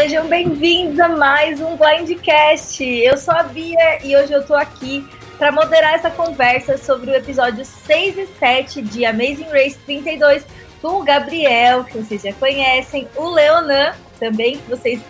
[0.00, 2.84] Sejam bem-vindos a mais um Blindcast.
[2.84, 5.04] Eu sou a Bia e hoje eu tô aqui
[5.36, 10.46] para moderar essa conversa sobre o episódio 6 e 7 de Amazing Race 32
[10.80, 15.00] com o Gabriel, que vocês já conhecem, o Leonan, também, que vocês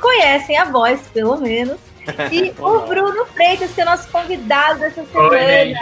[0.00, 1.80] conhecem a voz, pelo menos,
[2.30, 5.28] e o Bruno Freitas, que é nosso convidado dessa semana.
[5.28, 5.74] Oi,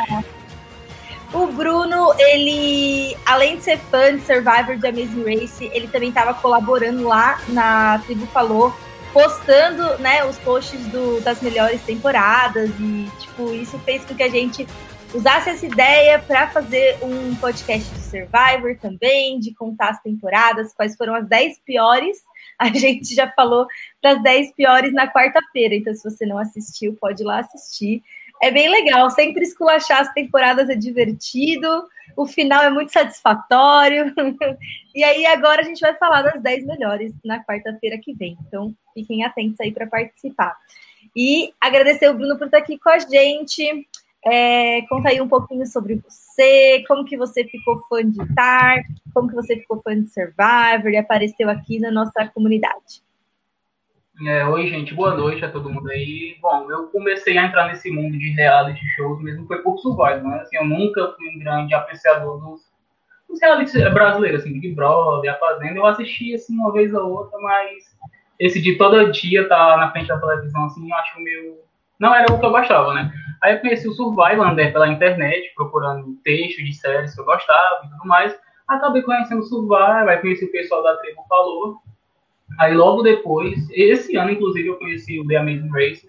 [1.35, 6.33] o Bruno, ele, além de ser fã de Survivor de Amazing Race, ele também estava
[6.33, 8.73] colaborando lá na Tribo Falou,
[9.13, 14.31] postando, né, os posts do, das melhores temporadas e, tipo, isso fez com que a
[14.31, 14.67] gente
[15.13, 20.97] usasse essa ideia para fazer um podcast de Survivor também, de contar as temporadas, quais
[20.97, 22.19] foram as 10 piores.
[22.57, 23.67] A gente já falou
[24.01, 28.01] das 10 piores na quarta-feira, então se você não assistiu, pode ir lá assistir.
[28.43, 31.85] É bem legal, sempre esculachar as temporadas é divertido,
[32.17, 34.13] o final é muito satisfatório.
[34.95, 38.37] e aí agora a gente vai falar das 10 melhores na quarta-feira que vem.
[38.47, 40.57] Então fiquem atentos aí para participar.
[41.17, 43.87] E agradecer o Bruno por estar aqui com a gente.
[44.27, 49.29] É, conta aí um pouquinho sobre você, como que você ficou fã de Tar, como
[49.29, 53.03] que você ficou fã de Survivor e apareceu aqui na nossa comunidade.
[54.23, 56.37] É, oi, gente, boa noite a todo mundo aí.
[56.41, 60.41] Bom, eu comecei a entrar nesse mundo de reality shows mesmo foi por Survivor, né?
[60.41, 62.61] Assim, eu nunca fui um grande apreciador dos,
[63.29, 65.77] dos reality brasileiros, assim, Big Brother, A Fazenda.
[65.77, 67.85] Eu assisti, assim, uma vez ou outra, mas
[68.39, 71.59] esse de todo dia estar tá na frente da televisão, assim, eu acho meio...
[71.99, 73.13] Não era o que eu gostava, né?
[73.43, 77.85] Aí eu conheci o Survivor, andei pela internet, procurando textos de séries que eu gostava
[77.85, 78.33] e tudo mais.
[78.69, 81.81] Acabei conhecendo o Survivor, aí conheci o pessoal da tribo Falou,
[82.59, 86.09] Aí logo depois, esse ano inclusive eu conheci o The Amazing Race.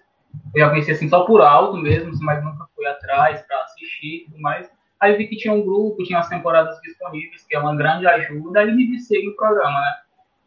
[0.54, 4.24] Eu já conheci assim só por alto mesmo, mas nunca fui atrás para assistir e
[4.26, 4.70] tudo mais.
[5.00, 8.64] Aí vi que tinha um grupo, tinha as temporadas disponíveis, que é uma grande ajuda,
[8.64, 9.94] e me viciei no programa, né?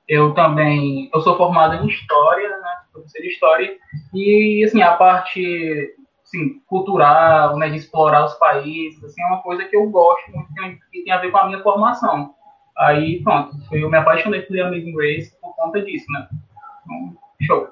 [0.07, 2.69] Eu também, eu sou formado em História, né?
[2.91, 3.77] Professor de História,
[4.13, 9.65] e assim, a parte assim, cultural, né, de explorar os países, assim, é uma coisa
[9.65, 12.35] que eu gosto muito, que tem a ver com a minha formação.
[12.79, 16.29] Aí, pronto, eu me apaixonei por The Amazing Race por conta disso, né?
[16.85, 17.69] Então, show.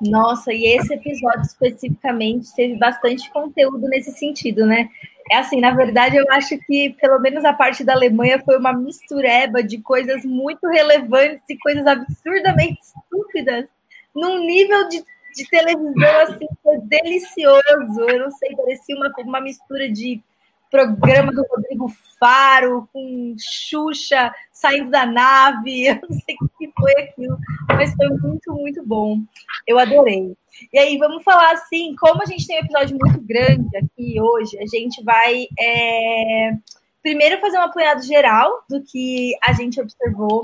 [0.00, 4.88] Nossa, e esse episódio especificamente teve bastante conteúdo nesse sentido, né?
[5.30, 8.72] É assim, na verdade, eu acho que pelo menos a parte da Alemanha foi uma
[8.72, 13.68] mistureba de coisas muito relevantes e coisas absurdamente estúpidas,
[14.14, 15.04] num nível de,
[15.36, 18.00] de televisão assim, foi delicioso.
[18.08, 20.22] Eu não sei, parecia uma, uma mistura de
[20.70, 26.92] programa do Rodrigo Faro, com Xuxa saindo da nave, eu não sei o que foi
[26.92, 27.36] aquilo,
[27.68, 29.18] mas foi muito, muito bom.
[29.66, 30.34] Eu adorei.
[30.72, 34.58] E aí, vamos falar assim, como a gente tem um episódio muito grande aqui hoje,
[34.58, 36.52] a gente vai é,
[37.02, 40.42] primeiro fazer um apanhado geral do que a gente observou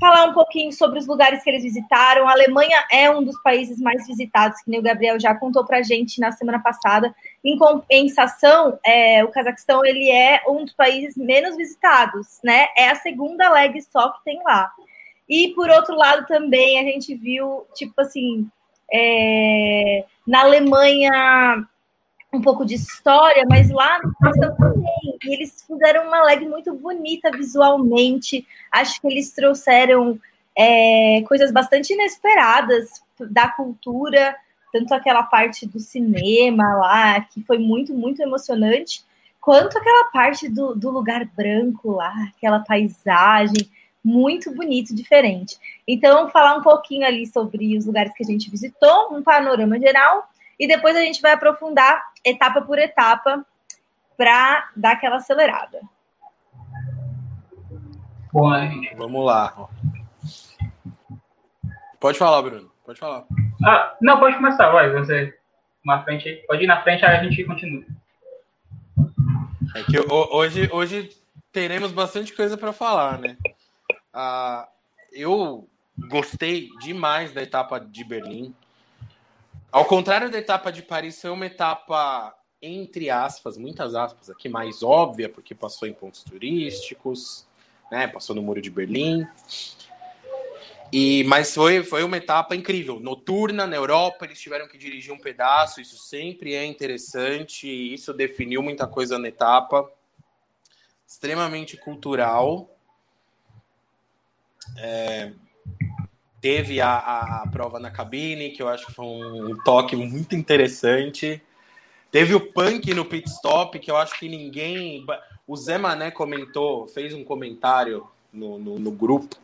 [0.00, 2.26] falar um pouquinho sobre os lugares que eles visitaram.
[2.28, 5.78] A Alemanha é um dos países mais visitados, que nem o Gabriel já contou para
[5.78, 7.14] a gente na semana passada.
[7.44, 12.66] Em compensação, é, o Cazaquistão ele é um dos países menos visitados, né?
[12.76, 14.70] É a segunda leg só que tem lá.
[15.28, 18.46] E por outro lado também a gente viu, tipo assim,
[18.92, 21.66] é, na Alemanha
[22.34, 25.18] um pouco de história, mas lá no Paquistão também.
[25.24, 28.46] E eles fizeram uma leg muito bonita visualmente.
[28.70, 30.18] Acho que eles trouxeram
[30.56, 34.36] é, coisas bastante inesperadas da cultura,
[34.72, 39.04] tanto aquela parte do cinema lá, que foi muito, muito emocionante,
[39.40, 43.70] quanto aquela parte do, do lugar branco lá, aquela paisagem
[44.04, 45.56] muito bonito, diferente.
[45.88, 50.28] Então, falar um pouquinho ali sobre os lugares que a gente visitou, um panorama geral,
[50.58, 53.44] e depois a gente vai aprofundar etapa por etapa
[54.16, 55.80] para dar aquela acelerada.
[58.32, 58.94] Bom, gente.
[58.96, 59.68] Vamos lá.
[62.00, 62.70] Pode falar, Bruno.
[62.84, 63.24] Pode falar.
[63.64, 64.92] Ah, não, pode começar, vai.
[64.92, 65.36] Você
[65.84, 66.36] na frente aí.
[66.46, 67.84] Pode ir na frente, aí a gente continua.
[69.76, 71.10] É que hoje, hoje
[71.52, 73.36] teremos bastante coisa para falar, né?
[74.12, 74.68] Ah,
[75.12, 75.68] eu
[76.08, 78.54] gostei demais da etapa de Berlim.
[79.74, 82.32] Ao contrário da etapa de Paris, foi uma etapa,
[82.62, 87.44] entre aspas, muitas aspas aqui, mais óbvia, porque passou em pontos turísticos,
[87.90, 88.06] né?
[88.06, 89.26] Passou no Muro de Berlim.
[90.92, 93.00] E, mas foi, foi uma etapa incrível.
[93.00, 98.62] Noturna na Europa, eles tiveram que dirigir um pedaço, isso sempre é interessante, isso definiu
[98.62, 99.90] muita coisa na etapa.
[101.04, 102.70] Extremamente cultural.
[104.78, 105.32] É,
[106.44, 110.36] Teve a, a, a, prova na cabine, que eu acho que foi um toque muito
[110.36, 111.40] interessante.
[112.10, 115.06] Teve o punk no pit stop, que eu acho que ninguém.
[115.46, 119.36] O Zé Mané comentou, fez um comentário no, no, no grupo,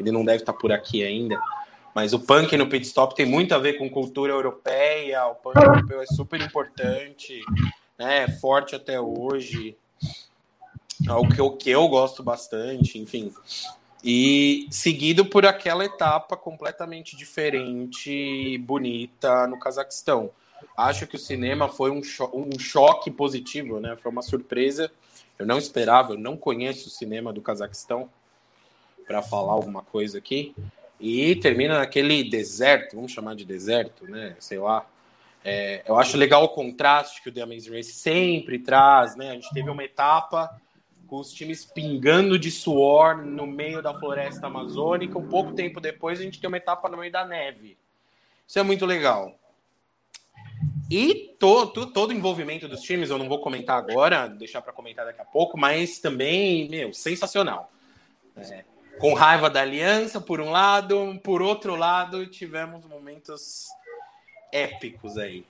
[0.00, 1.38] ele não deve estar por aqui ainda,
[1.94, 5.56] Mas o punk no pit stop tem muito a ver com cultura europeia, o punk
[5.62, 7.38] europeu é super importante,
[7.98, 8.22] né?
[8.22, 9.76] É forte até hoje.
[11.06, 13.30] É o que eu, que eu gosto bastante, enfim.
[14.04, 20.30] E seguido por aquela etapa completamente diferente e bonita no Cazaquistão.
[20.76, 23.96] Acho que o cinema foi um, cho um choque positivo, né?
[23.96, 24.90] Foi uma surpresa.
[25.38, 28.08] Eu não esperava, eu não conheço o cinema do Cazaquistão
[29.06, 30.54] para falar alguma coisa aqui.
[30.98, 34.36] E termina naquele deserto, vamos chamar de deserto, né?
[34.38, 34.86] Sei lá.
[35.44, 39.30] É, eu acho legal o contraste que o The Amazing Race sempre traz, né?
[39.30, 40.60] A gente teve uma etapa
[41.06, 45.18] com os times pingando de suor no meio da floresta amazônica.
[45.18, 47.78] Um pouco tempo depois, a gente tem uma etapa no meio da neve.
[48.46, 49.38] Isso é muito legal.
[50.90, 54.72] E to, to, todo o envolvimento dos times, eu não vou comentar agora, deixar para
[54.72, 57.70] comentar daqui a pouco, mas também, meu, sensacional.
[58.36, 58.64] É,
[58.98, 63.66] com raiva da aliança, por um lado, por outro lado, tivemos momentos
[64.52, 65.44] épicos aí.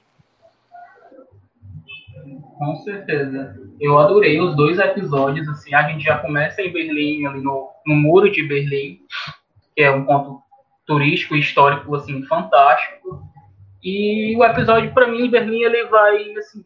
[2.58, 3.56] Com certeza.
[3.80, 5.48] Eu adorei os dois episódios.
[5.48, 8.98] Assim, a gente já começa em Berlim, ali no, no muro de Berlim,
[9.74, 10.40] que é um ponto
[10.86, 13.22] turístico histórico assim fantástico.
[13.82, 16.64] E o episódio para mim em Berlim ele vai assim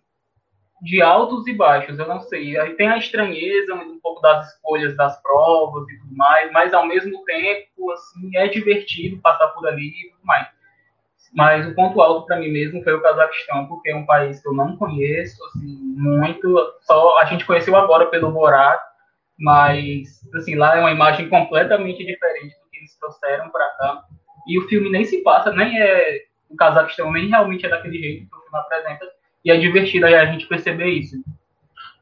[0.82, 2.58] de altos e baixos, eu não sei.
[2.58, 6.86] Aí tem a estranheza, um pouco das escolhas das provas e tudo mais, mas ao
[6.86, 10.48] mesmo tempo assim é divertido passar por ali e tudo mais.
[11.32, 14.48] Mas o ponto alto para mim mesmo foi o Cazaquistão, porque é um país que
[14.48, 16.54] eu não conheço assim, muito.
[16.80, 18.80] Só a gente conheceu agora pelo Borat,
[19.38, 24.04] mas assim lá é uma imagem completamente diferente do que eles trouxeram para cá.
[24.46, 28.28] E o filme nem se passa, nem é o Cazaquistão nem realmente é daquele jeito
[28.28, 29.06] que o filme apresenta.
[29.44, 31.16] E é divertido a gente perceber isso.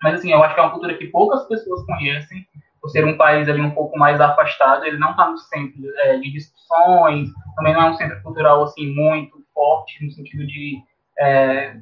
[0.02, 2.46] Mas assim, eu acho que é uma cultura que poucas pessoas conhecem
[2.88, 6.16] por ser um país ali um pouco mais afastado, ele não está no centro é,
[6.16, 10.78] de discussões, também não é um centro cultural assim muito forte no sentido de
[11.18, 11.76] é,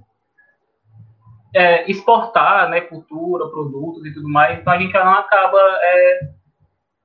[1.54, 6.20] é, exportar né, cultura, produtos e tudo mais, então a gente não acaba é,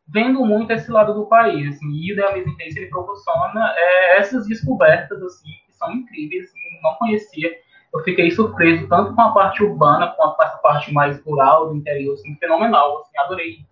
[0.08, 4.48] vendo muito esse lado do país, assim, e o Amazing Race ele proporciona é, essas
[4.48, 7.52] descobertas assim que são incríveis, assim, não conhecia.
[7.94, 11.76] Eu fiquei surpreso tanto com a parte urbana quanto com a parte mais rural do
[11.76, 13.71] interior, assim, fenomenal, assim, adorei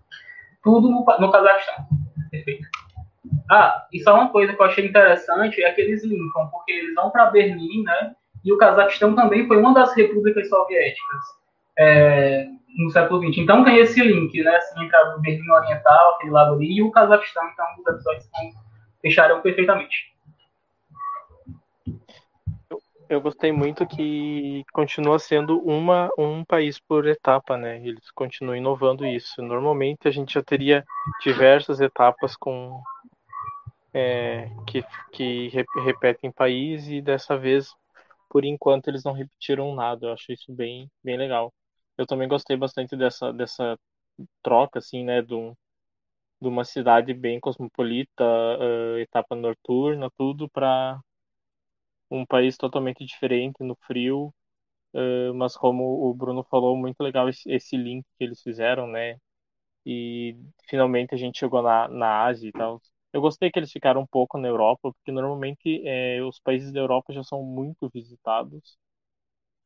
[0.70, 1.86] tudo no, no Cazaquistão.
[2.30, 2.68] Perfeito.
[3.50, 6.94] Ah, e só uma coisa que eu achei interessante é que eles linkam, porque eles
[6.94, 8.14] vão para Berlim, né?
[8.46, 11.22] E o Cazaquistão também foi uma das repúblicas soviéticas
[11.78, 12.46] é,
[12.78, 13.40] no século XX.
[13.40, 14.56] Então tem esse link, né?
[14.56, 17.44] Assim, entre a Berlim Oriental, aquele lado ali, e o Cazaquistão.
[17.52, 18.30] Então os episódios
[19.02, 20.09] fecharam perfeitamente
[23.10, 27.78] eu gostei muito que continua sendo uma, um país por etapa, né?
[27.86, 29.42] Eles continuam inovando isso.
[29.42, 30.86] Normalmente a gente já teria
[31.24, 32.80] diversas etapas com
[33.92, 35.50] é, que, que
[35.84, 37.74] repetem país e dessa vez,
[38.30, 40.08] por enquanto, eles não repetiram nada.
[40.08, 41.52] Eu acho isso bem, bem legal.
[41.98, 43.76] Eu também gostei bastante dessa, dessa
[44.44, 45.24] troca, assim, né?
[45.24, 45.56] De, um,
[46.42, 51.00] de uma cidade bem cosmopolita, uh, etapa noturna, tudo para
[52.12, 54.34] um país totalmente diferente no frio,
[54.94, 59.18] uh, mas como o Bruno falou, muito legal esse, esse, link que eles fizeram, né?
[59.86, 60.38] E
[60.70, 62.82] finalmente a gente chegou na, na Ásia e tal.
[63.14, 66.80] Eu gostei que eles ficaram um pouco na Europa, porque normalmente é, os países da
[66.80, 68.78] Europa já são muito visitados.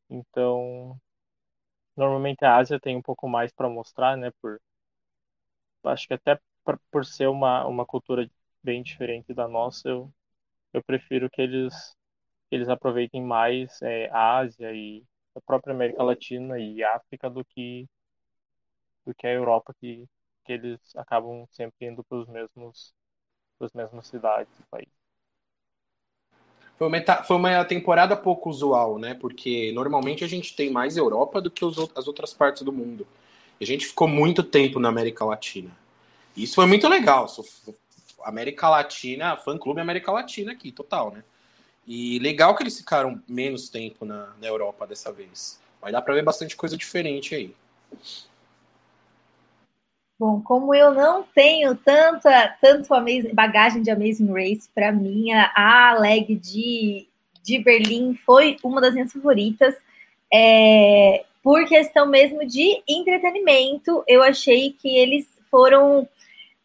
[0.09, 0.97] Então,
[1.95, 4.31] normalmente a Ásia tem um pouco mais para mostrar, né?
[4.41, 4.59] Por,
[5.85, 6.39] acho que até
[6.91, 8.29] por, ser uma, uma cultura
[8.63, 10.13] bem diferente da nossa, eu,
[10.73, 11.73] eu prefiro que eles
[12.53, 15.03] eles aproveitem mais é, a Ásia e
[15.35, 17.87] a própria América Latina e África do que
[19.05, 20.05] do que a Europa que,
[20.45, 22.93] que eles acabam sempre indo para os mesmos
[23.59, 24.89] as mesmas cidades do país.
[26.77, 29.13] Foi uma, foi uma temporada pouco usual, né?
[29.13, 33.07] Porque normalmente a gente tem mais Europa do que as outras partes do mundo.
[33.59, 35.71] E a gente ficou muito tempo na América Latina.
[36.35, 37.27] Isso foi muito legal.
[38.23, 41.23] América Latina, fã clube América Latina aqui, total, né?
[41.85, 45.59] E legal que eles ficaram menos tempo na, na Europa dessa vez.
[45.81, 47.53] Vai dar para ver bastante coisa diferente aí.
[50.17, 52.87] Bom, como eu não tenho tanta tanto
[53.33, 57.07] bagagem de Amazing Race, para mim a leg de,
[57.41, 59.75] de Berlim foi uma das minhas favoritas.
[60.31, 66.07] É, por questão mesmo de entretenimento, eu achei que eles foram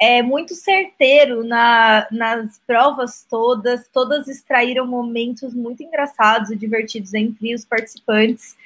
[0.01, 7.55] é muito certeiro na, nas provas todas, todas extraíram momentos muito engraçados e divertidos entre
[7.55, 8.57] os participantes.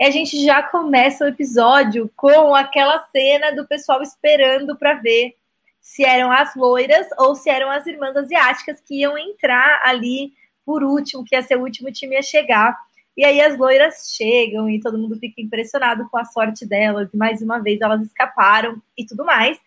[0.00, 5.34] E a gente já começa o episódio com aquela cena do pessoal esperando para ver
[5.80, 10.32] se eram as loiras ou se eram as irmãs asiáticas que iam entrar ali
[10.64, 12.76] por último, que ia ser o último time a chegar.
[13.16, 17.08] E aí as loiras chegam e todo mundo fica impressionado com a sorte delas.
[17.12, 19.58] E mais uma vez elas escaparam e tudo mais.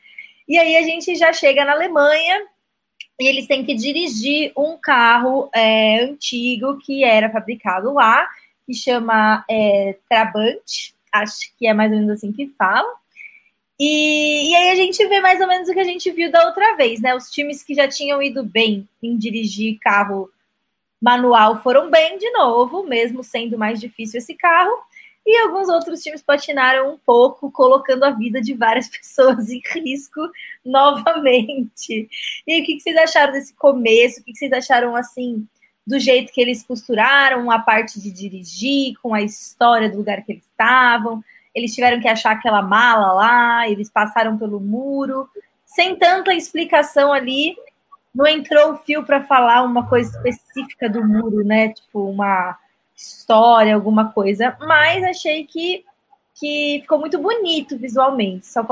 [0.47, 2.45] E aí a gente já chega na Alemanha
[3.19, 8.27] e eles têm que dirigir um carro é, antigo que era fabricado lá,
[8.65, 13.01] que chama é, Trabant, acho que é mais ou menos assim que fala.
[13.79, 16.45] E, e, aí a gente vê mais ou menos o que a gente viu da
[16.45, 17.15] outra vez, né?
[17.15, 20.29] Os times que já tinham ido bem em dirigir carro
[21.01, 24.71] manual foram bem de novo, mesmo sendo mais difícil esse carro.
[25.25, 30.21] E alguns outros times patinaram um pouco, colocando a vida de várias pessoas em risco
[30.65, 32.09] novamente.
[32.47, 34.21] E o que vocês acharam desse começo?
[34.21, 35.47] O que vocês acharam assim
[35.85, 40.33] do jeito que eles costuraram a parte de dirigir, com a história do lugar que
[40.33, 41.23] eles estavam?
[41.53, 45.29] eles tiveram que achar aquela mala lá, eles passaram pelo muro,
[45.65, 47.55] sem tanta explicação ali.
[48.13, 51.69] Não entrou o fio para falar uma coisa específica do muro, né?
[51.69, 52.57] Tipo, uma
[53.01, 54.55] história, alguma coisa.
[54.59, 55.83] Mas achei que,
[56.35, 58.47] que ficou muito bonito visualmente.
[58.47, 58.63] Só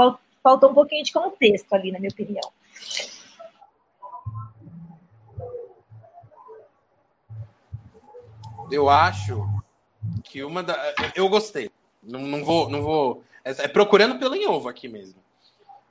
[0.43, 2.51] faltou um pouquinho de contexto ali, na minha opinião.
[8.71, 9.47] Eu acho
[10.23, 10.77] que uma da.
[11.15, 11.71] Eu gostei.
[12.03, 12.69] Não, não vou.
[12.69, 15.15] Não vou é, é procurando pelo em ovo aqui mesmo.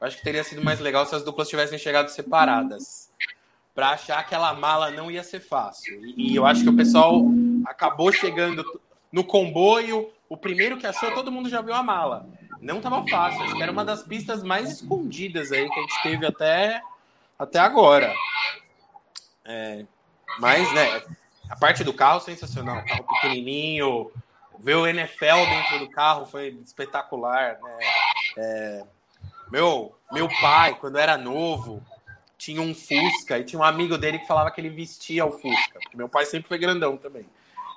[0.00, 3.10] Eu acho que teria sido mais legal se as duplas tivessem chegado separadas.
[3.78, 6.04] Para achar que aquela mala não ia ser fácil.
[6.04, 7.22] E, e eu acho que o pessoal
[7.64, 8.64] acabou chegando
[9.12, 10.10] no comboio.
[10.28, 12.28] O primeiro que achou, todo mundo já viu a mala.
[12.60, 13.40] Não tava fácil.
[13.40, 16.82] Acho que era uma das pistas mais escondidas aí que a gente teve até,
[17.38, 18.12] até agora.
[19.44, 19.86] É,
[20.40, 21.00] mas, né,
[21.48, 22.84] a parte do carro sensacional.
[22.84, 24.10] Carro pequenininho,
[24.58, 27.78] ver o NFL dentro do carro foi espetacular, né?
[28.38, 28.84] É,
[29.52, 31.80] meu, meu pai, quando era novo,
[32.38, 35.80] tinha um Fusca e tinha um amigo dele que falava que ele vestia o Fusca,
[35.82, 37.26] porque meu pai sempre foi grandão também.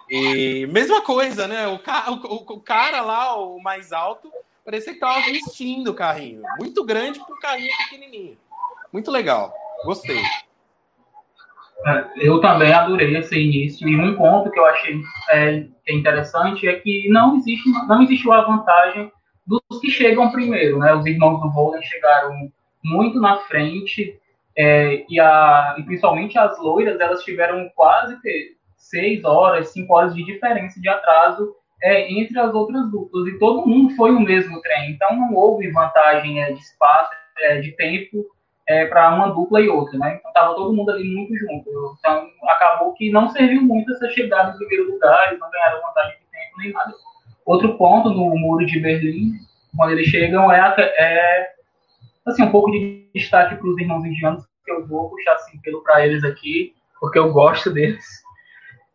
[0.08, 1.68] E mesma coisa, né?
[1.68, 4.32] O, ca o, o cara lá, o mais alto,
[4.64, 6.44] parecia que tava vestindo o carrinho.
[6.60, 8.38] Muito grande para um carrinho pequenininho.
[8.94, 9.54] Muito legal.
[9.84, 10.22] Gostei.
[11.88, 15.02] É, eu também adorei esse início e um ponto que eu achei
[15.32, 19.12] é, interessante é que não existe não existiu a vantagem
[19.48, 20.94] dos que chegam primeiro, né?
[20.94, 22.52] Os irmãos do Holden chegaram
[22.84, 24.21] muito na frente
[24.58, 28.18] é, e, a, e principalmente as loiras elas tiveram quase
[28.76, 33.68] seis horas, cinco horas de diferença de atraso é, entre as outras duplas e todo
[33.68, 38.26] mundo foi no mesmo trem, então não houve vantagem é, de espaço, é, de tempo
[38.68, 40.18] é, para uma dupla e outra, né?
[40.20, 41.70] Então tava todo mundo ali muito junto.
[42.00, 46.18] Então acabou que não serviu muito essa chegada em primeiro lugar, eles não ganharam vantagem
[46.20, 46.94] de tempo nem nada.
[47.46, 49.34] Outro ponto no muro de Berlim,
[49.76, 51.50] quando eles chegam, é, é
[52.26, 55.84] assim um pouco de destaque para os irmãos indianos que eu vou puxar assim pelo
[55.84, 58.06] para eles aqui, porque eu gosto deles.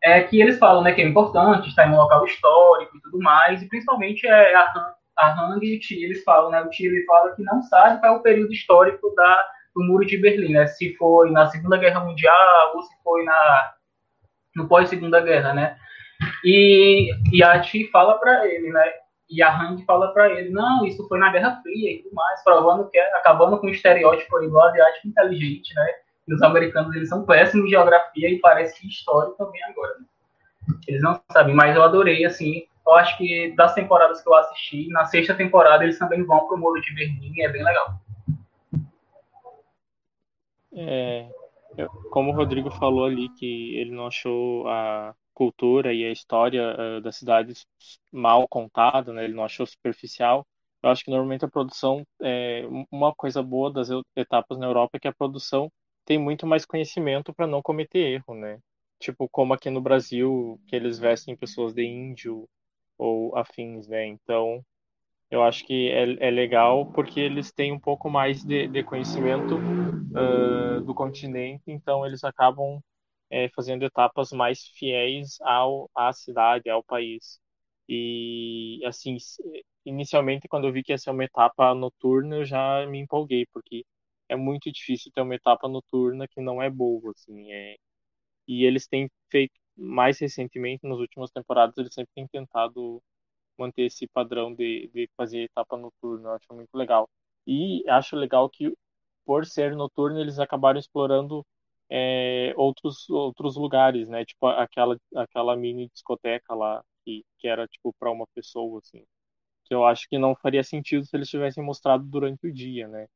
[0.02, 3.18] É que eles falam, né, que é importante estar em um local histórico e tudo
[3.18, 7.04] mais, e principalmente é a, a Hang e o eles falam, né, o Ti ele
[7.04, 10.66] fala que não sabe qual é o período histórico da do Muro de Berlim, né?
[10.66, 13.74] Se foi na Segunda Guerra Mundial ou se foi na
[14.56, 15.76] no pós Segunda Guerra, né?
[16.42, 18.90] E, e a Ti fala para ele, né?
[19.28, 22.42] E a Hang fala para ele, não, isso foi na Guerra Fria e tudo mais,
[22.44, 25.86] provando que acabando com o estereótipo aí do asiático inteligente, né?
[26.28, 29.94] E os americanos eles são péssimos em geografia e parece que história também agora.
[29.98, 30.06] Né?
[30.86, 32.64] Eles não sabem, mas eu adorei assim.
[32.86, 36.56] Eu acho que das temporadas que eu assisti, na sexta temporada eles também vão pro
[36.56, 38.00] Muro de Berlim, é bem legal.
[40.72, 41.28] É,
[42.10, 47.00] como o Rodrigo falou ali que ele não achou a cultura e a história uh,
[47.02, 47.52] da cidade
[48.10, 49.24] mal contada, né?
[49.24, 50.46] Ele não achou superficial.
[50.82, 55.00] Eu acho que normalmente a produção é uma coisa boa das etapas na Europa é
[55.00, 55.70] que a produção
[56.06, 58.58] tem muito mais conhecimento para não cometer erro, né?
[58.98, 62.48] Tipo como aqui no Brasil que eles vestem pessoas de índio
[62.98, 64.06] ou afins, né?
[64.06, 64.64] Então
[65.30, 69.56] eu acho que é, é legal porque eles têm um pouco mais de, de conhecimento
[69.56, 72.80] uh, do continente, então eles acabam
[73.30, 77.40] é, fazendo etapas mais fiéis ao, à cidade, ao país.
[77.88, 79.16] E, assim,
[79.84, 83.84] inicialmente, quando eu vi que ia ser uma etapa noturna, eu já me empolguei, porque
[84.28, 87.76] é muito difícil ter uma etapa noturna que não é boa, assim, é...
[88.48, 93.02] E eles têm feito, mais recentemente, nas últimas temporadas, eles sempre têm tentado
[93.58, 96.30] manter esse padrão de, de fazer etapa noturna.
[96.30, 97.08] Eu acho muito legal.
[97.46, 98.72] E acho legal que,
[99.26, 101.46] por ser noturno, eles acabaram explorando
[101.90, 104.24] é, outros, outros lugares, né?
[104.24, 109.04] Tipo aquela, aquela mini discoteca lá, que, que era tipo para uma pessoa, assim.
[109.66, 113.08] Que eu acho que não faria sentido se eles tivessem mostrado durante o dia, né?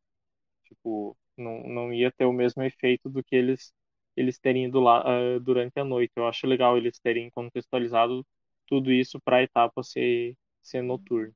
[0.65, 3.73] Tipo, Não, não ia ter o mesmo efeito do que eles
[4.17, 5.03] eles terem ido lá
[5.37, 6.13] uh, durante a noite.
[6.17, 8.27] Eu acho legal eles terem contextualizado
[8.67, 11.33] tudo isso para a etapa ser, ser noturna.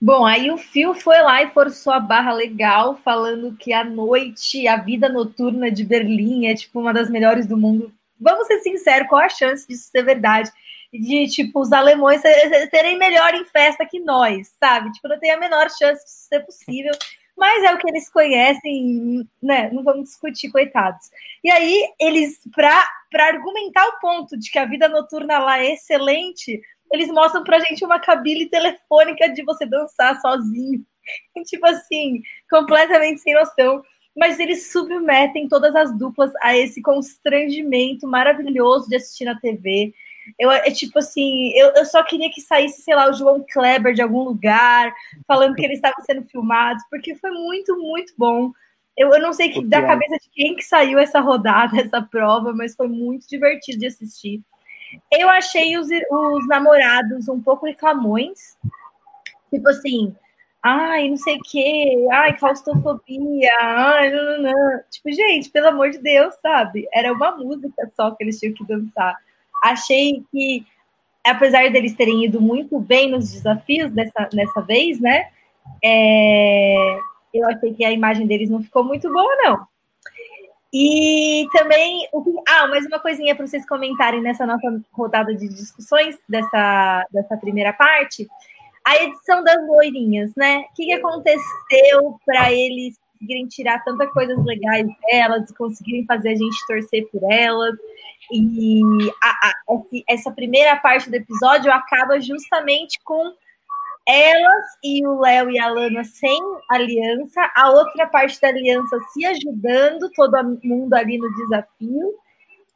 [0.00, 4.66] Bom, aí o Phil foi lá e forçou a barra legal, falando que a noite,
[4.66, 7.92] a vida noturna de Berlim é tipo uma das melhores do mundo.
[8.18, 10.50] Vamos ser sinceros, qual a chance disso ser verdade?
[10.92, 12.20] de, tipo, os alemães
[12.70, 14.90] serem melhor em festa que nós, sabe?
[14.92, 16.92] Tipo, não tem a menor chance de ser possível,
[17.36, 19.70] mas é o que eles conhecem, né?
[19.72, 21.10] Não vamos discutir, coitados.
[21.44, 26.60] E aí, eles, para argumentar o ponto de que a vida noturna lá é excelente,
[26.92, 30.84] eles mostram pra gente uma cabine telefônica de você dançar sozinho.
[31.46, 33.82] tipo assim, completamente sem noção.
[34.16, 39.94] Mas eles submetem todas as duplas a esse constrangimento maravilhoso de assistir na TV.
[40.38, 43.94] Eu, é tipo assim, eu, eu só queria que saísse, sei lá, o João Kleber
[43.94, 44.92] de algum lugar,
[45.26, 48.52] falando que eles estavam sendo filmados, porque foi muito, muito bom.
[48.96, 52.52] Eu, eu não sei que, da cabeça de quem que saiu essa rodada, essa prova,
[52.52, 54.42] mas foi muito divertido de assistir.
[55.10, 58.56] Eu achei os, os namorados um pouco reclamões.
[59.50, 60.14] Tipo assim,
[60.62, 64.80] ai, não sei o quê, ai, claustrofobia, ai, não, não, não.
[64.90, 66.88] Tipo, gente, pelo amor de Deus, sabe?
[66.92, 69.16] Era uma música só que eles tinham que dançar.
[69.64, 70.64] Achei que,
[71.26, 75.30] apesar deles terem ido muito bem nos desafios dessa, dessa vez, né?
[75.82, 76.98] É,
[77.32, 79.69] eu achei que a imagem deles não ficou muito boa, não.
[80.72, 82.08] E também,
[82.48, 87.72] ah, mais uma coisinha para vocês comentarem nessa nossa rodada de discussões dessa, dessa primeira
[87.72, 88.28] parte.
[88.86, 90.58] A edição das loirinhas, né?
[90.70, 96.36] O que, que aconteceu para eles conseguirem tirar tantas coisas legais delas, conseguirem fazer a
[96.36, 97.74] gente torcer por elas?
[98.32, 98.80] E
[99.22, 99.54] a, a,
[100.08, 103.34] essa primeira parte do episódio acaba justamente com
[104.10, 109.24] elas e o Léo e a Lana sem aliança, a outra parte da aliança se
[109.24, 112.14] ajudando, todo mundo ali no desafio.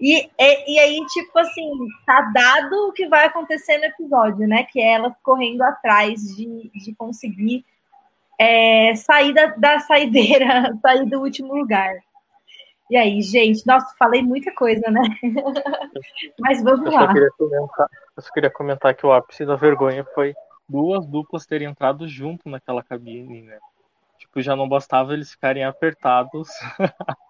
[0.00, 1.70] E, e, e, aí, tipo assim,
[2.04, 4.64] tá dado o que vai acontecer no episódio, né?
[4.64, 7.64] Que é elas correndo atrás de, de conseguir
[8.38, 11.94] é, sair da, da saideira, sair do último lugar.
[12.90, 15.00] E aí, gente, nossa, falei muita coisa, né?
[16.38, 17.06] Mas vamos eu lá.
[17.06, 20.34] Só comentar, eu só queria comentar que o ápice da vergonha foi
[20.68, 23.58] duas duplas terem entrado junto naquela cabine, né?
[24.18, 26.48] Tipo, já não bastava eles ficarem apertados.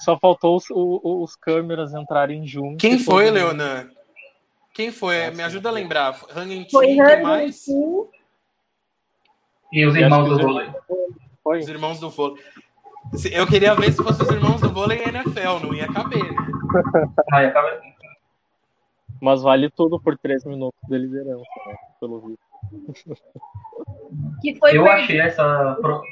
[0.00, 2.80] só faltou os, os, os, câmeras entrarem juntos.
[2.80, 3.90] Quem foi, Leonan?
[4.72, 5.18] Quem foi?
[5.24, 6.20] Nossa, Me ajuda a lembrar.
[6.34, 7.66] Hanging foi mais?
[9.72, 10.68] E os irmãos do vôlei.
[11.44, 12.42] Os irmãos do vôlei.
[13.32, 16.22] Eu queria ver se fosse os irmãos do vôlei e NFL, não ia caber.
[16.22, 16.36] Né?
[17.30, 17.80] Não ia caber.
[19.20, 21.74] Mas vale tudo por três minutos de liderança, né?
[22.00, 22.40] Pelo visto.
[24.40, 26.02] Que foi eu achei essa prova.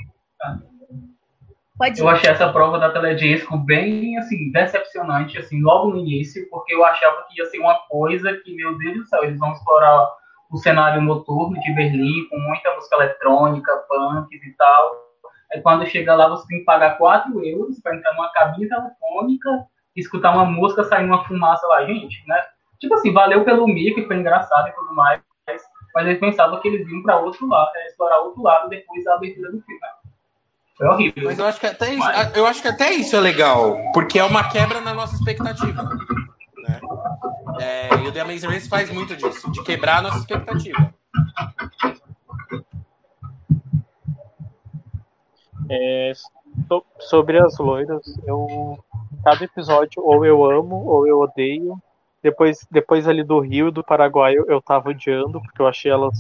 [1.96, 6.84] eu achei essa prova da Teledisco bem assim, decepcionante, assim, logo no início, porque eu
[6.84, 10.08] achava que ia ser uma coisa que, meu Deus do céu, eles vão explorar
[10.50, 15.08] o cenário noturno de Berlim, com muita música eletrônica, punk e tal
[15.52, 19.66] Aí quando chega lá, você tem que pagar 4 euros para entrar numa cabine telefônica,
[19.96, 22.44] escutar uma música, sair uma fumaça lá, gente, né?
[22.80, 25.20] Tipo assim, valeu pelo mico, foi engraçado e tudo mais,
[25.94, 27.86] mas eles pensavam que eles iam para outro lado, né?
[27.86, 29.80] explorar outro lado depois da abertura do filme.
[30.76, 31.24] Foi horrível.
[31.24, 32.36] Mas eu acho, que até isso, mas...
[32.36, 35.82] eu acho que até isso é legal, porque é uma quebra na nossa expectativa.
[35.82, 36.80] Né?
[37.60, 40.94] É, e o The Amazing Race faz muito disso, de quebrar a nossa expectativa.
[45.70, 46.12] É,
[46.68, 48.78] so, sobre as loiras, eu
[49.24, 51.76] cada episódio ou eu amo ou eu odeio.
[52.28, 55.90] Depois, depois ali do Rio e do Paraguai eu, eu tava odiando, porque eu achei
[55.90, 56.18] elas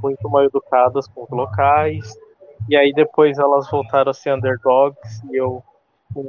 [0.00, 2.16] muito mal educadas com os locais.
[2.68, 5.60] E aí depois elas voltaram a ser underdogs e eu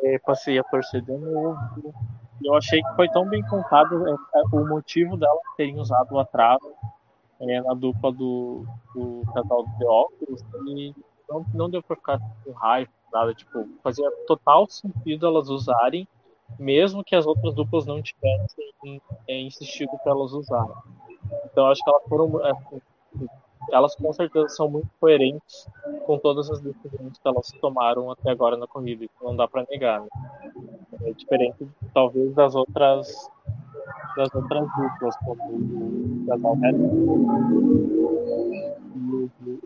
[0.03, 1.55] é, passei a torcer de novo.
[2.41, 6.13] E eu achei que foi tão bem contado é, é, o motivo delas terem usado
[6.13, 6.73] o atraso
[7.39, 10.43] é, na dupla do, do casal de óculos.
[10.67, 10.95] E
[11.29, 13.35] não, não deu pra ficar com raiva, nada.
[13.35, 16.07] Tipo, fazia total sentido elas usarem,
[16.59, 20.75] mesmo que as outras duplas não tivessem insistido para elas usarem.
[21.45, 22.45] Então, acho que elas foram.
[22.45, 22.53] É,
[23.71, 25.67] elas com certeza são muito coerentes
[26.05, 29.05] com todas as decisões que elas tomaram até agora na corrida.
[29.05, 30.01] Isso não dá para negar.
[30.01, 30.07] Né?
[31.03, 33.29] É diferente, talvez, das outras
[34.15, 36.57] das outras duplas, como o casal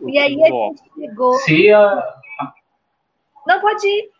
[0.06, 1.34] e aí a gente chegou.
[1.34, 2.20] Se a...
[3.46, 4.10] Não, pode ir.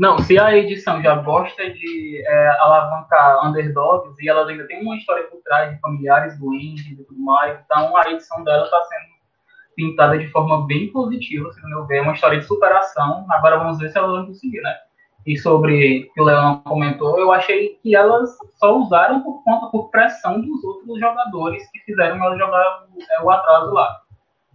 [0.00, 4.96] Não, se a edição já gosta de é, alavancar underdogs e elas ainda tem uma
[4.96, 9.10] história por trás de familiares doentes e tudo mais, então a edição dela está sendo
[9.76, 13.26] pintada de forma bem positiva, se meu ver, é uma história de superação.
[13.28, 14.74] Agora vamos ver se elas vão conseguir, né?
[15.26, 19.90] E sobre que o Leão comentou, eu achei que elas só usaram por conta, por
[19.90, 22.86] pressão dos outros jogadores que fizeram elas jogar
[23.18, 24.00] é, o atraso lá.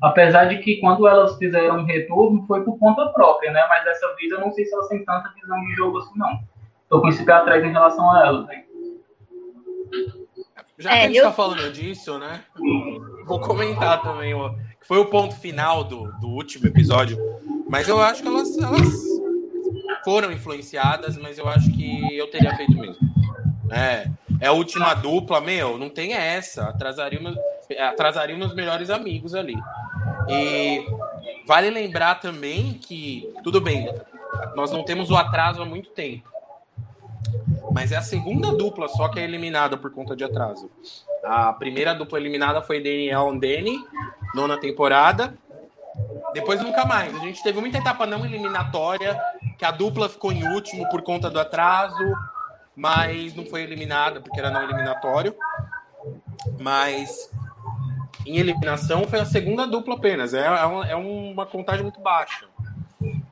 [0.01, 3.65] Apesar de que quando elas fizeram um retorno foi por conta própria, né?
[3.69, 6.39] Mas dessa vez eu não sei se elas têm tanta visão de jogo assim, não.
[6.89, 8.63] Tô com esse pé atrás em relação a elas, né?
[10.77, 11.23] Já que é, a gente eu...
[11.23, 12.41] tá falando disso, né?
[13.25, 17.17] Vou comentar também, ó, que foi o ponto final do, do último episódio.
[17.67, 18.93] Mas eu acho que elas, elas
[20.03, 22.97] foram influenciadas, mas eu acho que eu teria feito mesmo.
[23.71, 24.07] É,
[24.39, 26.65] é a última dupla, meu, não tem essa.
[26.65, 27.35] Atrasaria, meus,
[27.79, 29.55] atrasaria meus melhores amigos ali.
[30.27, 30.85] E
[31.47, 33.87] vale lembrar também que, tudo bem,
[34.55, 36.29] nós não temos o atraso há muito tempo.
[37.71, 40.69] Mas é a segunda dupla só que é eliminada por conta de atraso.
[41.23, 43.77] A primeira dupla eliminada foi Daniel Andeni,
[44.33, 45.33] nona temporada.
[46.33, 47.15] Depois nunca mais.
[47.15, 49.19] A gente teve muita etapa não eliminatória,
[49.57, 52.13] que a dupla ficou em último por conta do atraso,
[52.75, 55.35] mas não foi eliminada porque era não eliminatório.
[56.59, 57.31] Mas
[58.25, 60.33] em eliminação foi a segunda dupla apenas.
[60.33, 62.47] É, é, uma, é uma contagem muito baixa.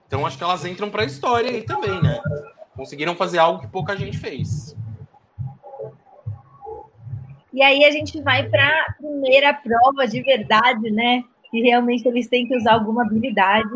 [0.07, 2.21] Então acho que elas entram para a história aí também, né?
[2.75, 4.75] Conseguiram fazer algo que pouca gente fez.
[7.51, 11.23] E aí a gente vai para a primeira prova de verdade, né?
[11.49, 13.69] Que realmente eles têm que usar alguma habilidade,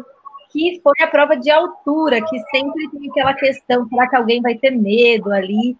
[0.51, 4.55] que foi a prova de altura, que sempre tem aquela questão, será que alguém vai
[4.55, 5.77] ter medo ali?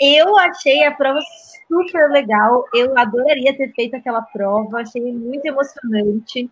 [0.00, 1.18] Eu achei a prova
[1.66, 6.50] super legal, eu adoraria ter feito aquela prova, achei muito emocionante.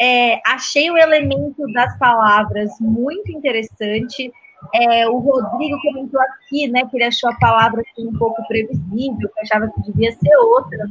[0.00, 4.32] É, achei o elemento das palavras muito interessante.
[4.74, 9.28] É, o Rodrigo comentou aqui, né, que ele achou a palavra assim, um pouco previsível,
[9.34, 10.88] que achava que devia ser outra.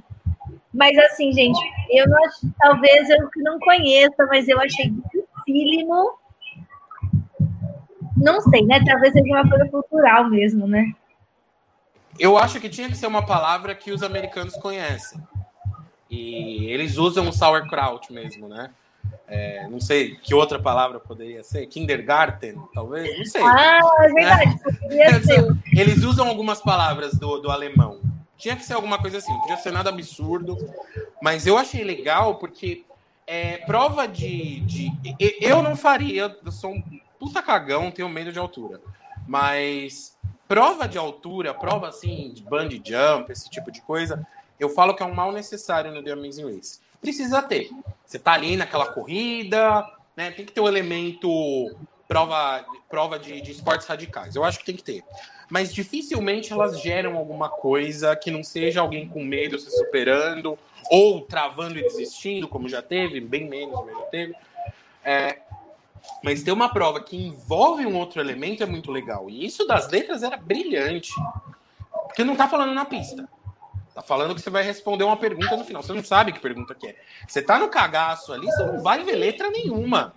[0.74, 6.12] Mas assim, gente, eu não acho, talvez eu que não conheça, mas eu achei dificílimo.
[8.16, 8.84] Não sei, né?
[8.86, 10.92] Talvez seja uma coisa cultural mesmo, né?
[12.20, 15.22] Eu acho que tinha que ser uma palavra que os americanos conhecem.
[16.10, 18.72] E eles usam o sauerkraut mesmo, né?
[19.28, 23.42] É, não sei que outra palavra poderia ser, kindergarten, talvez, não sei.
[23.44, 24.60] Ah, é verdade,
[24.92, 25.80] é.
[25.80, 28.00] Eles usam algumas palavras do, do alemão.
[28.38, 30.58] Tinha que ser alguma coisa assim, não podia ser nada absurdo,
[31.22, 32.86] mas eu achei legal porque
[33.26, 34.92] é, prova de, de.
[35.42, 36.84] Eu não faria, eu sou um
[37.20, 38.80] puta cagão, tenho medo de altura,
[39.28, 40.17] mas
[40.48, 44.26] prova de altura, prova assim, de bungee jump, esse tipo de coisa,
[44.60, 46.80] eu falo que é um mal necessário no The Amazing Race.
[47.02, 47.70] Precisa ter.
[48.06, 50.32] Você tá ali naquela corrida, né?
[50.32, 51.30] Tem que ter o um elemento
[52.08, 54.36] prova, prova de, de esportes radicais.
[54.36, 55.04] Eu acho que tem que ter.
[55.50, 60.58] Mas dificilmente elas geram alguma coisa que não seja alguém com medo se superando,
[60.90, 64.36] ou travando e desistindo, como já teve, bem menos, mas já teve.
[65.04, 65.40] É,
[66.24, 69.30] mas ter uma prova que envolve um outro elemento é muito legal.
[69.30, 71.12] E isso das letras era brilhante.
[72.08, 73.28] Porque não tá falando na pista.
[73.94, 75.82] Tá falando que você vai responder uma pergunta no final.
[75.82, 76.96] Você não sabe que pergunta que é.
[77.28, 80.14] Você tá no cagaço ali, você não vai ver letra nenhuma.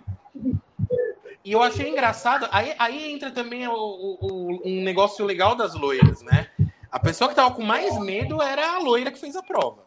[1.43, 2.47] E eu achei engraçado.
[2.51, 6.49] Aí, aí entra também o, o, um negócio legal das loiras, né?
[6.91, 9.83] A pessoa que tava com mais medo era a loira que fez a prova.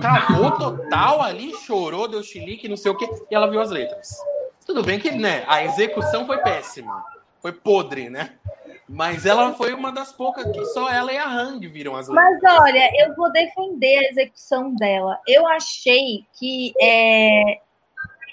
[0.00, 4.16] Travou total ali, chorou, deu chilique, não sei o quê, e ela viu as letras.
[4.68, 7.02] Tudo bem que né, a execução foi péssima.
[7.40, 8.34] Foi podre, né?
[8.86, 12.06] Mas ela foi uma das poucas que só ela e a Hang viram as.
[12.10, 15.18] Mas olha, eu vou defender a execução dela.
[15.26, 17.60] Eu achei que é,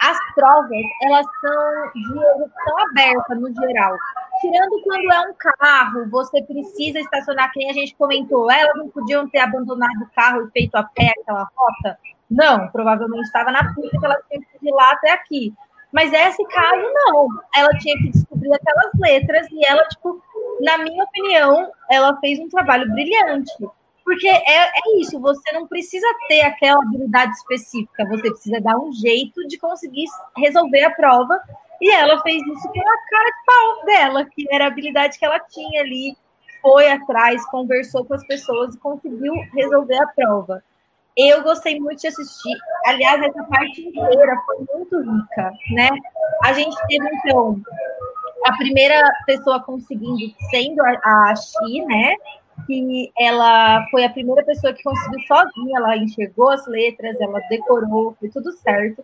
[0.01, 3.97] as provas elas são de execução aberta no geral.
[4.41, 9.29] Tirando quando é um carro, você precisa estacionar, quem a gente comentou, elas não podiam
[9.29, 11.97] ter abandonado o carro e feito a pé aquela rota?
[12.29, 15.53] Não, provavelmente estava na pista que elas tinham que ir lá até aqui.
[15.95, 17.29] Mas esse caso, não.
[17.55, 20.21] Ela tinha que descobrir aquelas letras e ela, tipo,
[20.59, 23.53] na minha opinião, ela fez um trabalho brilhante.
[24.03, 28.91] Porque é, é isso, você não precisa ter aquela habilidade específica, você precisa dar um
[28.91, 30.03] jeito de conseguir
[30.35, 31.39] resolver a prova.
[31.81, 35.25] E ela fez isso com a cara de pau dela, que era a habilidade que
[35.25, 36.13] ela tinha ali,
[36.61, 40.61] foi atrás, conversou com as pessoas e conseguiu resolver a prova.
[41.17, 42.57] Eu gostei muito de assistir.
[42.85, 45.89] Aliás, essa parte inteira foi muito rica, né?
[46.43, 47.61] A gente teve, então,
[48.45, 52.15] a primeira pessoa conseguindo, sendo a, a Xi, né?
[52.67, 58.15] Que ela foi a primeira pessoa que conseguiu sozinha, ela enxergou as letras, ela decorou,
[58.19, 59.03] foi tudo certo.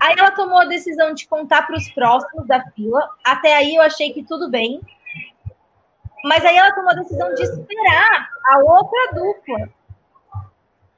[0.00, 3.08] Aí ela tomou a decisão de contar para os próximos da fila.
[3.24, 4.80] Até aí eu achei que tudo bem.
[6.24, 9.81] Mas aí ela tomou a decisão de esperar a outra dupla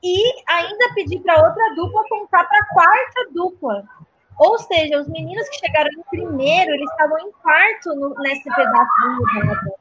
[0.05, 3.85] e ainda pedir para outra dupla contar para a quarta dupla.
[4.39, 8.91] Ou seja, os meninos que chegaram em primeiro, eles estavam em quarto no, nesse pedaço
[9.01, 9.75] do rodada.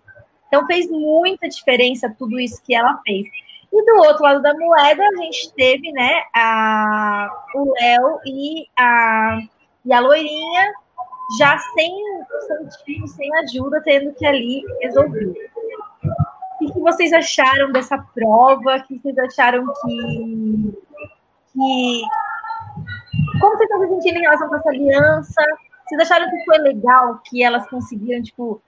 [0.47, 3.27] Então fez muita diferença tudo isso que ela fez.
[3.73, 9.39] E do outro lado da moeda, a gente teve, né, a, o Léo e a,
[9.83, 10.71] e a loirinha
[11.37, 11.91] já sem
[12.47, 15.33] santinho, sem ajuda, tendo que ali resolver.
[16.83, 18.75] Vocês acharam dessa prova?
[18.75, 20.73] O que vocês acharam que,
[21.53, 22.03] que
[23.39, 25.41] como vocês estão se sentindo em relação com essa aliança?
[25.85, 28.61] Vocês acharam que foi legal que elas conseguiram, tipo,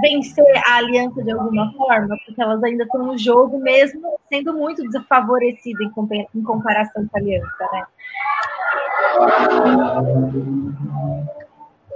[0.00, 2.16] vencer a aliança de alguma forma?
[2.26, 5.86] Porque elas ainda estão no jogo, mesmo sendo muito desfavorecidas
[6.34, 7.86] em, comparação com a aliança, né?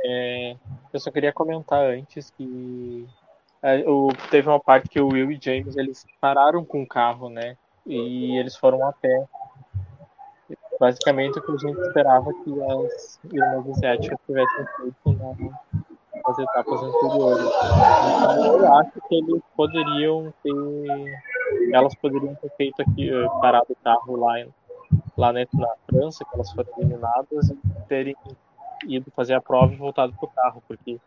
[0.07, 0.57] É,
[0.93, 3.09] eu só queria comentar antes que
[3.87, 7.57] o, teve uma parte que o Will e James eles pararam com o carro, né?
[7.87, 9.27] E eles foram a pé
[10.79, 16.83] basicamente o que a gente esperava que as irmãs asiáticas tivessem feito na, nas etapas
[16.83, 17.45] anteriores.
[18.17, 23.77] Então, eu acho que eles poderiam ter, elas poderiam ter feito aqui, eh, parado o
[23.77, 24.45] carro lá,
[25.17, 28.17] lá na, na França, que elas foram eliminadas, e terem
[28.87, 30.99] ido fazer a prova e voltado para o carro, porque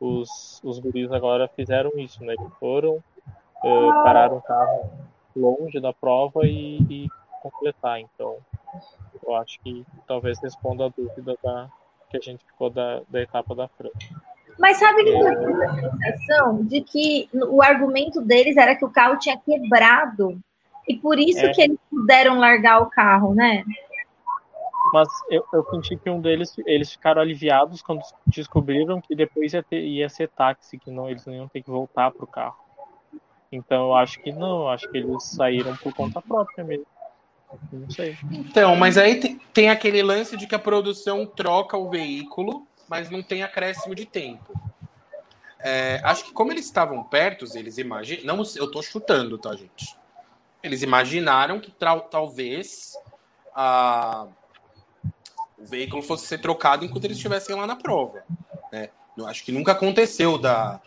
[0.00, 2.34] os, os guris agora fizeram isso, né?
[2.36, 3.02] Que foram,
[3.64, 4.90] uh, pararam o carro
[5.34, 7.08] longe da prova e, e
[7.42, 8.00] completar.
[8.00, 8.36] Então,
[9.26, 11.68] eu acho que talvez responda a dúvida da,
[12.10, 13.96] que a gente ficou da, da etapa da França.
[14.58, 18.90] Mas sabe que eu tive a sensação de que o argumento deles era que o
[18.90, 20.38] carro tinha quebrado
[20.88, 21.52] e por isso é.
[21.52, 23.64] que eles puderam largar o carro, né?
[24.96, 29.62] Mas eu, eu senti que um deles, eles ficaram aliviados quando descobriram que depois ia,
[29.62, 32.56] ter, ia ser táxi, que não, eles não iam ter que voltar pro carro.
[33.52, 36.86] Então eu acho que não, acho que eles saíram por conta própria mesmo.
[37.70, 38.16] Não sei.
[38.32, 43.10] Então, mas aí tem, tem aquele lance de que a produção troca o veículo, mas
[43.10, 44.58] não tem acréscimo de tempo.
[45.60, 48.34] É, acho que como eles estavam perto, eles imaginam.
[48.34, 49.94] Não, eu tô chutando, tá, gente?
[50.62, 51.70] Eles imaginaram que
[52.10, 52.94] talvez
[53.54, 54.26] a,
[55.58, 58.22] o veículo fosse ser trocado enquanto eles estivessem lá na prova.
[58.72, 58.90] Né?
[59.16, 60.80] Eu acho que nunca aconteceu da,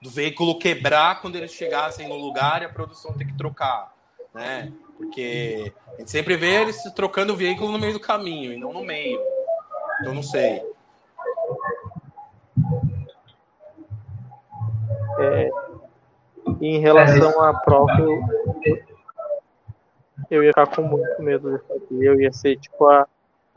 [0.00, 3.92] do veículo quebrar quando eles chegassem no lugar e a produção ter que trocar.
[4.34, 4.72] Né?
[4.96, 8.72] Porque a gente sempre vê eles trocando o veículo no meio do caminho e não
[8.72, 9.20] no meio.
[10.00, 10.62] Então não sei.
[15.18, 15.50] É,
[16.60, 18.22] em relação à prova, eu,
[20.30, 22.04] eu ia ficar com muito medo dessa aqui.
[22.04, 23.06] Eu ia ser tipo a,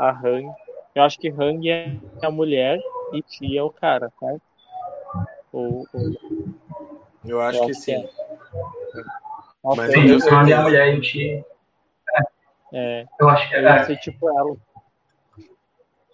[0.10, 0.52] a Hang.
[0.96, 2.80] Eu acho que Hang é a mulher
[3.14, 4.42] e Tia é o cara, certo?
[5.52, 6.14] Ou, ou...
[7.26, 7.94] Eu acho eu que sim.
[7.94, 8.08] É.
[9.64, 10.58] Mas eu tenho certeza.
[10.58, 11.46] a mulher, a gente.
[12.74, 14.58] É, eu acho que ia ser tipo ela.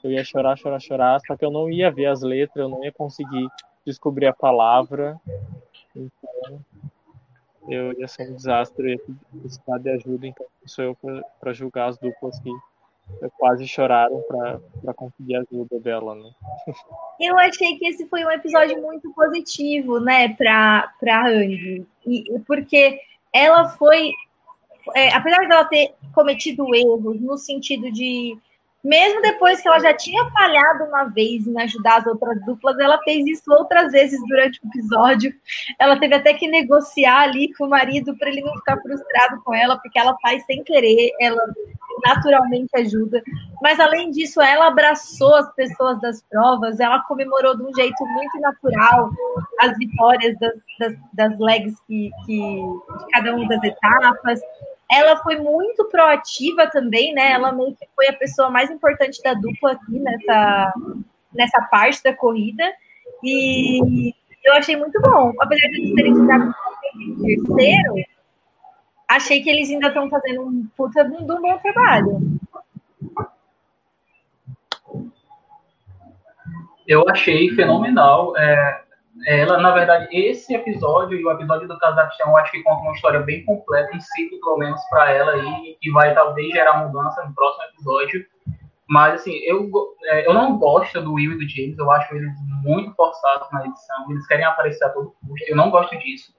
[0.03, 2.83] Eu ia chorar, chorar, chorar, só que eu não ia ver as letras, eu não
[2.83, 3.49] ia conseguir
[3.85, 5.19] descobrir a palavra.
[5.95, 6.61] Então,
[7.67, 10.97] eu ia ser um desastre, eu ia precisar de ajuda, então sou eu
[11.39, 12.51] para julgar as duplas que
[13.37, 16.29] quase choraram para conseguir a ajuda dela, né?
[17.19, 20.93] Eu achei que esse foi um episódio muito positivo, né, para
[21.27, 22.99] Andy, e porque
[23.33, 24.11] ela foi,
[24.95, 28.37] é, apesar dela ter cometido erros no sentido de,
[28.83, 32.97] mesmo depois que ela já tinha falhado uma vez em ajudar as outras duplas, ela
[33.03, 35.33] fez isso outras vezes durante o episódio.
[35.77, 39.53] Ela teve até que negociar ali com o marido para ele não ficar frustrado com
[39.53, 41.41] ela, porque ela faz sem querer, ela
[42.05, 43.21] naturalmente ajuda.
[43.61, 48.39] Mas além disso, ela abraçou as pessoas das provas, ela comemorou de um jeito muito
[48.39, 49.09] natural
[49.59, 54.39] as vitórias das, das, das legs que, que, de cada uma das etapas.
[54.91, 57.31] Ela foi muito proativa também, né?
[57.33, 60.73] Ela meio que foi a pessoa mais importante da dupla aqui nessa,
[61.33, 62.63] nessa parte da corrida.
[63.23, 65.33] E eu achei muito bom.
[65.39, 66.55] Apesar de eles terem ficado
[66.95, 67.95] em terceiro,
[69.07, 72.39] achei que eles ainda estão fazendo um puta de um bom trabalho.
[76.87, 78.35] Eu achei fenomenal.
[78.35, 78.81] É,
[79.25, 82.93] ela, na verdade, esse episódio e o episódio do Cazaquistão, eu acho que conta uma
[82.93, 87.23] história bem completa, um ciclo, pelo menos, para ela aí, que vai talvez gerar mudança
[87.25, 88.25] no próximo episódio.
[88.87, 89.69] Mas, assim, eu,
[90.05, 93.65] é, eu não gosto do Will e do James, eu acho eles muito forçados na
[93.65, 96.33] edição, eles querem aparecer a todo custo, eu não gosto disso.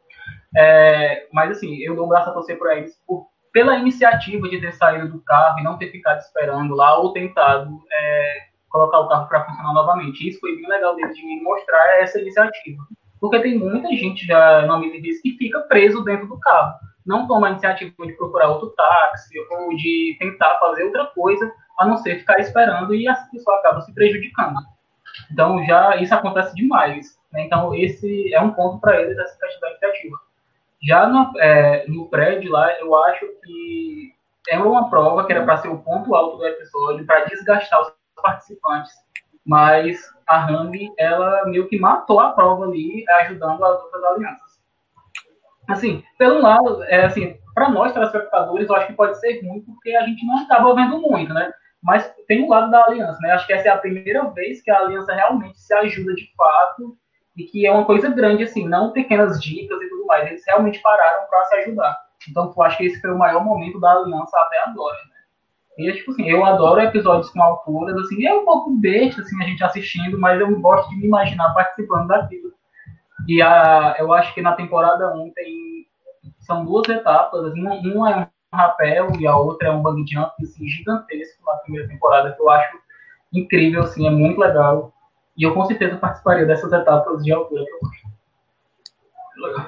[0.57, 4.73] É, mas assim, eu dou braço a torcer para eles por, pela iniciativa de ter
[4.73, 9.29] saído do carro e não ter ficado esperando lá ou tentado é, colocar o carro
[9.29, 10.27] para funcionar novamente.
[10.27, 12.83] Isso foi bem legal deles de mostrar essa iniciativa.
[13.21, 16.75] Porque tem muita gente já no amigo diz que fica preso dentro do carro.
[17.05, 21.87] não toma a iniciativa de procurar outro táxi ou de tentar fazer outra coisa, a
[21.87, 24.57] não ser ficar esperando e a pessoa acaba se prejudicando.
[25.31, 27.19] Então, já isso acontece demais.
[27.33, 27.45] Né?
[27.45, 30.17] Então, esse é um ponto para eles, essa questão da iniciativa.
[30.83, 34.15] Já no, é, no prédio lá, eu acho que
[34.49, 37.93] é uma prova que era para ser o ponto alto do episódio, para desgastar os
[38.21, 38.93] participantes,
[39.45, 44.61] mas a Rami, ela meio que matou a prova ali, ajudando as outras alianças.
[45.69, 49.95] Assim, pelo lado, é assim, para nós telespectadores, eu acho que pode ser ruim, porque
[49.95, 51.53] a gente não estava vendo muito, né?
[51.83, 53.33] Mas tem o lado da aliança, né?
[53.33, 56.97] Acho que essa é a primeira vez que a aliança realmente se ajuda de fato
[57.37, 60.27] e que é uma coisa grande, assim, não pequenas dicas e tudo mais.
[60.27, 61.99] Eles realmente pararam para se ajudar.
[62.29, 65.20] Então, eu acho que esse foi o maior momento da aliança até agora, né?
[65.89, 69.47] E, tipo assim, eu adoro episódios com alturas, assim, é um pouco besta, assim, a
[69.47, 72.53] gente assistindo, mas eu gosto de me imaginar participando daquilo.
[73.29, 75.87] E a, eu acho que na temporada 1 tem,
[76.41, 80.33] são duas etapas, assim, uma é um rapel e a outra é um bug jump,
[80.43, 82.79] assim, gigantesco na primeira temporada, que eu acho
[83.33, 84.93] incrível, assim, é muito legal.
[85.37, 89.49] E eu com certeza participaria dessas etapas de altura que eu.
[89.49, 89.67] Legal.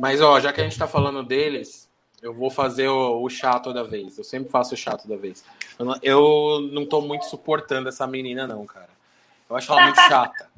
[0.00, 1.86] Mas, ó, já que a gente tá falando deles,
[2.22, 4.16] eu vou fazer o, o chá toda vez.
[4.16, 5.44] Eu sempre faço o chá toda vez.
[5.78, 8.88] Eu não, eu não tô muito suportando essa menina, não, cara.
[9.48, 10.50] Eu acho ela muito chata.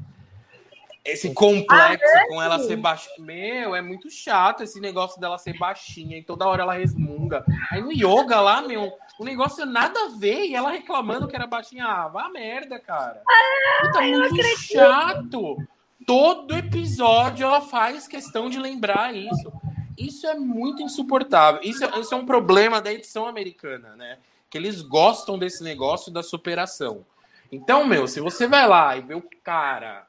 [1.04, 3.16] Esse complexo ah, com ela ser baixinha.
[3.18, 7.44] Meu, é muito chato esse negócio dela ser baixinha e toda hora ela resmunga.
[7.72, 11.48] Aí no yoga lá, meu, o negócio nada a ver e ela reclamando que era
[11.48, 11.84] baixinha.
[11.84, 13.20] Ah, vá merda, cara.
[13.28, 15.56] Ah, Puta, muito chato.
[16.06, 19.52] Todo episódio ela faz questão de lembrar isso.
[19.96, 21.60] Isso é muito insuportável.
[21.62, 24.18] Isso é, isso é um problema da edição americana, né?
[24.50, 27.04] Que eles gostam desse negócio da superação.
[27.50, 30.06] Então, meu, se você vai lá e vê o cara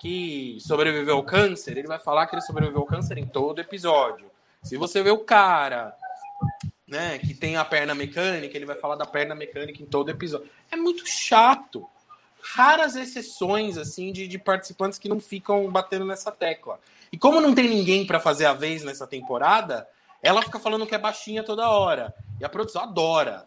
[0.00, 4.30] que sobreviveu ao câncer, ele vai falar que ele sobreviveu ao câncer em todo episódio.
[4.62, 5.96] Se você vê o cara,
[6.86, 10.48] né, que tem a perna mecânica, ele vai falar da perna mecânica em todo episódio.
[10.70, 11.88] É muito chato
[12.42, 16.80] raras exceções assim de, de, participantes que não ficam batendo nessa tecla.
[17.12, 19.88] E como não tem ninguém para fazer a vez nessa temporada,
[20.22, 22.14] ela fica falando que é baixinha toda hora.
[22.40, 23.46] E a produção adora.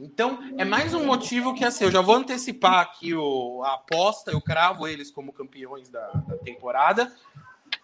[0.00, 4.30] Então, é mais um motivo que assim, eu já vou antecipar aqui o, a aposta,
[4.30, 7.12] eu cravo eles como campeões da, da temporada.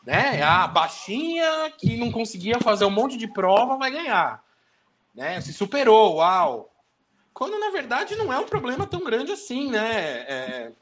[0.04, 0.42] Né?
[0.42, 4.42] A baixinha que não conseguia fazer um monte de prova vai ganhar.
[5.14, 5.40] Né?
[5.40, 6.69] Se superou, uau.
[7.32, 10.24] Quando na verdade não é um problema tão grande assim, né?
[10.28, 10.72] É,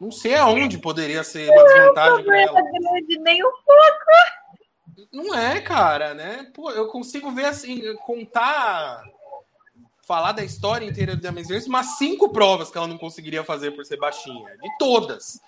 [0.00, 2.62] não sei aonde poderia ser uma desvantagem para ela.
[2.62, 5.08] Grande, nem um pouco.
[5.12, 6.50] Não é, cara, né?
[6.54, 9.02] Pô, eu consigo ver assim, contar,
[10.06, 13.84] falar da história inteira de Amazing mas cinco provas que ela não conseguiria fazer por
[13.84, 14.56] ser baixinha.
[14.56, 15.40] De todas.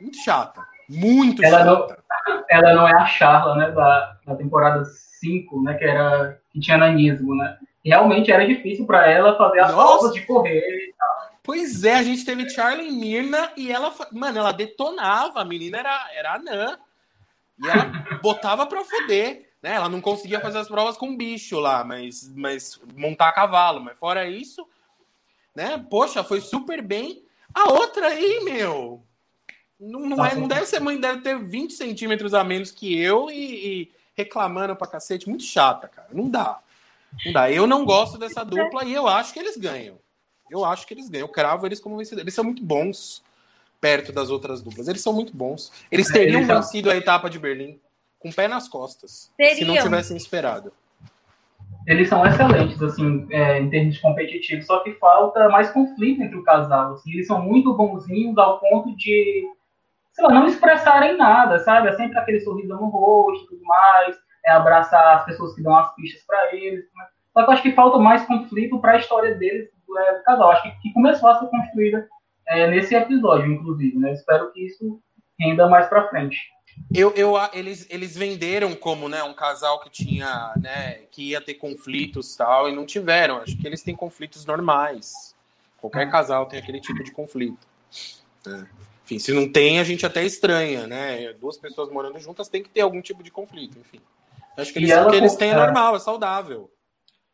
[0.00, 0.64] Muito chata.
[0.88, 2.04] Muito ela chata.
[2.26, 3.70] Não, ela não é a Charla, né?
[3.70, 5.74] Da, da temporada 5, né?
[5.74, 7.58] Que era que tinha nanismo, né?
[7.84, 9.98] Realmente era difícil para ela fazer as Nossa.
[9.98, 11.34] provas de correr e tal.
[11.42, 16.10] Pois é, a gente teve Charlie Mirna e ela, mano, ela detonava, a menina era,
[16.14, 16.78] era anã.
[17.62, 17.84] E ela
[18.22, 19.50] botava pra foder.
[19.62, 19.72] Né?
[19.74, 23.80] Ela não conseguia fazer as provas com bicho lá, mas, mas montar cavalo.
[23.80, 24.66] Mas fora isso,
[25.54, 25.84] né?
[25.90, 27.24] Poxa, foi super bem.
[27.52, 29.02] A outra aí, meu,
[29.78, 33.30] não, não, é, não deve ser mãe, deve ter 20 centímetros a menos que eu
[33.30, 35.28] e, e reclamando pra cacete.
[35.28, 36.08] Muito chata, cara.
[36.12, 36.60] Não dá.
[37.24, 37.50] Não dá.
[37.50, 39.98] Eu não gosto dessa dupla e eu acho que eles ganham.
[40.50, 41.26] Eu acho que eles ganham.
[41.26, 42.24] Eu cravo eles como vencedores.
[42.24, 43.22] Eles são muito bons
[43.80, 44.88] perto das outras duplas.
[44.88, 45.72] Eles são muito bons.
[45.90, 47.78] Eles teriam eles vencido a etapa de Berlim
[48.18, 49.30] com o pé nas costas.
[49.36, 49.56] Teriam.
[49.56, 50.72] Se não tivessem esperado.
[51.86, 56.42] Eles são excelentes, assim, é, em termos competitivos, só que falta mais conflito entre o
[56.42, 56.94] casal.
[56.94, 59.46] Assim, eles são muito bonzinhos ao ponto de,
[60.14, 61.88] sei lá, não expressarem nada, sabe?
[61.88, 65.76] É sempre aquele sorriso no rosto e tudo mais é abraçar as pessoas que dão
[65.76, 66.84] as pistas para eles.
[66.94, 67.04] Né?
[67.32, 70.24] Só que eu acho que falta mais conflito para a história deles, do, é, do
[70.24, 70.50] casal.
[70.50, 72.08] Acho que, que, começou a ser construída
[72.48, 73.98] é, nesse episódio, inclusive.
[73.98, 74.12] Né?
[74.12, 75.00] Espero que isso
[75.38, 76.38] renda mais para frente.
[76.92, 81.54] Eu, eu, eles, eles venderam como né, um casal que tinha, né, que ia ter
[81.54, 83.38] conflitos tal, e não tiveram.
[83.38, 85.34] Acho que eles têm conflitos normais.
[85.78, 87.66] Qualquer casal tem aquele tipo de conflito.
[88.46, 88.64] É.
[89.04, 91.32] Enfim, se não tem, a gente até estranha, né?
[91.34, 94.00] Duas pessoas morando juntas tem que ter algum tipo de conflito, enfim.
[94.56, 96.70] Acho que eles, o que eles têm é normal, é saudável.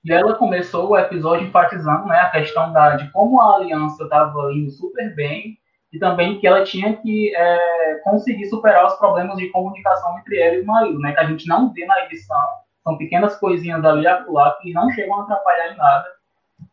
[0.04, 4.52] E ela começou o episódio enfatizando né, a questão da, de como a aliança estava
[4.52, 5.58] indo super bem
[5.92, 10.56] e também que ela tinha que é, conseguir superar os problemas de comunicação entre ela
[10.56, 12.48] e o marido, né, que a gente não vê na edição.
[12.82, 16.08] São pequenas coisinhas ali a pular que não chegam a atrapalhar em nada,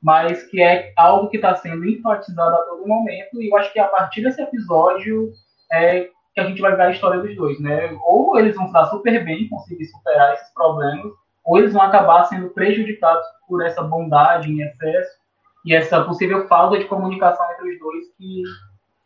[0.01, 3.79] mas que é algo que está sendo enfatizado a todo momento, e eu acho que
[3.79, 5.31] a partir desse episódio
[5.71, 7.97] é que a gente vai ver a história dos dois, né?
[8.05, 11.11] Ou eles vão estar super bem, conseguir superar esses problemas,
[11.43, 15.17] ou eles vão acabar sendo prejudicados por essa bondade em excesso
[15.65, 18.43] e essa possível falta de comunicação entre os dois que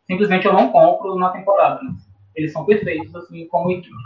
[0.06, 1.80] simplesmente eu não compro na temporada.
[2.36, 3.96] Eles são perfeitos, assim, como equipe.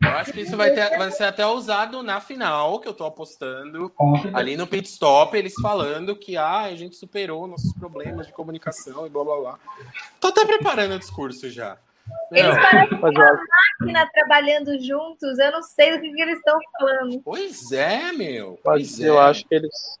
[0.00, 3.04] Eu acho que isso vai, ter, vai ser até usado na final, que eu tô
[3.04, 3.92] apostando.
[4.32, 9.04] Ali no pit stop, eles falando que ah, a gente superou nossos problemas de comunicação
[9.04, 9.58] e blá blá blá.
[10.20, 11.76] Tô até preparando o discurso já.
[12.32, 17.20] Eles parecem uma máquina trabalhando juntos, eu não sei do que, que eles estão falando.
[17.22, 18.58] Pois é, meu.
[18.62, 19.08] Pois Mas é.
[19.08, 19.98] eu acho que eles.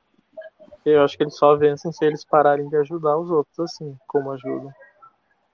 [0.84, 4.30] Eu acho que eles só vencem se eles pararem de ajudar os outros, assim, como
[4.32, 4.72] ajudam.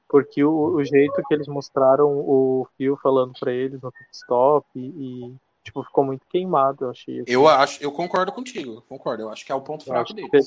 [0.08, 4.86] Porque o, o jeito que eles mostraram o Phil falando para eles no stop e,
[4.86, 5.34] e,
[5.64, 7.20] tipo, ficou muito queimado, eu achei.
[7.20, 7.32] Assim.
[7.32, 9.24] Eu acho, eu concordo contigo, concordo.
[9.24, 10.46] Eu acho que é o ponto fraco deles.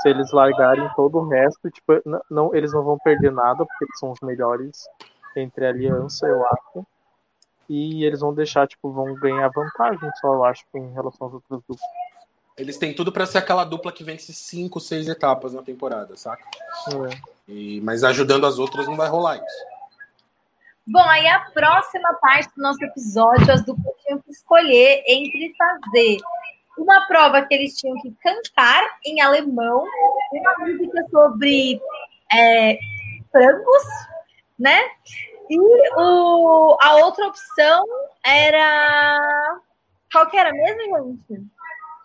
[0.00, 2.00] se eles largarem todo o resto, tipo,
[2.30, 4.86] não, eles não vão perder nada, porque eles são os melhores
[5.40, 6.86] entre a aliança, eu acho.
[7.68, 11.60] E eles vão deixar, tipo, vão ganhar vantagem só, eu acho, em relação às outras
[11.60, 11.80] duplas.
[12.56, 16.42] Eles têm tudo para ser aquela dupla que vence cinco, seis etapas na temporada, saca?
[16.88, 17.20] É.
[17.46, 19.78] E, mas ajudando as outras não vai rolar isso.
[20.86, 26.16] Bom, aí a próxima parte do nosso episódio, as duplas tinham que escolher entre fazer
[26.78, 29.84] uma prova que eles tinham que cantar em alemão,
[30.32, 31.80] uma música sobre
[32.32, 32.78] é,
[33.30, 33.82] frangos,
[34.58, 34.80] né?
[35.50, 35.58] E
[35.96, 37.84] o, a outra opção
[38.24, 39.60] era.
[40.12, 41.46] Qual que era mesmo, gente?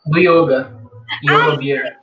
[0.05, 0.73] Do yoga.
[1.23, 2.02] Yoga beer.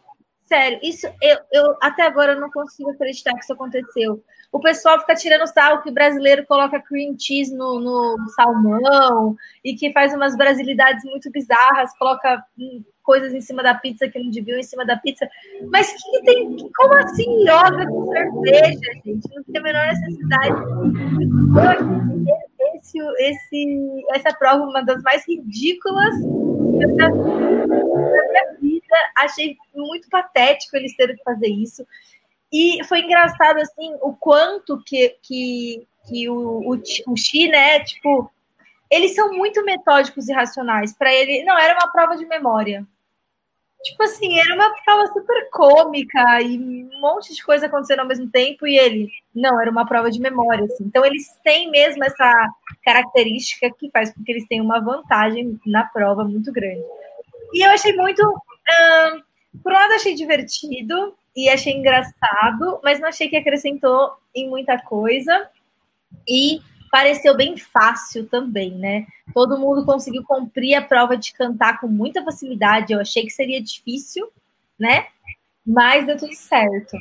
[0.52, 4.20] Sério, isso eu, eu até agora eu não consigo acreditar que isso aconteceu.
[4.50, 9.76] O pessoal fica tirando sal que o brasileiro coloca cream cheese no, no salmão e
[9.76, 14.28] que faz umas brasilidades muito bizarras, coloca hum, coisas em cima da pizza que não
[14.28, 15.28] deviam em cima da pizza.
[15.70, 16.56] Mas que tem.
[16.76, 19.28] Como assim yoga com cerveja, gente?
[19.32, 20.62] Não tem a menor necessidade.
[22.74, 26.14] Esse, esse, essa prova é uma das mais ridículas
[29.16, 31.86] achei muito patético eles terem que fazer isso.
[32.52, 38.30] E foi engraçado, assim, o quanto que, que, que o, o, o Xi, né, tipo,
[38.90, 40.92] eles são muito metódicos e racionais.
[40.92, 42.84] Para ele, não, era uma prova de memória.
[43.82, 48.28] Tipo assim, era uma prova super cômica e um monte de coisa acontecendo ao mesmo
[48.30, 50.64] tempo, e ele, não, era uma prova de memória.
[50.64, 50.84] Assim.
[50.84, 52.48] Então, eles têm mesmo essa
[52.84, 56.82] característica que faz com que eles tenham uma vantagem na prova muito grande.
[57.54, 58.22] E eu achei muito
[59.62, 64.78] por um lado, achei divertido e achei engraçado, mas não achei que acrescentou em muita
[64.78, 65.48] coisa.
[66.28, 69.06] E pareceu bem fácil também, né?
[69.32, 72.92] Todo mundo conseguiu cumprir a prova de cantar com muita facilidade.
[72.92, 74.28] Eu achei que seria difícil,
[74.78, 75.06] né?
[75.64, 76.96] Mas deu tudo certo.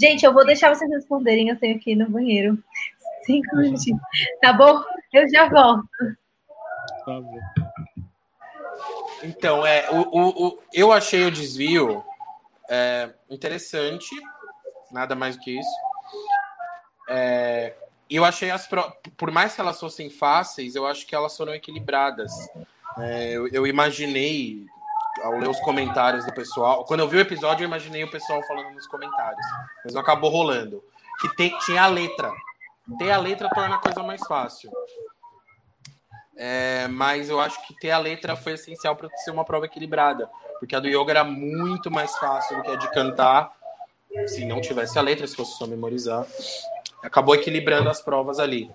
[0.00, 1.48] Gente, eu vou deixar vocês responderem.
[1.48, 2.58] Eu tenho ir no banheiro.
[3.24, 4.00] Cinco minutinhos.
[4.40, 4.82] Tá bom?
[5.12, 5.86] Eu já volto.
[7.04, 7.59] Tá bom.
[9.22, 12.04] Então, é, o, o, o, eu achei o desvio
[12.68, 14.08] é, interessante,
[14.90, 15.76] nada mais do que isso.
[17.08, 17.74] É,
[18.08, 18.92] eu achei as pro...
[19.16, 22.32] por mais que elas fossem fáceis, eu acho que elas foram equilibradas.
[22.98, 24.66] É, eu, eu, imaginei
[25.22, 28.42] ao ler os comentários do pessoal, quando eu vi o episódio, eu imaginei o pessoal
[28.44, 29.46] falando nos comentários,
[29.84, 30.82] mas não acabou rolando.
[31.20, 32.32] Que tem, tinha a letra.
[32.98, 34.70] Ter a letra torna a coisa mais fácil.
[36.42, 40.26] É, mas eu acho que ter a letra foi essencial para ser uma prova equilibrada,
[40.58, 43.52] porque a do yoga era muito mais fácil do que a de cantar,
[44.26, 46.26] se não tivesse a letra, se fosse só memorizar.
[47.02, 48.70] Acabou equilibrando as provas ali.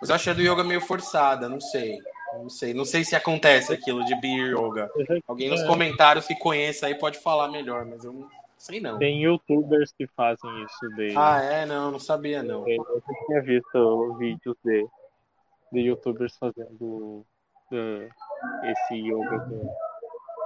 [0.00, 1.98] Mas eu achei a do yoga meio forçada, não sei.
[2.34, 4.88] Não sei, não sei se acontece aquilo de beer yoga.
[5.26, 5.66] Alguém nos é.
[5.66, 8.96] comentários que conheça aí pode falar melhor, mas eu não sei não.
[8.96, 11.14] Tem youtubers que fazem isso dele.
[11.16, 11.66] Ah, é?
[11.66, 12.64] Não, não sabia não.
[12.68, 14.88] Eu tinha visto vídeos dele
[15.72, 17.24] de youtubers fazendo
[17.72, 19.74] uh, esse yoga com,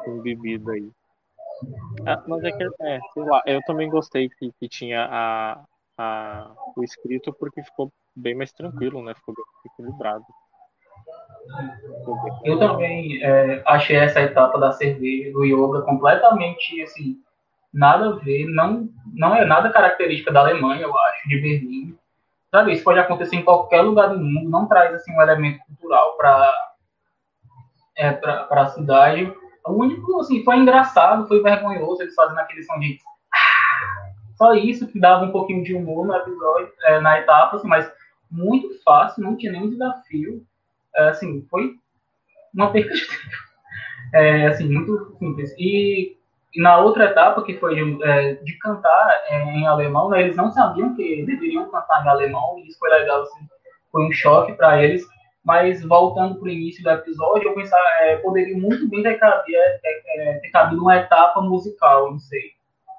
[0.04, 0.90] com bebida aí.
[2.06, 5.64] Ah, mas é que, é, sei lá, eu também gostei que, que tinha a,
[5.98, 9.14] a, o escrito porque ficou bem mais tranquilo, né?
[9.14, 10.24] Ficou bem equilibrado.
[12.44, 17.16] Eu também é, achei essa etapa da cerveja, do yoga, completamente assim,
[17.72, 21.98] nada a ver, não, não é nada característica da Alemanha, eu acho, de Berlim.
[22.50, 26.16] Sabe, isso pode acontecer em qualquer lugar do mundo, não traz assim um elemento cultural
[26.16, 26.54] para
[27.96, 29.32] é, para a cidade.
[29.66, 32.98] O único, assim, foi engraçado, foi vergonhoso eles fazendo aquele som de
[33.34, 34.12] ah!
[34.36, 37.90] só isso que dava um pouquinho de humor no episódio, é, na etapa, assim, mas
[38.30, 40.44] muito fácil, não tinha nenhum desafio.
[40.94, 41.74] É, assim, foi
[42.54, 43.20] uma perca de tempo.
[44.14, 45.52] É, assim, muito simples.
[45.58, 46.15] E,
[46.56, 50.36] e na outra etapa, que foi de, é, de cantar é, em alemão, né, eles
[50.36, 53.46] não sabiam que deveriam cantar em alemão, e isso foi legal, assim,
[53.92, 55.04] foi um choque para eles.
[55.44, 59.56] Mas voltando para o início do episódio, eu pensava, é, poderia muito bem ter cabido,
[59.56, 62.40] é, é, ter cabido uma etapa musical, não sei.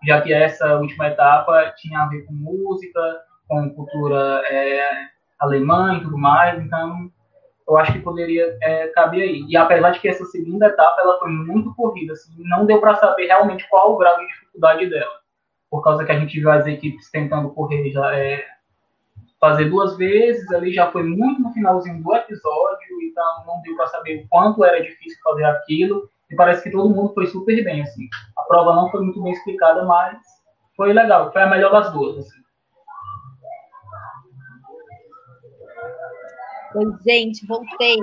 [0.05, 3.01] Já que essa última etapa tinha a ver com música,
[3.47, 4.87] com cultura é,
[5.39, 7.11] alemã e tudo mais, então
[7.67, 9.45] eu acho que poderia é, caber aí.
[9.47, 12.95] E apesar de que essa segunda etapa ela foi muito corrida, assim, não deu para
[12.95, 15.19] saber realmente qual o grau de dificuldade dela,
[15.69, 18.45] por causa que a gente viu as equipes tentando correr já é,
[19.39, 23.87] fazer duas vezes, ali já foi muito no finalzinho do episódio, então não deu para
[23.87, 26.09] saber o quanto era difícil fazer aquilo.
[26.29, 28.07] E parece que todo mundo foi super bem, assim.
[28.37, 30.17] A prova não foi muito bem explicada, mas
[30.75, 32.46] foi legal, foi a melhor das duas, assim.
[36.77, 37.97] Oi, gente, voltei.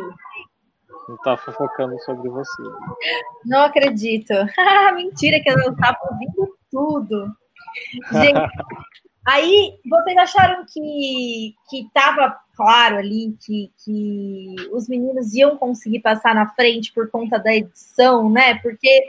[1.08, 2.62] Não tá fofocando sobre você.
[3.44, 4.32] Não acredito.
[4.96, 7.36] Mentira que eu tava ouvindo tudo.
[8.10, 8.34] Gente,
[9.24, 16.34] aí vocês acharam que que tava claro ali que, que os meninos iam conseguir passar
[16.34, 18.56] na frente por conta da edição, né?
[18.56, 19.04] Porque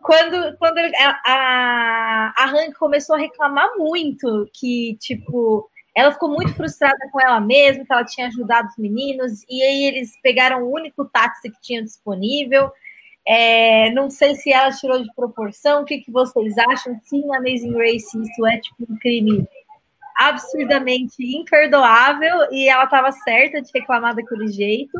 [0.00, 5.68] quando, quando a, a, a Hank começou a reclamar muito que, tipo,
[5.98, 9.84] ela ficou muito frustrada com ela mesma, que ela tinha ajudado os meninos, e aí
[9.84, 12.70] eles pegaram o único táxi que tinham disponível.
[13.26, 16.96] É, não sei se ela tirou de proporção, o que, que vocês acham?
[17.02, 19.44] Sim, na Amazing Race isso é tipo um crime
[20.16, 24.96] absurdamente imperdoável, e ela estava certa de reclamar daquele jeito.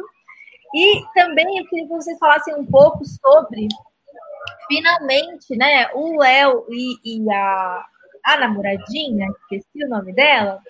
[0.74, 3.68] E também eu queria que vocês falassem um pouco sobre,
[4.66, 7.86] finalmente, né, o Léo e, e a,
[8.28, 10.60] a namoradinha, esqueci o nome dela,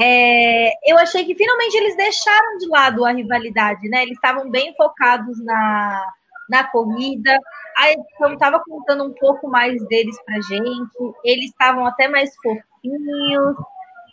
[0.00, 4.02] é, eu achei que finalmente eles deixaram de lado a rivalidade, né?
[4.02, 6.12] Eles estavam bem focados na,
[6.48, 7.36] na corrida.
[7.76, 11.14] A edição estava contando um pouco mais deles pra gente.
[11.24, 13.56] Eles estavam até mais fofinhos.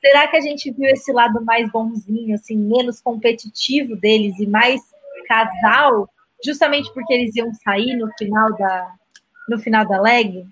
[0.01, 4.81] Será que a gente viu esse lado mais bonzinho, assim, menos competitivo deles e mais
[5.27, 6.09] casal,
[6.43, 8.93] justamente porque eles iam sair no final da
[9.47, 10.45] no final da leg?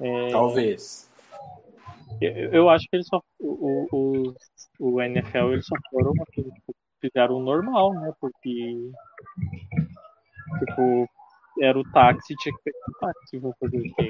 [0.00, 1.10] É, Talvez.
[2.20, 3.22] Eu, eu, acho que eles só.
[3.38, 4.34] O, o,
[4.78, 8.12] o NFL eles só foram aquilo, tipo, fizeram o normal, né?
[8.20, 8.90] Porque.
[10.58, 11.08] Tipo,
[11.60, 14.08] era o táxi, tinha que pegar o táxi, vou fazer o quê?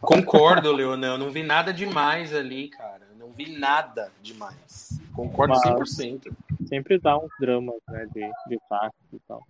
[0.00, 1.16] Concordo, Leonel.
[1.16, 3.06] Não vi nada demais ali, cara.
[3.16, 5.00] Não vi nada demais.
[5.14, 6.32] Concordo Mas 100%.
[6.66, 9.42] Sempre dá uns dramas, né, de, de táxi e tal.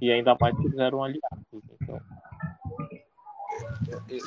[0.00, 1.44] E ainda mais que eles eram aliados,
[1.80, 2.00] então.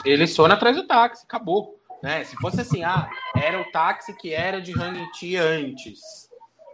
[0.06, 1.80] Eles foram atrás do táxi, acabou.
[2.02, 2.24] Né?
[2.24, 5.00] Se fosse assim, ah, era o táxi que era de Hang
[5.38, 6.30] antes.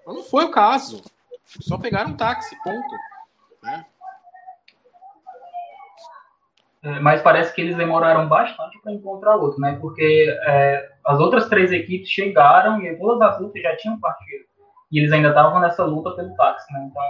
[0.05, 1.01] Não foi o caso.
[1.45, 2.95] Só pegaram um táxi, ponto.
[3.63, 3.85] Né?
[6.83, 9.77] É, mas parece que eles demoraram bastante para encontrar outro, né?
[9.81, 14.45] Porque é, as outras três equipes chegaram e todas as lutas já tinham partido.
[14.91, 16.87] E eles ainda estavam nessa luta pelo táxi, né?
[16.91, 17.03] Então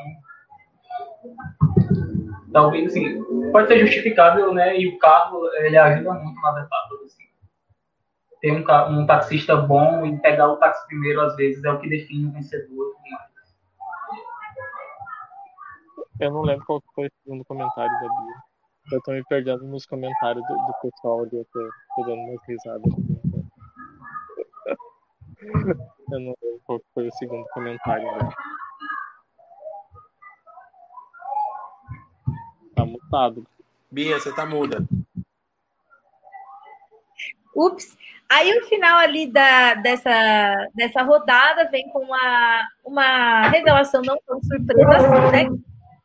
[2.55, 4.79] talvez assim, pode ser justificável, né?
[4.79, 7.01] E o carro ele ajuda muito nas etapas.
[7.03, 7.25] Assim.
[8.39, 8.63] Ter um,
[8.97, 12.31] um taxista bom e pegar o táxi primeiro, às vezes, é o que define o
[12.31, 12.95] vencedor.
[16.21, 18.35] Eu não lembro qual foi o segundo comentário da Bia.
[18.93, 21.59] Eu tô me perdendo nos comentários do, do pessoal ali, eu tô,
[21.97, 22.93] tô dando umas risadas.
[26.11, 28.29] Eu não lembro qual foi o segundo comentário dela.
[32.75, 33.45] Tá mutado.
[33.89, 34.85] Bia, você tá muda.
[37.55, 37.97] Ups.
[38.29, 44.41] Aí o final ali da, dessa, dessa rodada vem com uma, uma revelação não tão
[44.43, 45.43] surpresa assim, né?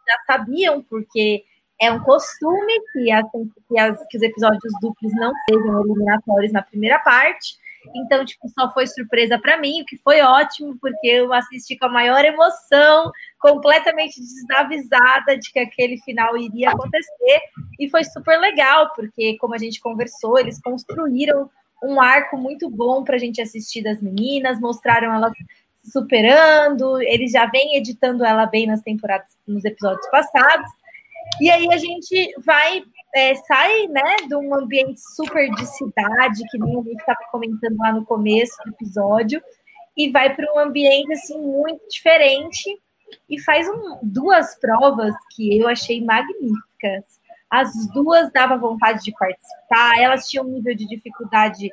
[0.07, 1.45] Já sabiam, porque
[1.81, 3.25] é um costume que, as,
[3.69, 7.59] que, as, que os episódios duplos não sejam eliminatórios na primeira parte.
[7.95, 11.87] Então, tipo, só foi surpresa para mim, o que foi ótimo, porque eu assisti com
[11.87, 17.41] a maior emoção, completamente desavisada de que aquele final iria acontecer.
[17.79, 21.51] E foi super legal, porque, como a gente conversou, eles construíram
[21.83, 25.33] um arco muito bom para a gente assistir das meninas, mostraram elas
[25.83, 30.71] superando, eles já vêm editando ela bem nas temporadas, nos episódios passados.
[31.41, 32.83] E aí a gente vai
[33.15, 37.77] é, sai né, de um ambiente super de cidade, que nem a gente estava comentando
[37.79, 39.43] lá no começo do episódio,
[39.97, 42.79] e vai para um ambiente assim muito diferente
[43.29, 47.21] e faz um, duas provas que eu achei magníficas.
[47.51, 51.69] As duas dava vontade de participar, elas tinham um nível de dificuldade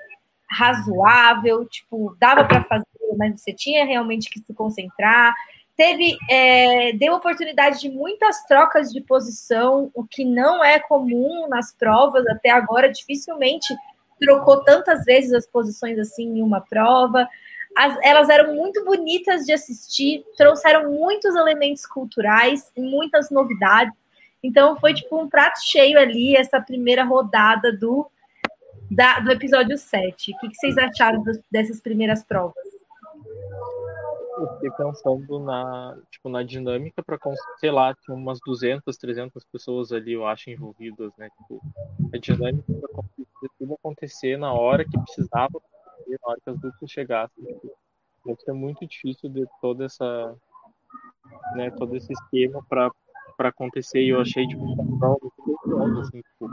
[0.49, 2.85] razoável, tipo, dava para fazer,
[3.17, 5.33] mas você tinha realmente que se concentrar.
[5.77, 11.71] Teve é, deu oportunidade de muitas trocas de posição, o que não é comum nas
[11.71, 12.91] provas até agora.
[12.91, 13.73] Dificilmente
[14.19, 17.29] trocou tantas vezes as posições assim em uma prova.
[17.77, 23.93] As, elas eram muito bonitas de assistir, trouxeram muitos elementos culturais, muitas novidades.
[24.41, 28.09] Então foi tipo um prato cheio ali essa primeira rodada do,
[28.89, 30.31] da, do episódio 7.
[30.31, 32.76] O que, que vocês acharam dessas primeiras provas?
[34.37, 37.17] Eu fiquei pensando na, tipo, na dinâmica para,
[37.57, 41.29] sei lá, tinha umas 200, 300 pessoas ali, eu acho, envolvidas, né?
[41.29, 41.61] Tipo,
[42.13, 45.59] a dinâmica para tudo acontecer na hora que precisava,
[46.07, 47.43] na hora que as duplas chegassem.
[47.43, 47.75] Tipo,
[48.25, 50.35] deve ser muito difícil de toda essa,
[51.55, 52.91] né, todo esse esquema para
[53.37, 56.49] para acontecer e eu achei tipo muito assim, tipo,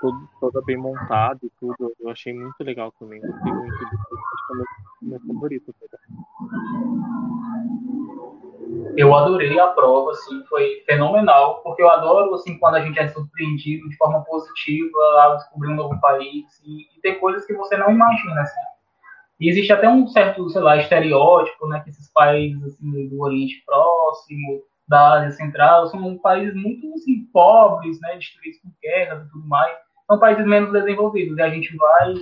[0.00, 1.92] todo, toda bem montada e tudo.
[2.00, 3.20] Eu achei muito legal também.
[3.20, 5.74] Gostei muito que é meu, favorito.
[8.96, 13.08] Eu adorei a prova, assim, foi fenomenal, porque eu adoro, assim, quando a gente é
[13.08, 17.76] surpreendido de forma positiva ao descobrir um novo país e, e ter coisas que você
[17.76, 18.60] não imagina, assim.
[19.40, 23.62] E existe até um certo, sei lá, estereótipo, né, que esses países, assim, do Oriente
[23.64, 29.46] Próximo, da Ásia Central, são países muito, assim, pobres, né, destruídos por guerras e tudo
[29.46, 29.78] mais.
[30.08, 31.38] São países menos desenvolvidos.
[31.38, 32.12] E a gente vai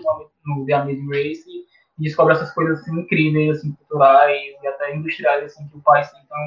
[0.45, 1.65] no, The Amazing Race e
[1.97, 6.21] descobre essas coisas assim, incríveis, assim, culturais e até industriais assim, que o país tem.
[6.23, 6.39] Então,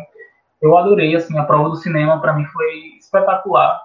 [0.62, 3.82] eu adorei, assim, a prova do cinema para mim foi espetacular.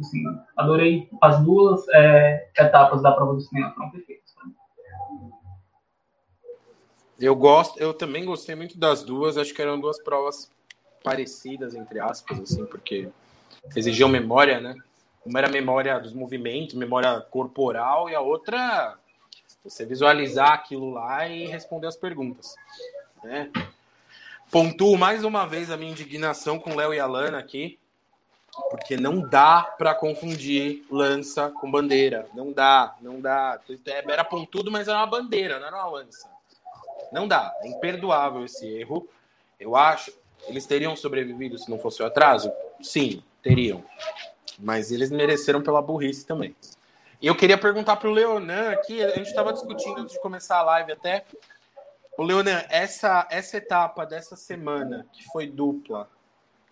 [0.00, 0.24] Assim,
[0.56, 4.32] adorei as duas é, etapas da prova do cinema, foram perfeitas.
[7.20, 10.50] Eu gosto, eu também gostei muito das duas, acho que eram duas provas
[11.02, 13.08] parecidas, entre aspas, assim, porque
[13.76, 14.74] exigiam memória, né?
[15.24, 18.96] Uma era memória dos movimentos, memória corporal, e a outra
[19.64, 22.54] você visualizar aquilo lá e responder as perguntas.
[23.22, 23.50] Né?
[24.50, 27.78] Pontuo mais uma vez a minha indignação com Léo e a Lana aqui,
[28.70, 32.26] porque não dá para confundir lança com bandeira.
[32.34, 33.60] Não dá, não dá.
[33.86, 36.30] Era pontudo, mas era uma bandeira, não era uma lança.
[37.12, 37.52] Não dá.
[37.62, 39.08] É imperdoável esse erro.
[39.60, 40.12] Eu acho.
[40.46, 42.52] Eles teriam sobrevivido se não fosse o atraso?
[42.80, 43.84] Sim, teriam.
[44.58, 46.54] Mas eles mereceram pela burrice também.
[47.20, 50.58] E eu queria perguntar para o Leonan aqui, a gente estava discutindo antes de começar
[50.58, 51.24] a live até.
[52.16, 56.08] O Leonan, essa, essa etapa dessa semana, que foi dupla,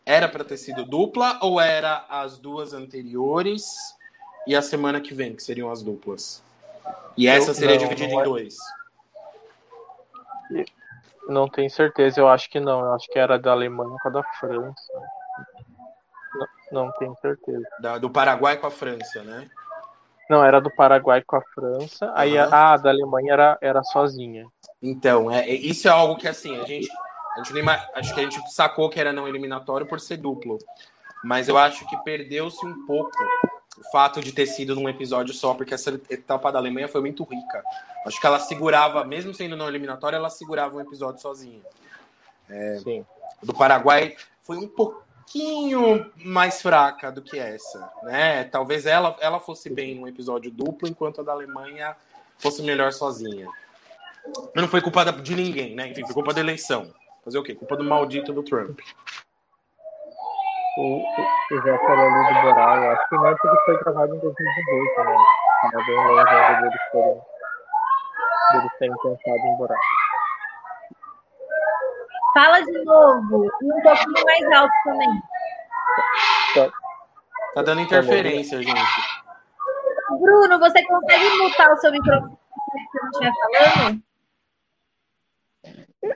[0.04, 3.74] era para ter sido dupla ou era as duas anteriores
[4.46, 6.42] e a semana que vem, que seriam as duplas?
[7.16, 8.22] E essa seria não, dividida não é...
[8.22, 8.56] em dois?
[11.28, 12.80] Não tenho certeza, eu acho que não.
[12.80, 14.92] Eu acho que era da Alemanha com a da França.
[16.70, 17.66] Não, não tenho certeza.
[17.80, 19.50] Da, do Paraguai com a França, né?
[20.28, 22.12] Não, era do Paraguai com a França.
[22.14, 24.46] Aí a, a da Alemanha era, era sozinha.
[24.82, 26.88] Então, é, é, isso é algo que assim, a gente,
[27.34, 30.58] a gente nem, acho que a gente sacou que era não eliminatório por ser duplo.
[31.24, 33.10] Mas eu acho que perdeu-se um pouco
[33.78, 37.24] o fato de ter sido num episódio só, porque essa etapa da Alemanha foi muito
[37.24, 37.62] rica.
[38.06, 41.60] Acho que ela segurava, mesmo sendo não eliminatória, ela segurava um episódio sozinha.
[42.48, 43.04] É, Sim.
[43.42, 48.44] Do Paraguai foi um pouquinho mais fraca do que essa, né?
[48.44, 51.96] Talvez ela, ela fosse bem num episódio duplo, enquanto a da Alemanha
[52.38, 53.48] fosse melhor sozinha.
[54.54, 55.88] Mas não foi culpa de ninguém, né?
[55.88, 56.92] Enfim, foi culpa da eleição.
[57.24, 57.54] Fazer o quê?
[57.54, 58.78] Culpa do maldito do Trump.
[60.78, 64.14] O, o Zé falou ali do Borá, eu acho que não é porque foi gravado
[64.14, 65.16] em 2018, né?
[65.72, 67.20] Tá bem longe deles terem,
[68.52, 69.74] deles terem pensado em Borá.
[72.34, 75.22] Fala de novo, e um pouquinho mais alto também.
[76.54, 76.70] Tá,
[77.54, 79.16] tá dando interferência, gente.
[80.20, 83.32] Bruno, você consegue mutar o seu microfone que você não estiver
[83.72, 84.02] falando?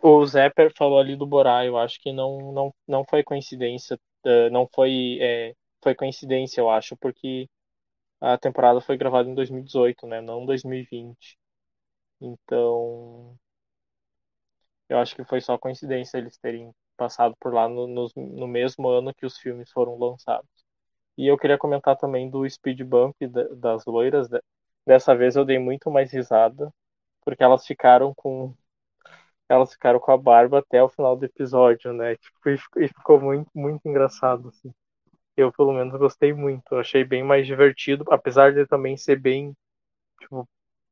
[0.02, 4.50] O Zepper falou ali do Borá, eu acho que não, não, não foi coincidência, eh,
[4.50, 7.48] não foi, é, foi coincidência, eu acho, porque
[8.20, 11.38] a temporada foi gravada em 2018, né, não 2020.
[12.20, 13.38] Então,
[14.88, 18.88] eu acho que foi só coincidência eles terem passado por lá no, no, no mesmo
[18.88, 20.48] ano que os filmes foram lançados.
[21.18, 23.16] E eu queria comentar também do speed bump
[23.58, 24.28] das loiras.
[24.86, 26.72] Dessa vez eu dei muito mais risada,
[27.24, 28.54] porque elas ficaram com
[29.50, 32.16] elas ficaram com a barba até o final do episódio, né?
[32.16, 34.72] Tipo, e ficou muito, muito engraçado, assim.
[35.36, 36.76] Eu, pelo menos, gostei muito.
[36.76, 39.54] Achei bem mais divertido, apesar de também ser bem,
[40.20, 40.48] tipo,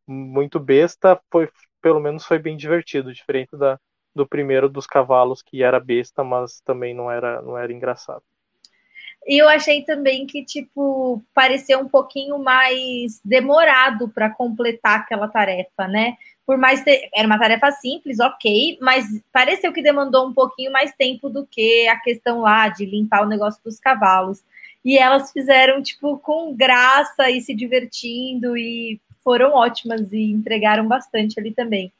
[0.06, 1.48] muito besta, foi,
[1.80, 3.78] pelo menos foi bem divertido, diferente da,
[4.14, 8.22] do primeiro dos cavalos que era besta, mas também não era não era engraçado.
[9.26, 15.86] E eu achei também que tipo pareceu um pouquinho mais demorado para completar aquela tarefa,
[15.86, 16.16] né?
[16.49, 16.82] Por mais
[17.14, 21.86] era uma tarefa simples, ok, mas pareceu que demandou um pouquinho mais tempo do que
[21.88, 24.42] a questão lá de limpar o negócio dos cavalos.
[24.82, 31.38] E elas fizeram, tipo, com graça e se divertindo e foram ótimas e entregaram bastante
[31.38, 31.92] ali também.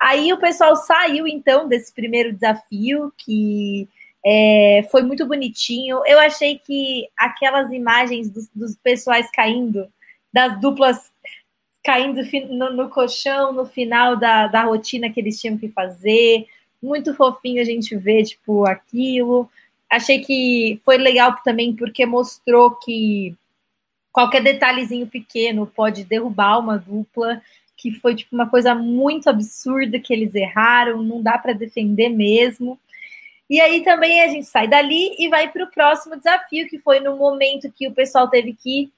[0.00, 3.86] Aí o pessoal saiu, então, desse primeiro desafio, que
[4.24, 6.00] é, foi muito bonitinho.
[6.06, 9.92] Eu achei que aquelas imagens dos, dos pessoais caindo,
[10.32, 11.12] das duplas
[11.82, 12.20] caindo
[12.50, 16.46] no, no colchão no final da, da rotina que eles tinham que fazer.
[16.82, 19.48] Muito fofinho a gente ver, tipo, aquilo.
[19.90, 23.34] Achei que foi legal também porque mostrou que
[24.12, 27.40] qualquer detalhezinho pequeno pode derrubar uma dupla,
[27.76, 32.78] que foi tipo uma coisa muito absurda que eles erraram, não dá para defender mesmo.
[33.48, 37.00] E aí também a gente sai dali e vai para o próximo desafio, que foi
[37.00, 38.92] no momento que o pessoal teve que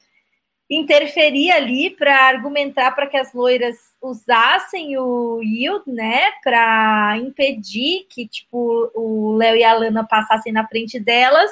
[0.74, 8.26] interferir ali para argumentar para que as loiras usassem o yield, né, para impedir que
[8.26, 11.50] tipo o Léo e a Lana passassem na frente delas,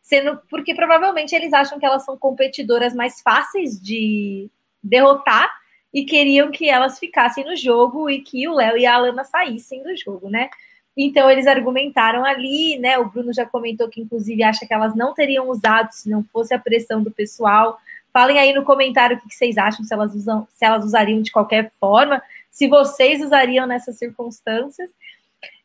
[0.00, 4.48] sendo porque provavelmente eles acham que elas são competidoras mais fáceis de
[4.82, 5.52] derrotar
[5.92, 9.82] e queriam que elas ficassem no jogo e que o Léo e a Alana saíssem
[9.82, 10.48] do jogo, né?
[10.96, 12.98] Então eles argumentaram ali, né?
[12.98, 16.54] O Bruno já comentou que inclusive acha que elas não teriam usado se não fosse
[16.54, 17.78] a pressão do pessoal.
[18.12, 21.32] Falem aí no comentário o que vocês acham, se elas usam, se elas usariam de
[21.32, 24.90] qualquer forma, se vocês usariam nessas circunstâncias.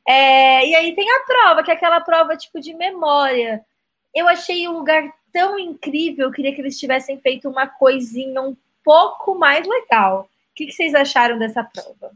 [0.08, 3.62] É, e aí tem a prova, que é aquela prova tipo de memória.
[4.16, 8.56] Eu achei o lugar tão incrível, eu queria que eles tivessem feito uma coisinha um
[8.84, 10.22] pouco mais legal.
[10.22, 12.12] O que, vocês acharam dessa prova?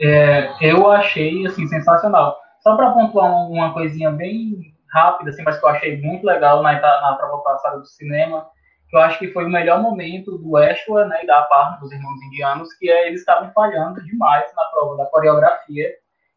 [0.00, 2.36] É, eu achei assim sensacional.
[2.62, 6.72] Só para pontuar uma coisinha bem rápida, assim, mas que eu achei muito legal na,
[6.72, 8.46] na prova passada do cinema,
[8.88, 11.92] que eu acho que foi o melhor momento do Ashwa né, e da parte dos
[11.92, 15.88] irmãos indianos, que é eles estavam falhando demais na prova da coreografia.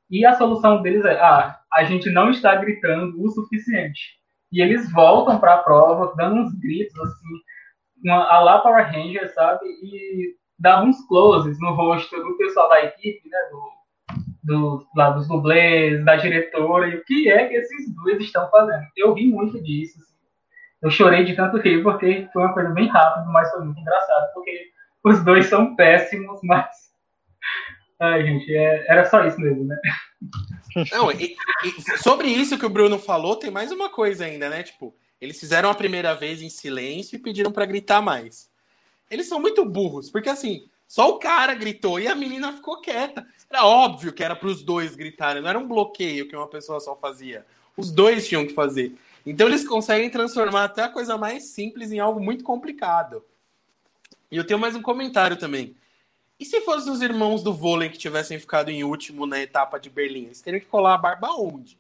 [0.10, 4.20] E a solução deles é: ah, a gente não está gritando o suficiente.
[4.52, 7.28] E eles voltam para a prova, dando uns gritos assim,
[8.06, 9.66] uma, a lá Power Ranger, sabe?
[9.66, 13.38] E davam uns closes no rosto do pessoal da equipe, né?
[13.50, 13.83] Do,
[14.44, 18.86] do, lá dos dublês, da diretora, e o que é que esses dois estão fazendo.
[18.96, 20.00] Eu ri muito disso.
[20.00, 20.14] Assim.
[20.82, 24.34] Eu chorei de tanto rir, porque foi uma coisa bem rápida, mas foi muito engraçado,
[24.34, 24.70] porque
[25.04, 26.68] os dois são péssimos, mas.
[28.00, 29.78] Ai, gente, é, era só isso mesmo, né?
[30.92, 34.64] Não, e, e sobre isso que o Bruno falou, tem mais uma coisa ainda, né?
[34.64, 38.50] Tipo, eles fizeram a primeira vez em silêncio e pediram para gritar mais.
[39.10, 43.26] Eles são muito burros, porque assim, só o cara gritou e a menina ficou quieta.
[43.54, 46.80] Era óbvio que era para os dois gritarem, não era um bloqueio que uma pessoa
[46.80, 47.46] só fazia.
[47.78, 48.96] Os dois tinham que fazer.
[49.24, 53.24] Então eles conseguem transformar até a coisa mais simples em algo muito complicado.
[54.32, 55.76] E eu tenho mais um comentário também.
[56.40, 59.88] E se fossem os irmãos do vôlei que tivessem ficado em último na etapa de
[59.88, 60.26] Berlim?
[60.26, 61.78] Eles teriam que colar a barba onde?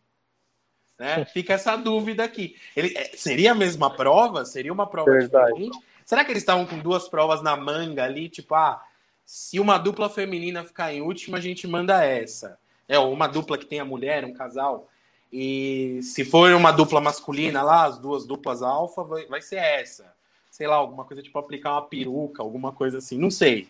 [0.99, 1.25] Né?
[1.33, 2.55] Fica essa dúvida aqui.
[2.75, 4.45] Ele, é, seria a mesma prova?
[4.45, 5.51] Seria uma prova Verdade.
[5.53, 5.79] diferente?
[6.05, 8.29] Será que eles estavam com duas provas na manga ali?
[8.29, 8.79] Tipo, ah,
[9.25, 12.59] se uma dupla feminina ficar em último, a gente manda essa.
[12.87, 14.89] É, uma dupla que tem a mulher, um casal.
[15.31, 20.13] E se for uma dupla masculina lá, as duas duplas alfa, vai, vai ser essa.
[20.51, 23.67] Sei lá, alguma coisa tipo aplicar uma peruca, alguma coisa assim, não sei.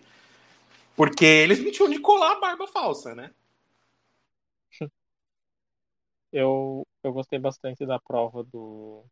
[0.96, 3.32] Porque eles me tinham de colar a barba falsa, né?
[6.36, 9.06] Eu, eu gostei bastante da prova do,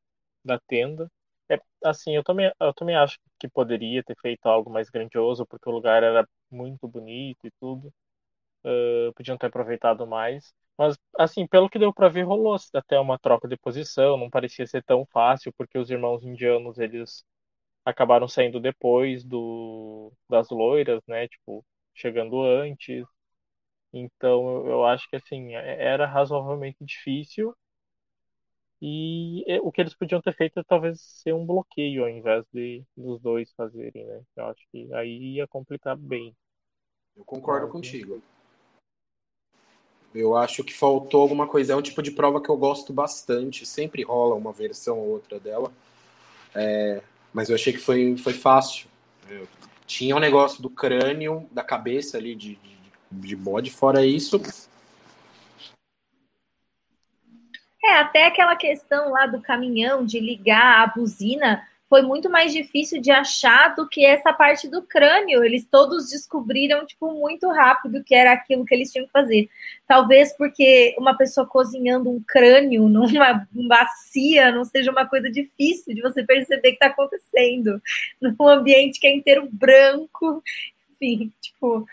[0.43, 1.07] da tenda.
[1.51, 5.67] É, assim, eu também, eu também acho que poderia ter feito algo mais grandioso, porque
[5.69, 7.93] o lugar era muito bonito e tudo.
[8.65, 10.53] Uh, podiam ter aproveitado mais.
[10.77, 14.17] Mas, assim, pelo que deu para ver, rolou até uma troca de posição.
[14.17, 17.23] Não parecia ser tão fácil, porque os irmãos indianos, eles
[17.85, 21.27] acabaram saindo depois do das loiras, né?
[21.29, 23.05] Tipo, chegando antes.
[23.93, 27.55] Então, eu acho que assim, é, era razoavelmente difícil.
[28.81, 32.43] E é, o que eles podiam ter feito é talvez ser um bloqueio ao invés
[32.51, 34.21] de dos dois fazerem, né?
[34.35, 36.35] Eu acho que aí ia complicar bem.
[37.15, 38.21] Eu concordo Mas, contigo.
[40.13, 41.73] Eu acho que faltou alguma coisa.
[41.73, 43.65] É um tipo de prova que eu gosto bastante.
[43.65, 45.71] Sempre rola uma versão ou outra dela.
[46.55, 47.01] É,
[47.31, 48.87] mas eu achei que foi, foi fácil.
[49.29, 49.47] Eu
[49.85, 52.77] tinha um negócio do crânio, da cabeça ali de, de,
[53.11, 54.41] de bode, fora isso.
[57.83, 63.01] É, até aquela questão lá do caminhão de ligar a buzina foi muito mais difícil
[63.01, 65.43] de achar do que essa parte do crânio.
[65.43, 69.49] Eles todos descobriram, tipo, muito rápido que era aquilo que eles tinham que fazer.
[69.85, 76.01] Talvez porque uma pessoa cozinhando um crânio numa bacia não seja uma coisa difícil de
[76.01, 77.81] você perceber que está acontecendo.
[78.21, 80.41] Num ambiente que é inteiro branco.
[81.01, 81.87] Enfim, tipo.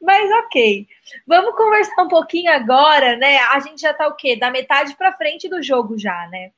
[0.00, 0.86] Mas ok.
[1.26, 3.38] Vamos conversar um pouquinho agora, né?
[3.38, 4.36] A gente já tá o quê?
[4.36, 6.50] Da metade para frente do jogo já, né?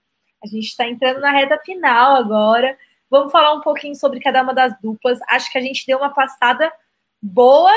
[0.43, 2.79] A gente está entrando na reta final agora.
[3.11, 5.19] Vamos falar um pouquinho sobre cada uma das duplas.
[5.29, 6.73] Acho que a gente deu uma passada
[7.21, 7.73] boa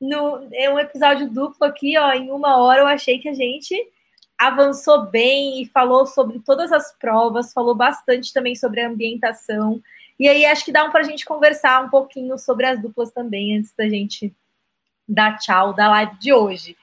[0.00, 2.12] no é um episódio duplo aqui, ó.
[2.12, 3.74] Em uma hora eu achei que a gente
[4.36, 9.82] avançou bem e falou sobre todas as provas, falou bastante também sobre a ambientação.
[10.18, 13.12] E aí acho que dá um para a gente conversar um pouquinho sobre as duplas
[13.12, 14.34] também antes da gente
[15.08, 16.76] dar tchau da live de hoje.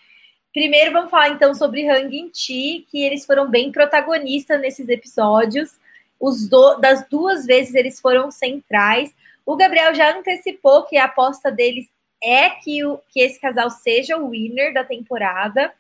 [0.53, 5.77] Primeiro, vamos falar então sobre Hang Chi, que eles foram bem protagonistas nesses episódios.
[6.17, 9.13] Os do, das duas vezes eles foram centrais.
[9.45, 11.89] O Gabriel já antecipou que a aposta deles
[12.23, 15.73] é que, o, que esse casal seja o winner da temporada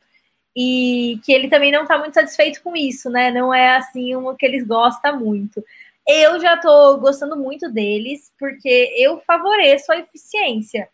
[0.55, 3.31] e que ele também não está muito satisfeito com isso, né?
[3.31, 5.63] Não é assim o que eles gostam muito.
[6.07, 10.87] Eu já estou gostando muito deles porque eu favoreço a eficiência.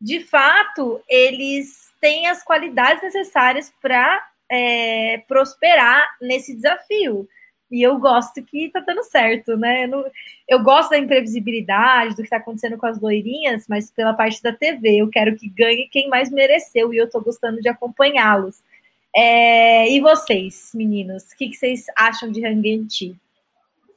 [0.00, 7.28] De fato, eles tem as qualidades necessárias para é, prosperar nesse desafio.
[7.70, 9.88] E eu gosto que tá dando certo, né?
[10.48, 14.52] Eu, gosto da imprevisibilidade, do que está acontecendo com as loirinhas, mas pela parte da
[14.52, 18.62] TV, eu quero que ganhe quem mais mereceu e eu tô gostando de acompanhá-los.
[19.14, 23.16] É, e vocês, meninos, o que, que, vocês acham de Ranguenti?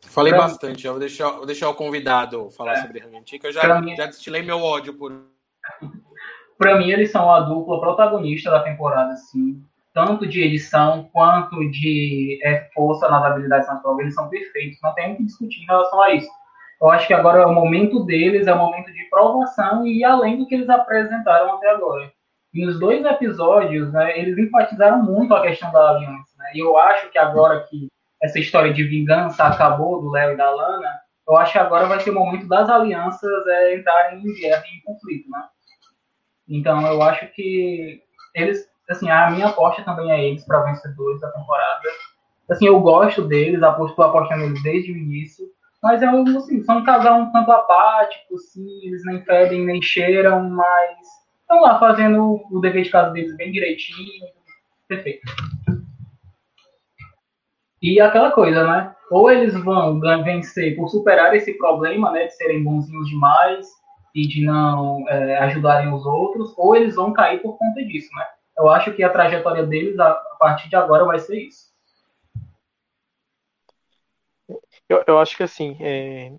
[0.07, 2.81] Falei pra bastante, eu vou deixar, vou deixar o convidado falar é.
[2.81, 5.11] sobre Ranguenti, que eu já, já destilei meu ódio por
[6.59, 9.63] para mim, eles são a dupla protagonista da temporada, assim.
[9.93, 14.77] Tanto de edição quanto de é, força nas habilidades nas provas, eles são perfeitos.
[14.83, 16.29] Não tem o que discutir em relação a isso.
[16.81, 20.03] Eu acho que agora é o momento deles, é o momento de provação e ir
[20.03, 22.11] além do que eles apresentaram até agora.
[22.53, 26.31] E nos dois episódios, né, eles enfatizaram muito a questão da aliança.
[26.37, 26.51] Né?
[26.55, 27.87] E eu acho que agora que
[28.21, 31.99] essa história de vingança acabou do Léo e da Lana, eu acho que agora vai
[31.99, 35.43] ser o momento das alianças é, entrarem em guerra e em conflito, né?
[36.47, 38.01] Então eu acho que
[38.33, 41.89] eles, assim, a minha aposta também é eles para vencedores da temporada.
[42.49, 45.45] Assim, eu gosto deles, aposto apostando neles desde o início,
[45.81, 50.49] mas é assim, são um casal um tanto apático, assim, eles nem fedem nem cheiram,
[50.49, 50.97] mas
[51.41, 54.27] estão lá fazendo o dever de casa deles bem direitinho,
[54.87, 55.21] perfeito.
[57.81, 58.95] E aquela coisa, né?
[59.09, 63.67] Ou eles vão vencer por superar esse problema, né, de serem bonzinhos demais,
[64.13, 68.27] e de não é, ajudarem os outros, ou eles vão cair por conta disso, né?
[68.57, 71.69] Eu acho que a trajetória deles, a, partir de agora, vai ser isso.
[74.87, 76.33] Eu, eu acho que assim, é,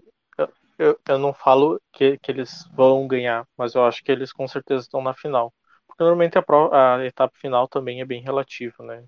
[0.79, 4.47] eu, eu não falo que, que eles vão ganhar, mas eu acho que eles com
[4.49, 5.53] certeza estão na final.
[5.87, 9.05] Porque normalmente a, a etapa final também é bem relativa, né?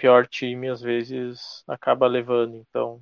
[0.00, 3.00] Pior time às vezes acaba levando, então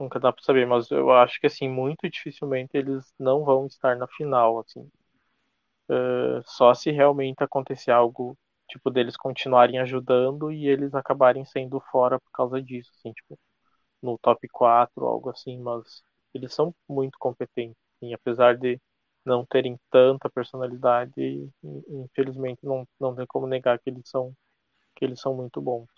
[0.00, 3.96] nunca dá para saber, mas eu acho que assim, muito dificilmente eles não vão estar
[3.96, 4.90] na final, assim.
[5.88, 8.36] Uh, só se realmente acontecer algo,
[8.68, 13.38] tipo, deles continuarem ajudando e eles acabarem saindo fora por causa disso, assim, tipo,
[14.02, 16.02] no top 4, algo assim, mas
[16.34, 18.80] eles são muito competentes, assim, apesar de
[19.24, 21.12] não terem tanta personalidade,
[21.88, 24.34] infelizmente não, não tem como negar que eles são
[25.02, 25.88] que eles são muito bons.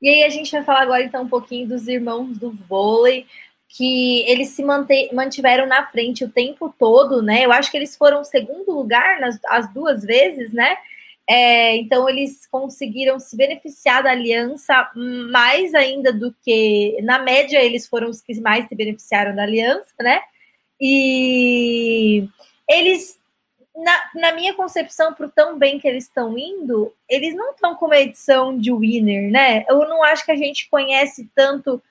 [0.00, 3.26] E aí a gente vai falar agora então um pouquinho dos irmãos do vôlei,
[3.68, 4.64] que eles se
[5.12, 7.44] mantiveram na frente o tempo todo, né?
[7.44, 10.78] Eu acho que eles foram segundo lugar nas as duas vezes, né?
[11.28, 17.86] É, então eles conseguiram se beneficiar da aliança mais ainda do que na média eles
[17.86, 20.22] foram os que mais se beneficiaram da aliança, né?
[20.80, 22.28] E
[22.68, 23.18] eles
[23.76, 27.86] na, na, minha concepção, por tão bem que eles estão indo, eles não estão com
[27.86, 29.64] uma edição de winner, né?
[29.68, 31.82] Eu não acho que a gente conhece tanto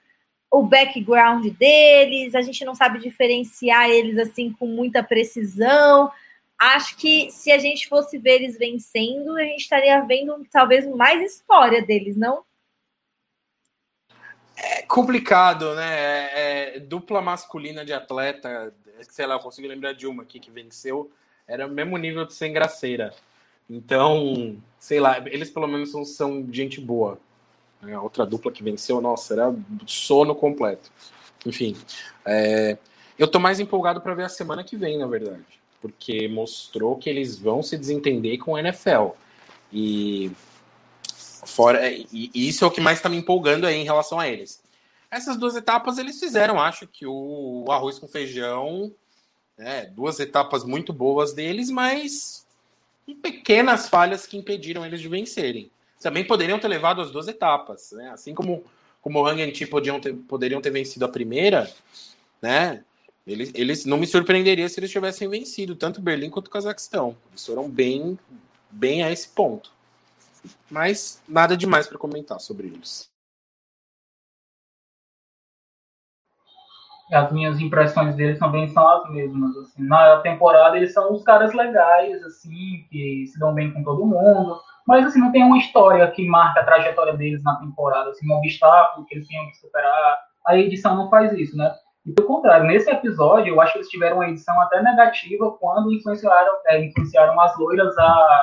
[0.50, 6.12] o background deles, a gente não sabe diferenciar eles assim com muita precisão.
[6.58, 11.22] Acho que se a gente fosse ver eles vencendo, a gente estaria vendo talvez mais
[11.22, 12.44] história deles, não?
[14.56, 15.98] É complicado, né?
[15.98, 20.50] É, é, dupla masculina de atleta, sei lá, eu consigo lembrar de uma aqui que
[20.50, 21.12] venceu
[21.48, 23.14] era o mesmo nível de sem graceira.
[23.70, 27.20] Então, sei lá, eles pelo menos são, são gente boa.
[27.82, 30.92] A outra dupla que venceu, nossa, era sono completo.
[31.46, 31.76] Enfim,
[32.26, 32.78] é,
[33.18, 35.44] eu tô mais empolgado para ver a semana que vem, na verdade,
[35.82, 39.10] porque mostrou que eles vão se desentender com o NFL.
[39.72, 40.32] E
[41.46, 44.28] fora e, e isso é o que mais está me empolgando aí em relação a
[44.28, 44.64] eles.
[45.12, 48.92] essas duas etapas eles fizeram, acho que o arroz com feijão,
[49.58, 52.46] né, duas etapas muito boas deles, mas
[53.22, 55.70] pequenas falhas que impediram eles de vencerem.
[56.02, 58.10] Também poderiam ter levado as duas etapas, né?
[58.12, 58.64] Assim como
[59.06, 61.72] como o Hang Ti podiam ter, poderiam ter vencido a primeira,
[62.42, 62.84] né?
[63.26, 67.16] Eles, eles não me surpreenderia se eles tivessem vencido tanto Berlim quanto o Cazaquistão.
[67.30, 68.18] Eles foram bem,
[68.72, 69.72] bem a esse ponto.
[70.72, 73.08] Mas nada demais para comentar sobre eles.
[77.12, 79.56] As minhas impressões deles também são as mesmas.
[79.58, 79.84] Assim.
[79.84, 84.60] Na temporada eles são os caras legais, assim, que se dão bem com todo mundo.
[84.88, 88.38] Mas assim, não tem uma história que marca a trajetória deles na temporada, assim, um
[88.38, 90.20] obstáculo que eles tenham que superar.
[90.48, 91.74] A edição não faz isso, né?
[92.06, 95.92] E pelo contrário, nesse episódio, eu acho que eles tiveram uma edição até negativa quando
[95.92, 98.42] influenciaram, é, influenciaram as loiras a,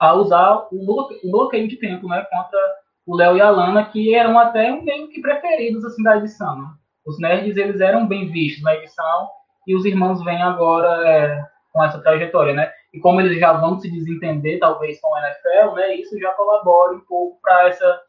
[0.00, 2.26] a usar o, o bloqueio de tempo, né?
[2.30, 2.58] Contra
[3.06, 6.60] o Léo e a Lana, que eram até meio que preferidos assim, da edição.
[6.60, 6.68] Né?
[7.06, 9.28] Os nerds, eles eram bem vistos na edição,
[9.66, 12.72] e os irmãos vêm agora é, com essa trajetória, né?
[12.92, 15.96] E como eles já vão se desentender, talvez, com o NFL, né?
[15.96, 18.00] Isso já colabora um pouco para essa,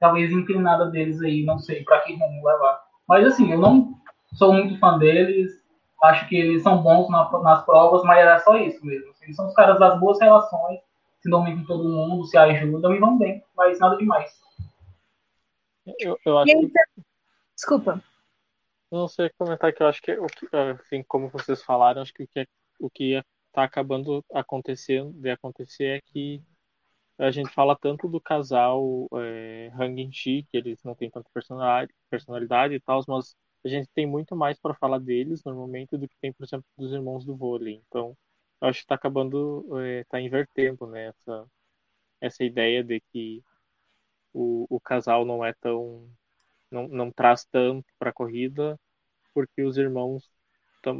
[0.00, 2.82] talvez, inclinada deles aí, não sei para que rumo levar.
[3.08, 3.94] Mas assim, eu não
[4.34, 5.50] sou muito fã deles,
[6.02, 9.10] acho que eles são bons na, nas provas, mas era só isso mesmo.
[9.10, 10.80] Assim, eles são os caras das boas relações,
[11.20, 14.30] se dão bem com todo mundo, se ajudam e vão bem, mas nada demais.
[15.98, 16.72] Eu, eu acho que...
[17.62, 18.02] Desculpa.
[18.90, 20.10] Não sei comentar que eu acho que,
[20.80, 22.46] assim, como vocês falaram, acho que o que, é,
[22.80, 26.42] o que está acabando acontecendo, de acontecer é que
[27.16, 31.30] a gente fala tanto do casal é, Hang Chi, que eles não têm tanta
[32.10, 36.16] personalidade, e tal, mas a gente tem muito mais para falar deles normalmente do que
[36.20, 37.80] tem, por exemplo, dos irmãos do vôlei.
[37.86, 38.16] Então,
[38.60, 39.64] eu acho que está acabando,
[40.00, 41.46] está é, invertendo né, essa,
[42.20, 43.40] essa ideia de que
[44.32, 46.10] o, o casal não é tão.
[46.72, 48.78] Não, não traz tanto para a corrida,
[49.34, 50.30] porque os irmãos,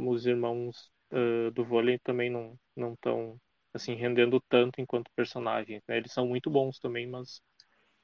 [0.07, 3.39] os irmãos uh, do vôlei também não estão
[3.73, 5.81] assim, rendendo tanto enquanto personagens.
[5.87, 5.97] Né?
[5.97, 7.41] Eles são muito bons também, mas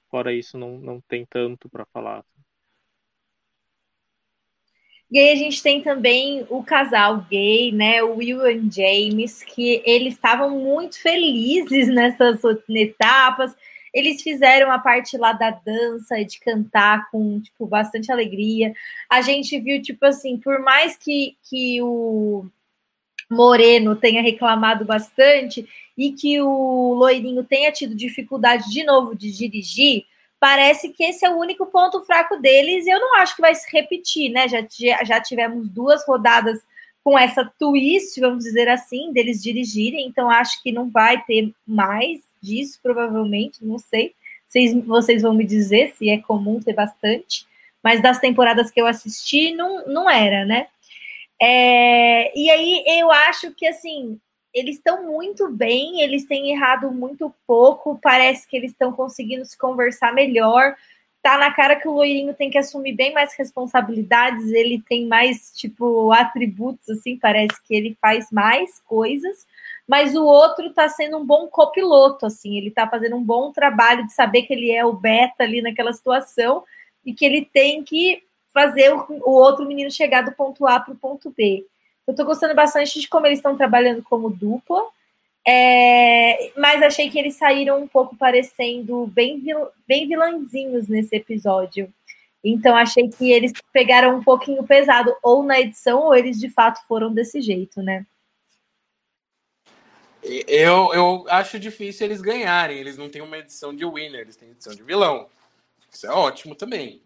[0.09, 2.25] fora isso não, não tem tanto para falar.
[5.11, 9.81] E aí a gente tem também o casal gay, né, o Will e James, que
[9.83, 13.55] eles estavam muito felizes nessas etapas.
[13.93, 18.73] Eles fizeram a parte lá da dança de cantar com, tipo, bastante alegria.
[19.09, 22.45] A gente viu, tipo assim, por mais que, que o
[23.29, 25.67] Moreno tenha reclamado bastante
[25.97, 30.05] e que o Loirinho tenha tido dificuldade de novo de dirigir,
[30.39, 33.53] parece que esse é o único ponto fraco deles e eu não acho que vai
[33.53, 34.47] se repetir, né?
[34.47, 34.65] Já,
[35.03, 36.59] já tivemos duas rodadas
[37.03, 42.28] com essa twist, vamos dizer assim, deles dirigirem, então acho que não vai ter mais
[42.41, 44.13] disso, provavelmente, não sei.
[44.47, 47.45] Vocês, vocês vão me dizer se é comum ter bastante,
[47.83, 50.67] mas das temporadas que eu assisti, não, não era, né?
[51.41, 54.19] É, e aí eu acho que assim
[54.53, 59.57] eles estão muito bem, eles têm errado muito pouco, parece que eles estão conseguindo se
[59.57, 60.75] conversar melhor.
[61.21, 65.51] Tá na cara que o loirinho tem que assumir bem mais responsabilidades, ele tem mais,
[65.55, 69.45] tipo, atributos, assim, parece que ele faz mais coisas,
[69.89, 74.05] mas o outro tá sendo um bom copiloto, assim, ele tá fazendo um bom trabalho
[74.05, 76.63] de saber que ele é o beta ali naquela situação
[77.03, 78.21] e que ele tem que
[78.53, 81.65] fazer o, o outro menino chegar do ponto A para o ponto B.
[82.05, 84.79] Eu estou gostando bastante de como eles estão trabalhando como dupla,
[85.47, 91.91] é, mas achei que eles saíram um pouco parecendo bem, vil, bem vilãzinhos nesse episódio.
[92.43, 96.79] Então achei que eles pegaram um pouquinho pesado, ou na edição, ou eles de fato
[96.87, 98.05] foram desse jeito, né?
[100.47, 102.77] Eu, eu acho difícil eles ganharem.
[102.77, 105.27] Eles não têm uma edição de winner, eles têm edição de vilão.
[105.91, 107.01] Isso é ótimo também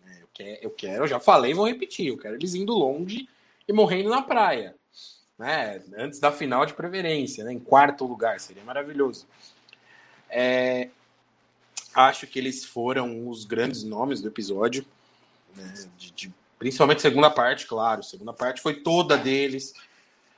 [0.61, 3.29] eu quero, eu já falei, vou repetir, eu quero eles indo longe
[3.67, 4.75] e morrendo na praia,
[5.37, 5.81] né?
[5.95, 7.53] Antes da final de preferência, né?
[7.53, 9.27] Em quarto lugar, seria maravilhoso.
[10.29, 10.89] É,
[11.93, 14.85] acho que eles foram os grandes nomes do episódio,
[15.55, 15.73] né?
[15.97, 18.01] de, de, principalmente segunda parte, claro.
[18.01, 19.73] Segunda parte foi toda deles.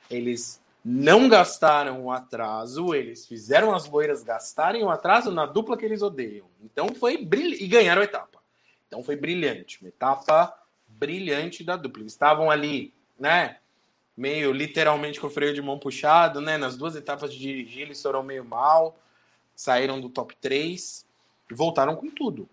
[0.10, 5.84] Eles não gastaram o atraso, eles fizeram as loiras gastarem o atraso na dupla que
[5.84, 6.46] eles odeiam.
[6.64, 8.40] Então foi brilhante e ganharam a etapa.
[8.88, 10.56] Então foi brilhante, uma etapa
[10.88, 12.04] brilhante da dupla.
[12.04, 13.58] Eles estavam ali, né?
[14.16, 16.56] Meio literalmente com o freio de mão puxado, né?
[16.56, 18.96] Nas duas etapas de dirigir, eles foram meio mal,
[19.56, 21.04] saíram do top 3
[21.50, 22.48] e voltaram com tudo.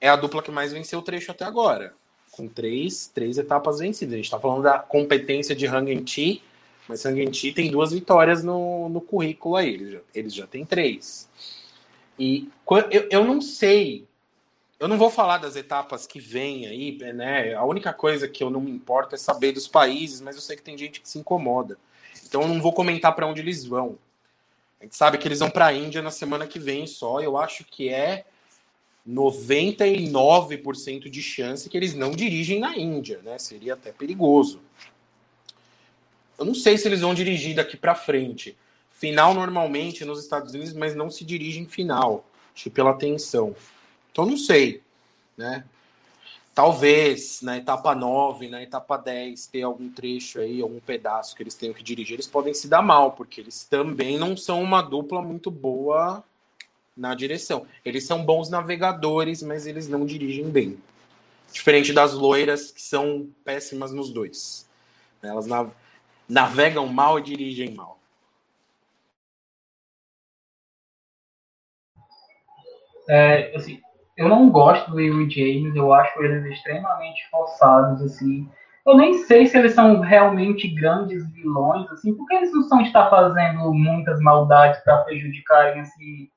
[0.00, 1.94] É a dupla que mais venceu o trecho até agora,
[2.32, 4.14] com três, três etapas vencidas.
[4.14, 6.42] A gente está falando da competência de Hang Ti,
[6.88, 10.64] mas Hang Ti tem duas vitórias no, no currículo aí, eles já, eles já têm
[10.64, 11.28] três.
[12.18, 12.48] E
[12.90, 14.06] eu, eu não sei
[14.82, 17.54] eu não vou falar das etapas que vêm aí, né?
[17.54, 20.56] A única coisa que eu não me importo é saber dos países, mas eu sei
[20.56, 21.78] que tem gente que se incomoda.
[22.26, 23.96] Então eu não vou comentar para onde eles vão.
[24.80, 27.20] A gente sabe que eles vão para a Índia na semana que vem só.
[27.20, 28.24] Eu acho que é
[29.08, 33.38] 99% de chance que eles não dirigem na Índia, né?
[33.38, 34.60] Seria até perigoso.
[36.38, 38.56] Eu não sei se eles vão dirigir daqui para frente.
[38.90, 42.24] Final normalmente nos Estados Unidos, mas não se dirige em final,
[42.54, 43.54] que pela tensão.
[44.10, 44.82] Então não sei,
[45.36, 45.64] né?
[46.54, 51.54] Talvez na etapa 9, na etapa 10, ter algum trecho aí, algum pedaço que eles
[51.54, 55.22] tenham que dirigir, eles podem se dar mal, porque eles também não são uma dupla
[55.22, 56.22] muito boa
[56.94, 57.66] na direção.
[57.82, 60.78] Eles são bons navegadores, mas eles não dirigem bem.
[61.50, 64.66] Diferente das loiras, que são péssimas nos dois.
[65.22, 65.46] Elas
[66.32, 67.98] navegam mal e dirigem mal.
[73.08, 73.78] É, assim,
[74.16, 78.48] eu não gosto do Will James, eu acho eles extremamente forçados, assim.
[78.86, 83.10] Eu nem sei se eles são realmente grandes vilões, assim, porque eles não são estar
[83.10, 86.28] fazendo muitas maldades para prejudicarem assim,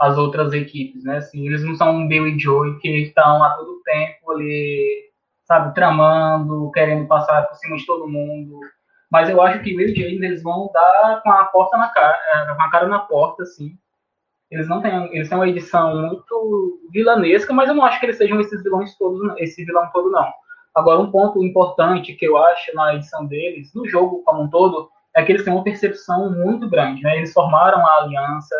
[0.00, 1.18] as outras equipes, né?
[1.18, 5.10] Assim, eles não são um Bill e Joey que estão a todo tempo ali,
[5.44, 8.58] sabe, tramando, querendo passar por cima de todo mundo.
[9.14, 12.52] Mas eu acho que Will James eles vão dar com a porta na cara, é,
[12.52, 13.78] com a cara na porta, assim.
[14.50, 18.18] Eles não têm, eles têm uma edição muito vilanesca, mas eu não acho que eles
[18.18, 20.28] sejam esses vilões todos, esse vilão todo não.
[20.74, 24.90] Agora um ponto importante que eu acho na edição deles, no jogo como um todo,
[25.14, 27.16] é que eles têm uma percepção muito grande, né?
[27.18, 28.56] Eles formaram a aliança,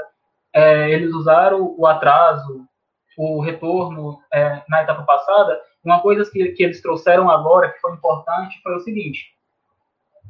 [0.55, 2.64] é, eles usaram o atraso,
[3.18, 5.61] o retorno é, na etapa passada.
[5.84, 9.34] Uma coisa que, que eles trouxeram agora que foi importante foi o seguinte: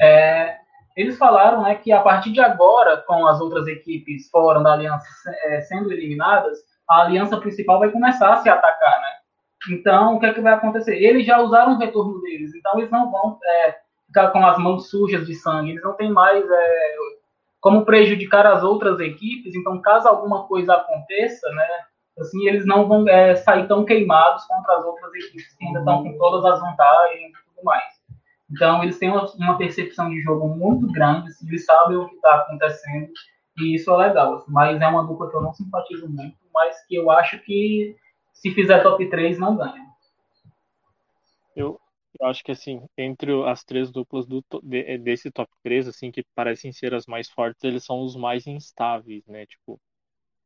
[0.01, 0.57] é,
[0.97, 5.07] eles falaram né, que a partir de agora, com as outras equipes fora da aliança
[5.45, 9.09] é, sendo eliminadas, a aliança principal vai começar a se atacar, né?
[9.71, 10.95] Então, o que é que vai acontecer?
[10.97, 13.77] Eles já usaram o retorno deles, então eles não vão é,
[14.07, 16.95] ficar com as mãos sujas de sangue, eles não têm mais é,
[17.61, 19.55] como prejudicar as outras equipes.
[19.55, 21.69] Então, caso alguma coisa aconteça, né,
[22.19, 26.03] assim, eles não vão é, sair tão queimados contra as outras equipes que ainda estão
[26.03, 27.94] com todas as vantagens e tudo mais.
[28.55, 32.15] Então, eles têm uma, uma percepção de jogo muito grande, assim, eles sabem o que
[32.15, 33.11] está acontecendo,
[33.59, 34.35] e isso é legal.
[34.35, 37.97] Assim, mas é uma dupla que eu não simpatizo muito, mas que eu acho que
[38.33, 39.85] se fizer top 3, não ganha.
[41.57, 41.81] Eu,
[42.21, 44.45] eu acho que, assim, entre as três duplas do,
[45.01, 49.27] desse top 3, assim, que parecem ser as mais fortes, eles são os mais instáveis,
[49.27, 49.47] né?
[49.47, 49.81] Tipo,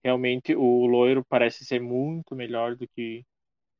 [0.02, 3.22] realmente o loiro parece ser muito melhor do que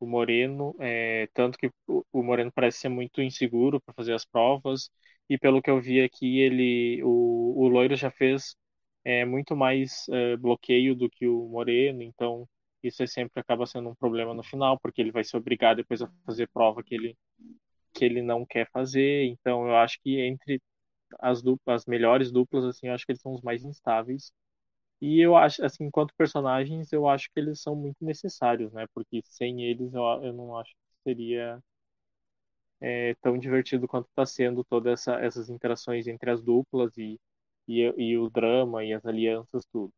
[0.00, 4.90] o Moreno, é, tanto que o Moreno parece ser muito inseguro para fazer as provas,
[5.28, 8.56] e pelo que eu vi aqui, ele, o, o Loiro já fez
[9.04, 12.48] é, muito mais é, bloqueio do que o Moreno, então
[12.82, 16.10] isso sempre acaba sendo um problema no final, porque ele vai ser obrigado depois a
[16.24, 17.16] fazer prova que ele,
[17.94, 20.60] que ele não quer fazer, então eu acho que entre
[21.20, 24.32] as duplas, as melhores duplas, assim, eu acho que eles são os mais instáveis,
[25.00, 28.86] e eu acho, assim, enquanto personagens, eu acho que eles são muito necessários, né?
[28.94, 31.62] Porque sem eles eu, eu não acho que seria
[32.80, 37.18] é, tão divertido quanto está sendo todas essa, essas interações entre as duplas e,
[37.68, 39.92] e, e o drama e as alianças, tudo.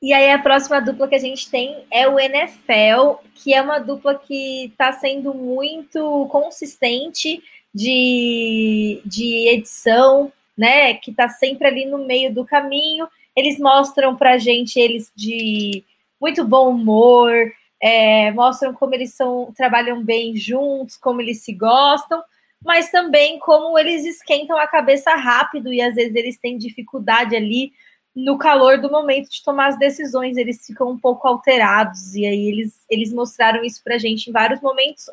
[0.00, 3.80] E aí a próxima dupla que a gente tem é o NFL, que é uma
[3.80, 7.42] dupla que está sendo muito consistente
[7.74, 13.06] de, de edição, né, que está sempre ali no meio do caminho.
[13.36, 15.84] Eles mostram para a gente eles de
[16.20, 17.32] muito bom humor,
[17.80, 22.20] é, mostram como eles são, trabalham bem juntos, como eles se gostam,
[22.64, 27.72] mas também como eles esquentam a cabeça rápido e às vezes eles têm dificuldade ali
[28.16, 32.48] no calor do momento de tomar as decisões, eles ficam um pouco alterados e aí
[32.48, 35.08] eles, eles mostraram isso para a gente em vários momentos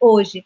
[0.00, 0.44] hoje.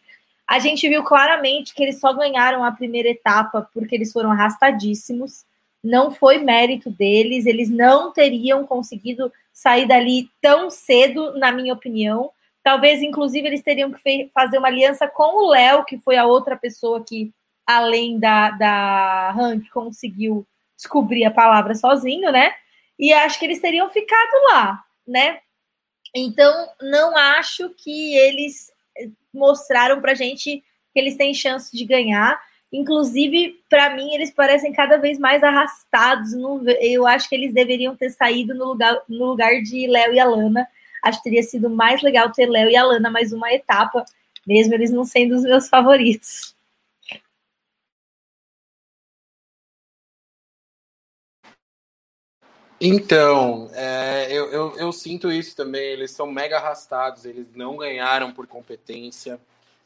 [0.53, 5.45] A gente viu claramente que eles só ganharam a primeira etapa porque eles foram arrastadíssimos.
[5.83, 12.29] Não foi mérito deles, eles não teriam conseguido sair dali tão cedo, na minha opinião.
[12.63, 16.55] Talvez, inclusive, eles teriam que fazer uma aliança com o Léo, que foi a outra
[16.55, 17.33] pessoa que,
[17.65, 20.45] além da, da Hank, conseguiu
[20.77, 22.53] descobrir a palavra sozinho, né?
[22.99, 25.39] E acho que eles teriam ficado lá, né?
[26.15, 28.71] Então, não acho que eles
[29.33, 30.63] mostraram para gente
[30.93, 32.39] que eles têm chance de ganhar.
[32.71, 36.33] Inclusive, para mim, eles parecem cada vez mais arrastados.
[36.81, 40.67] Eu acho que eles deveriam ter saído no lugar, no lugar de Léo e Alana.
[41.03, 44.05] Acho que teria sido mais legal ter Léo e Alana mais uma etapa,
[44.47, 46.52] mesmo eles não sendo os meus favoritos.
[52.85, 55.81] Então, é, eu, eu, eu, sinto isso também.
[55.81, 59.39] Eles são mega arrastados, eles não ganharam por competência.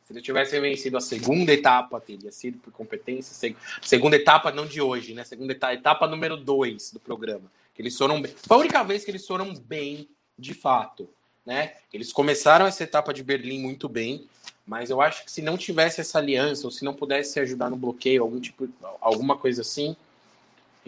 [0.04, 3.56] Se eles tivessem vencido a segunda etapa, teria sido por competência.
[3.84, 5.24] Segunda etapa, não de hoje, né?
[5.24, 7.52] Segunda etapa, etapa número dois do programa.
[7.76, 8.34] Que eles foram bem.
[8.36, 11.08] Foi a única vez que eles foram bem, de fato.
[11.46, 11.74] Né?
[11.94, 14.28] Eles começaram essa etapa de Berlim muito bem,
[14.66, 17.78] mas eu acho que se não tivesse essa aliança, ou se não pudesse ajudar no
[17.78, 18.68] bloqueio, algum tipo,
[19.00, 19.96] alguma coisa assim,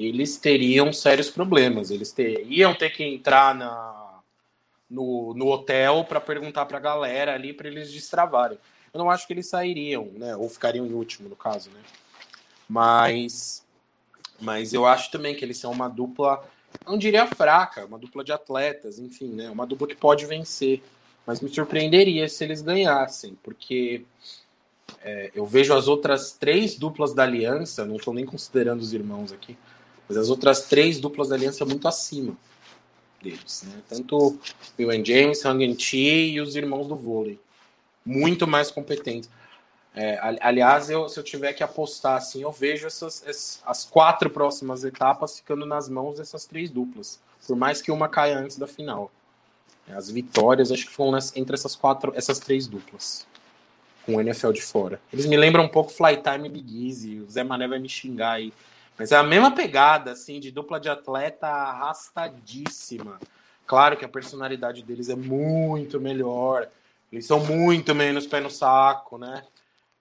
[0.06, 1.92] eles teriam sérios problemas.
[1.92, 4.20] Eles ter, iam ter que entrar na,
[4.90, 8.58] no, no hotel para perguntar para a galera ali para eles destravarem.
[8.94, 10.36] Eu não acho que eles sairiam, né?
[10.36, 11.82] Ou ficariam em último, no caso, né?
[12.68, 13.66] Mas,
[14.40, 16.44] mas eu acho também que eles são uma dupla,
[16.86, 19.50] não diria fraca, uma dupla de atletas, enfim, né?
[19.50, 20.82] Uma dupla que pode vencer.
[21.26, 24.04] Mas me surpreenderia se eles ganhassem, porque
[25.02, 29.32] é, eu vejo as outras três duplas da aliança, não estou nem considerando os irmãos
[29.32, 29.56] aqui,
[30.10, 32.36] mas as outras três duplas da aliança muito acima
[33.22, 33.82] deles, né?
[33.88, 34.40] Tanto
[34.78, 37.40] Will and James, Hang Chi e os irmãos do vôlei.
[38.06, 39.30] Muito mais competentes.
[39.96, 44.30] É, aliás, eu, se eu tiver que apostar assim, eu vejo essas, essas, as quatro
[44.30, 48.68] próximas etapas ficando nas mãos dessas três duplas, por mais que uma caia antes da
[48.68, 49.12] final.
[49.90, 53.26] As vitórias, acho que foram entre essas quatro, essas três duplas,
[54.06, 55.02] com o NFL de fora.
[55.12, 57.20] Eles me lembram um pouco Flytime e Big Easy.
[57.20, 58.54] O Zé Mané vai me xingar aí
[59.00, 63.18] mas é a mesma pegada, assim, de dupla de atleta arrastadíssima.
[63.66, 66.70] Claro que a personalidade deles é muito melhor.
[67.10, 69.48] Eles são muito menos pé no saco, né?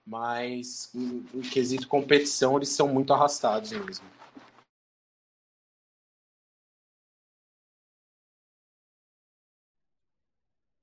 [0.05, 4.05] Mas em, em quesito competição, eles são muito arrastados mesmo.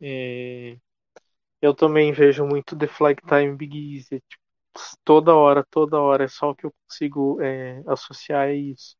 [0.00, 0.78] É,
[1.60, 4.22] eu também vejo muito The Flag Time Big Easy.
[4.26, 4.45] Tipo,
[5.04, 8.96] toda hora, toda hora, é só o que eu consigo é, associar a isso.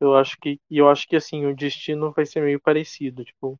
[0.00, 3.58] Eu acho que, e eu acho que assim, o destino vai ser meio parecido, tipo,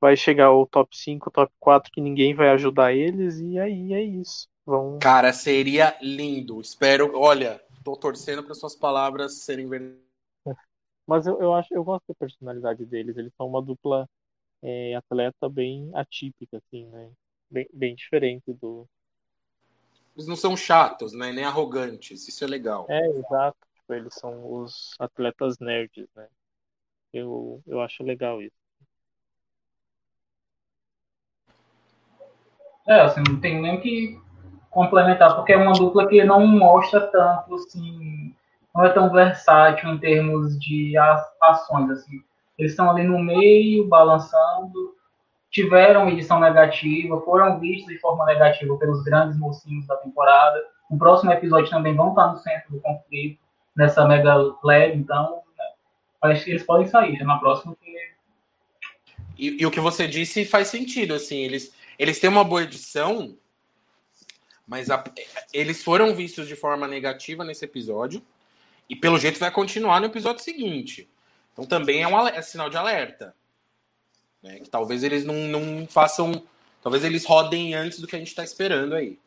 [0.00, 4.02] vai chegar o top 5, top 4 que ninguém vai ajudar eles e aí é
[4.02, 4.48] isso.
[4.66, 4.98] Vão...
[4.98, 6.60] Cara, seria lindo.
[6.60, 10.06] Espero, olha, tô torcendo para suas palavras serem verdadeiras.
[11.06, 14.06] Mas eu, eu acho, eu gosto da personalidade deles, eles são uma dupla
[14.62, 17.10] é, atleta bem atípica assim, né?
[17.50, 18.86] Bem, bem diferente do
[20.18, 21.30] eles não são chatos, né?
[21.30, 22.26] Nem arrogantes.
[22.26, 22.86] Isso é legal.
[22.88, 23.56] É, exato.
[23.76, 26.26] Tipo, eles são os atletas nerds, né?
[27.12, 28.56] Eu, eu acho legal isso.
[32.88, 34.20] É, assim, não tem nem que
[34.70, 38.34] complementar, porque é uma dupla que não mostra tanto, assim,
[38.74, 40.96] não é tão versátil em termos de
[41.40, 42.24] ações, assim.
[42.58, 44.96] Eles estão ali no meio, balançando,
[45.50, 50.62] tiveram edição negativa, foram vistos de forma negativa pelos grandes mocinhos da temporada.
[50.90, 53.38] No próximo episódio também vão estar no centro do conflito,
[53.76, 57.76] nessa mega leve, então né, eles podem sair já na próxima.
[59.38, 63.36] E, e, o que você disse faz sentido, assim, eles, eles têm uma boa edição,
[64.66, 65.02] mas a,
[65.52, 68.20] eles foram vistos de forma negativa nesse episódio,
[68.90, 71.08] e pelo jeito vai continuar no episódio seguinte.
[71.52, 73.34] Então também é um é sinal de alerta.
[74.42, 74.60] Né?
[74.60, 76.42] Que talvez eles não, não façam.
[76.82, 79.18] Talvez eles rodem antes do que a gente está esperando aí.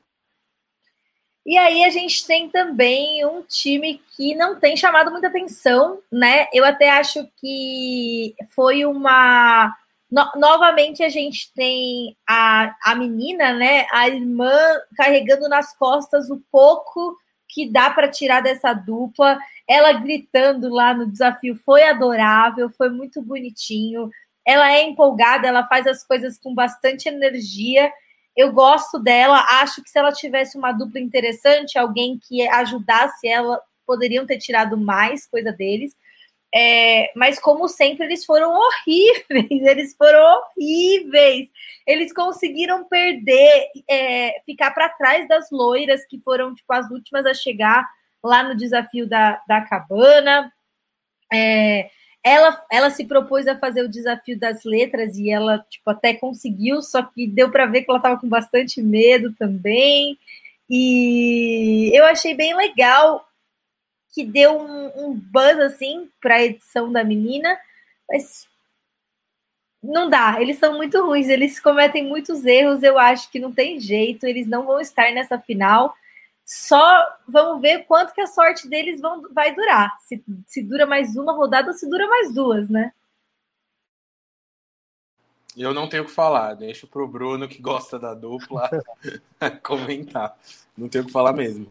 [1.46, 6.48] E aí a gente tem também um time que não tem chamado muita atenção, né?
[6.54, 9.76] Eu até acho que foi uma.
[10.10, 13.88] No, novamente a gente tem a, a menina, né?
[13.92, 14.52] A irmã
[14.96, 17.18] carregando nas costas o pouco
[17.50, 19.40] que dá para tirar dessa dupla.
[19.68, 24.12] Ela gritando lá no desafio foi adorável, foi muito bonitinho
[24.46, 27.92] ela é empolgada, ela faz as coisas com bastante energia.
[28.36, 33.62] Eu gosto dela, acho que se ela tivesse uma dupla interessante, alguém que ajudasse ela,
[33.86, 35.96] poderiam ter tirado mais coisa deles.
[36.54, 41.50] É, mas como sempre, eles foram horríveis, eles foram horríveis.
[41.88, 47.34] Eles conseguiram perder, é, ficar para trás das loiras, que foram tipo as últimas a
[47.34, 47.88] chegar
[48.24, 50.52] lá no desafio da, da cabana.
[51.34, 51.90] É,
[52.24, 56.82] ela, ela se propôs a fazer o desafio das letras e ela tipo, até conseguiu,
[56.82, 60.18] só que deu para ver que ela estava com bastante medo também.
[60.70, 63.28] E eu achei bem legal
[64.14, 67.58] que deu um, um buzz assim para a edição da menina,
[68.10, 68.48] mas
[69.82, 73.80] não dá, eles são muito ruins, eles cometem muitos erros, eu acho que não tem
[73.80, 75.96] jeito, eles não vão estar nessa final.
[76.46, 76.84] Só
[77.28, 79.98] vamos ver quanto que a sorte deles vão, vai durar.
[80.02, 82.92] Se, se dura mais uma rodada ou se dura mais duas, né?
[85.56, 86.54] Eu não tenho o que falar.
[86.54, 88.70] Deixo pro Bruno, que gosta da dupla,
[89.64, 90.36] comentar.
[90.78, 91.68] Não tenho o que falar mesmo.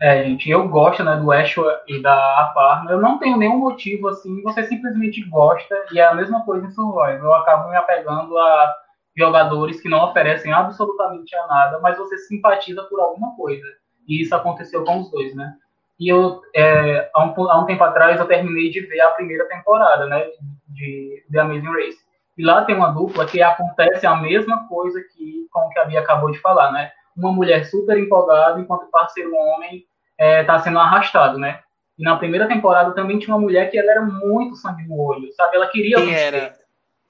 [0.00, 2.90] É, gente, eu gosto né, do Ashwa e da Aparna.
[2.90, 6.70] Eu não tenho nenhum motivo assim, você simplesmente gosta, e é a mesma coisa em
[6.70, 7.16] Survival.
[7.16, 8.76] Eu acabo me apegando a
[9.16, 13.66] jogadores que não oferecem absolutamente a nada, mas você simpatiza por alguma coisa.
[14.08, 15.54] E isso aconteceu com os dois, né?
[15.98, 19.48] E eu, é, há, um, há um tempo atrás, eu terminei de ver a primeira
[19.48, 20.26] temporada, né,
[20.68, 21.98] de The Amazing Race.
[22.36, 25.84] E lá tem uma dupla que acontece a mesma coisa que com o que a
[25.84, 26.90] Bia acabou de falar, né?
[27.16, 29.84] Uma mulher super empolgada, enquanto o parceiro homem
[30.18, 31.60] está é, sendo arrastado, né?
[31.96, 35.32] E na primeira temporada também tinha uma mulher que ela era muito sangue no olho,
[35.34, 35.54] sabe?
[35.54, 35.96] Ela queria...
[35.96, 36.52] Quem era?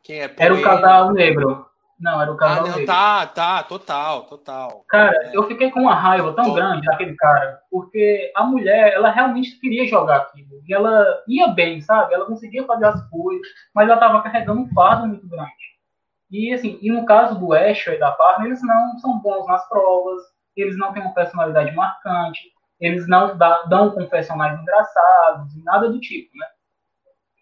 [0.02, 0.30] Quem é?
[0.38, 1.66] Era o casal negro.
[1.98, 4.84] Não, era o casal ah, não, tá, tá, total, total.
[4.88, 5.30] Cara, é.
[5.32, 6.54] eu fiquei com uma raiva tão Tô.
[6.54, 10.60] grande daquele cara, porque a mulher, ela realmente queria jogar aquilo.
[10.66, 12.14] E ela ia bem, sabe?
[12.14, 15.52] Ela conseguia fazer as coisas, mas ela tava carregando um fardo muito grande.
[16.30, 19.68] E assim, e no caso do Asher e da Parma, eles não são bons nas
[19.68, 20.22] provas,
[20.56, 23.36] eles não têm uma personalidade marcante, eles não
[23.68, 26.46] dão confessionais engraçados, nada do tipo, né?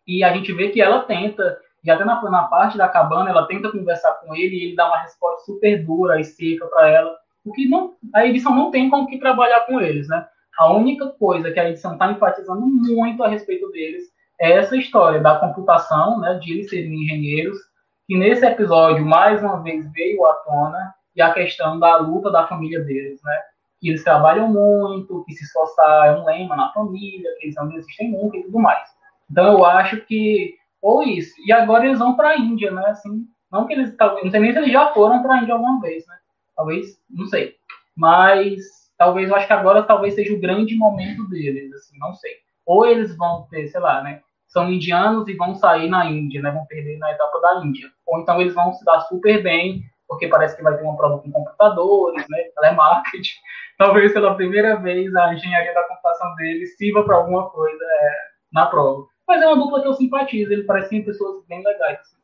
[0.07, 3.47] E a gente vê que ela tenta e até na, na parte da cabana, ela
[3.47, 7.17] tenta conversar com ele e ele dá uma resposta super dura e seca para ela.
[7.45, 10.25] O que não, a edição não tem com que trabalhar com eles, né?
[10.59, 14.05] A única coisa que a edição está enfatizando muito a respeito deles
[14.41, 17.59] é essa história da computação, né, de eles serem engenheiros,
[18.07, 22.47] que nesse episódio mais uma vez veio à tona e a questão da luta da
[22.47, 23.39] família deles, né?
[23.81, 27.69] Que eles trabalham muito, que se esforçar é um lema na família, que eles não
[27.69, 28.89] desistem nunca e tudo mais.
[29.29, 31.33] Então eu acho que ou isso.
[31.47, 32.85] E agora eles vão para a Índia, né?
[32.89, 35.81] Assim, não que eles não sei nem se eles já foram para a Índia alguma
[35.81, 36.17] vez, né?
[36.57, 37.55] Talvez, não sei.
[37.97, 38.61] Mas
[38.99, 42.33] talvez eu acho que agora talvez seja o grande momento deles, assim, não sei.
[42.67, 44.21] Ou eles vão ter, sei lá, né?
[44.49, 46.51] São indianos e vão sair na Índia, né?
[46.51, 47.91] Vão perder na etapa da Índia.
[48.07, 51.23] Ou então eles vão se dar super bem, porque parece que vai ter uma prova
[51.23, 52.39] com computadores, né?
[52.55, 53.33] Telemarketing.
[53.79, 58.11] Talvez pela primeira vez a engenharia da computação deles sirva para alguma coisa é,
[58.53, 59.07] na prova.
[59.27, 62.01] Mas é uma dupla que eu simpatizo, ele parece pessoas bem legais.
[62.01, 62.17] Assim.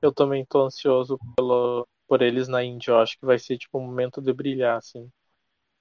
[0.00, 2.92] Eu também tô ansioso pelo, por eles na Índia.
[2.92, 5.10] Eu acho que vai ser tipo um momento de brilhar, assim.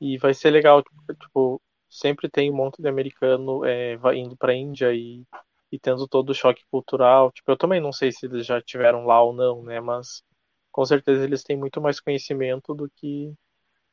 [0.01, 0.84] E vai ser legal,
[1.21, 5.23] tipo, sempre tem um monte de americano é, indo pra Índia e,
[5.71, 7.31] e tendo todo o choque cultural.
[7.31, 9.79] Tipo, eu também não sei se eles já tiveram lá ou não, né?
[9.79, 10.23] Mas
[10.71, 13.34] com certeza eles têm muito mais conhecimento do que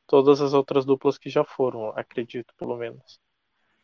[0.07, 3.21] todas as outras duplas que já foram, acredito, pelo menos.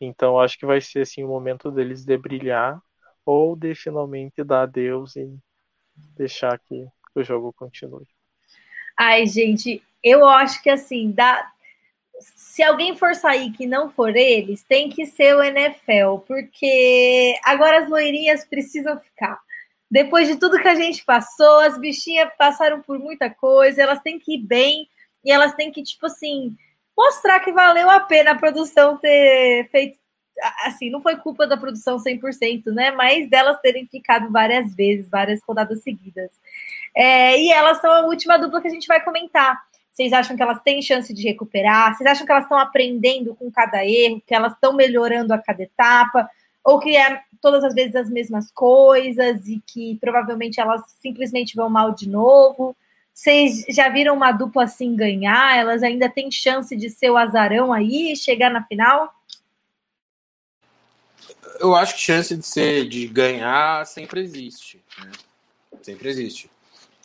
[0.01, 2.81] Então acho que vai ser assim o momento deles de brilhar
[3.24, 5.28] ou de finalmente dar adeus e
[6.16, 8.06] deixar que o jogo continue.
[8.97, 11.51] Ai, gente, eu acho que assim, dá...
[12.18, 17.81] se alguém for sair que não for eles, tem que ser o NFL, porque agora
[17.81, 19.40] as loirinhas precisam ficar.
[19.90, 24.18] Depois de tudo que a gente passou, as bichinhas passaram por muita coisa, elas têm
[24.18, 24.89] que ir bem
[25.24, 26.56] e elas têm que, tipo assim,
[27.01, 29.98] mostrar que valeu a pena a produção ter feito.
[30.64, 32.90] Assim, não foi culpa da produção 100%, né?
[32.90, 36.31] Mas delas terem ficado várias vezes, várias rodadas seguidas.
[36.94, 39.60] É, e elas são a última dupla que a gente vai comentar.
[39.90, 41.94] Vocês acham que elas têm chance de recuperar?
[41.94, 44.22] Vocês acham que elas estão aprendendo com cada erro?
[44.27, 46.28] Que elas estão melhorando a cada etapa?
[46.64, 51.68] Ou que é todas as vezes as mesmas coisas e que provavelmente elas simplesmente vão
[51.68, 52.77] mal de novo?
[53.21, 55.55] Vocês já viram uma dupla assim ganhar?
[55.55, 59.15] Elas ainda têm chance de ser o azarão aí, chegar na final?
[61.59, 64.83] Eu acho que chance de ser de ganhar sempre existe.
[64.99, 65.13] Né?
[65.83, 66.51] Sempre existe.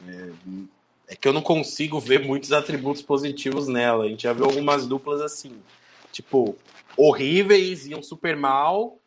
[0.07, 0.29] É,
[1.09, 4.05] é, que eu não consigo ver muitos atributos positivos nela.
[4.05, 5.61] A gente já viu algumas duplas assim,
[6.13, 6.57] tipo,
[6.95, 8.97] horríveis, iam super mal,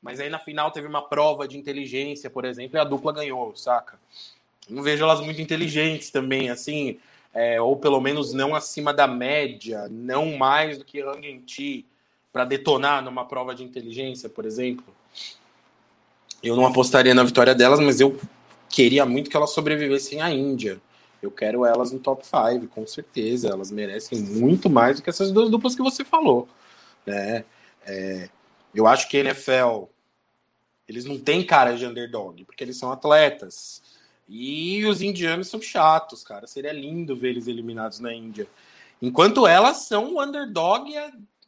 [0.00, 3.56] mas aí na final teve uma prova de inteligência, por exemplo, e a dupla ganhou,
[3.56, 3.98] saca?
[4.68, 6.98] Não vejo elas muito inteligentes também, assim,
[7.34, 11.86] é, ou pelo menos não acima da média, não mais do que Hang
[12.32, 14.84] para detonar numa prova de inteligência, por exemplo.
[16.42, 18.18] Eu não apostaria na vitória delas, mas eu
[18.68, 20.80] queria muito que elas sobrevivessem à Índia.
[21.20, 23.48] Eu quero elas no top 5, com certeza.
[23.48, 26.48] Elas merecem muito mais do que essas duas duplas que você falou.
[27.06, 27.44] Né?
[27.86, 28.28] É,
[28.74, 29.84] eu acho que a NFL
[30.88, 33.82] eles não têm cara de underdog, porque eles são atletas.
[34.28, 36.46] E os indianos são chatos, cara.
[36.46, 38.48] Seria lindo ver eles eliminados na Índia.
[39.00, 40.92] Enquanto elas são o underdog,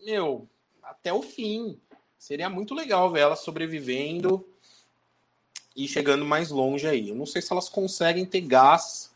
[0.05, 0.49] meu,
[0.83, 1.79] até o fim.
[2.19, 4.47] Seria muito legal ver elas sobrevivendo
[5.77, 7.11] e chegando mais longe aí.
[7.11, 9.13] Eu não sei se elas conseguem ter gás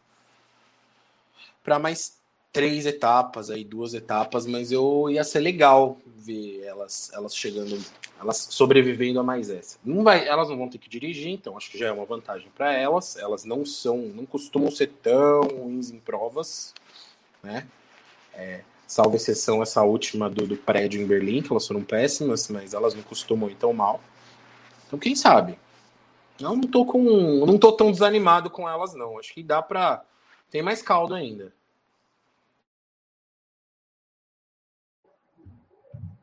[1.62, 2.18] para mais
[2.59, 7.80] três etapas aí, duas etapas, mas eu ia ser legal ver elas elas chegando,
[8.20, 9.78] elas sobrevivendo a mais essa.
[9.85, 12.51] Não vai, elas não vão ter que dirigir, então acho que já é uma vantagem
[12.56, 13.16] para elas.
[13.16, 16.74] Elas não são, não costumam ser tão ruins em provas,
[17.44, 17.64] né?
[18.35, 22.74] É, salvo exceção essa última do, do prédio em Berlim, que elas foram péssimas, mas
[22.74, 24.01] elas não costumam ir tão mal.
[24.89, 25.56] Então, quem sabe?
[26.40, 27.47] Eu não tô com.
[27.47, 29.16] não tô tão desanimado com elas, não.
[29.16, 30.02] Acho que dá pra.
[30.51, 31.56] Tem mais caldo ainda.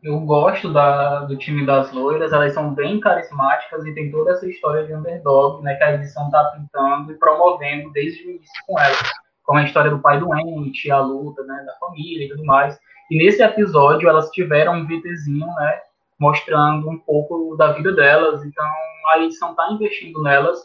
[0.06, 4.48] Eu gosto da, do time das loiras, elas são bem carismáticas e tem toda essa
[4.48, 8.80] história de underdog, né, que a edição tá pintando e promovendo desde o início com
[8.80, 9.02] elas.
[9.44, 12.80] Como a história do pai doente, a luta, né, da família e tudo mais.
[13.10, 15.80] E nesse episódio elas tiveram um VTzinho, né,
[16.20, 18.46] mostrando um pouco da vida delas.
[18.46, 18.66] Então
[19.12, 20.60] a edição está investindo nelas.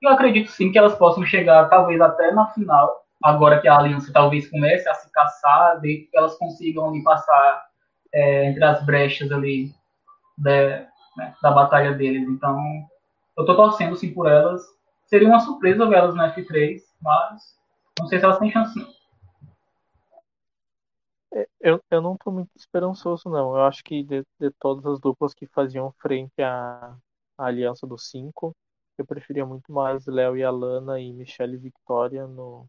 [0.00, 3.76] E eu acredito sim que elas possam chegar, talvez até na final, agora que a
[3.76, 7.65] aliança talvez comece a se caçar, de que elas consigam passar
[8.16, 9.74] é, entre as brechas ali
[10.38, 10.88] né,
[11.42, 12.26] da batalha deles.
[12.28, 12.58] Então
[13.36, 14.62] eu estou torcendo sim por elas.
[15.04, 17.56] Seria uma surpresa ver elas no F3, mas
[17.98, 18.78] não sei se elas têm chance.
[18.78, 18.96] Não.
[21.34, 23.54] É, eu, eu não tô muito esperançoso, não.
[23.54, 26.96] Eu acho que de, de todas as duplas que faziam frente à,
[27.36, 28.56] à Aliança dos Cinco,
[28.96, 32.66] eu preferia muito mais Léo e Alana e Michelle e Victoria no,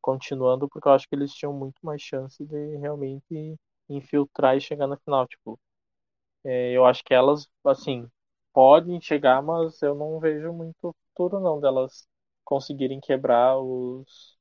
[0.00, 3.58] continuando, porque eu acho que eles tinham muito mais chance de realmente
[3.96, 5.26] infiltrar e chegar na final.
[5.28, 5.58] Tipo,
[6.44, 8.08] é, eu acho que elas, assim,
[8.52, 12.06] podem chegar, mas eu não vejo muito futuro, não, delas
[12.44, 14.36] conseguirem quebrar os.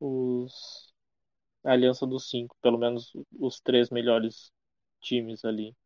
[0.00, 0.92] os
[1.64, 4.52] a aliança dos cinco, pelo menos os três melhores
[5.02, 5.76] times ali.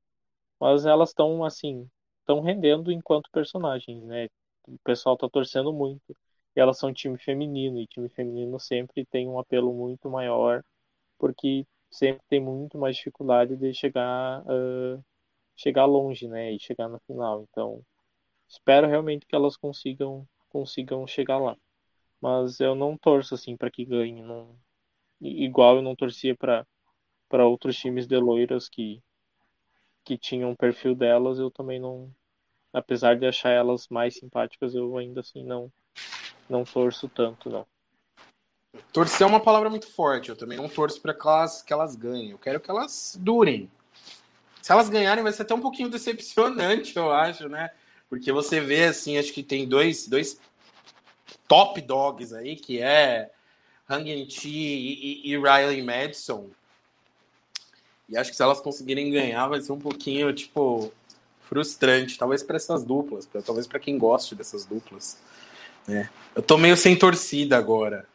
[0.61, 1.89] Mas elas estão assim,
[2.21, 4.27] estão rendendo enquanto personagens, né?
[4.69, 6.17] O pessoal tá torcendo muito.
[6.57, 10.65] E elas são time feminino, e time feminino sempre tem um apelo muito maior,
[11.19, 15.05] porque sempre tem muito mais dificuldade de chegar uh,
[15.57, 16.53] chegar longe, né?
[16.53, 17.47] E chegar na final.
[17.51, 17.83] Então,
[18.49, 21.57] espero realmente que elas consigam consigam chegar lá.
[22.21, 24.57] Mas eu não torço assim para que ganhe, não
[25.21, 26.67] igual eu não torcia para
[27.29, 29.03] para outros times de loiras que
[30.05, 32.15] que tinham o perfil delas, eu também não
[32.73, 35.73] apesar de achar elas mais simpáticas, eu ainda assim não
[36.49, 37.67] não torço tanto, não.
[38.93, 40.29] Torcer é uma palavra muito forte.
[40.29, 42.31] Eu também não torço para que elas, que elas ganhem.
[42.31, 43.71] Eu quero que elas durem.
[44.63, 47.71] Se elas ganharem, vai ser até um pouquinho decepcionante, eu acho, né?
[48.09, 50.41] Porque você vê, assim, acho que tem dois, dois
[51.47, 53.31] top dogs aí, que é
[53.89, 56.49] Hang Chi e, e Riley Madison.
[58.09, 60.93] E acho que se elas conseguirem ganhar, vai ser um pouquinho, tipo,
[61.41, 62.19] frustrante.
[62.19, 65.19] Talvez para essas duplas, talvez para quem goste dessas duplas.
[65.87, 66.11] Né?
[66.35, 68.07] Eu tô meio sem torcida agora.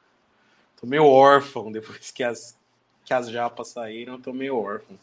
[0.82, 2.58] Tô meio órfão depois que as,
[3.06, 4.16] que as japas saíram.
[4.16, 4.98] Eu tô meio órfão.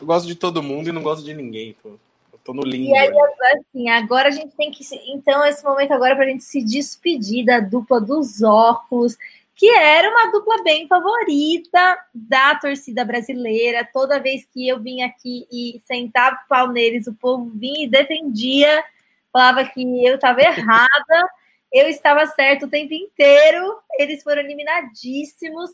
[0.00, 1.76] Eu gosto de todo mundo e não gosto de ninguém.
[1.82, 1.98] Tô,
[2.42, 2.90] tô no limbo.
[2.90, 3.12] E aí,
[3.54, 4.82] assim, agora a gente tem que.
[5.12, 9.16] Então, esse momento agora pra gente se despedir da dupla dos óculos
[9.60, 13.86] que era uma dupla bem favorita da torcida brasileira.
[13.92, 17.86] Toda vez que eu vinha aqui e sentava o pau neles, o povo vinha e
[17.86, 18.82] defendia,
[19.30, 21.28] falava que eu estava errada,
[21.72, 25.70] eu estava certo o tempo inteiro, eles foram eliminadíssimos.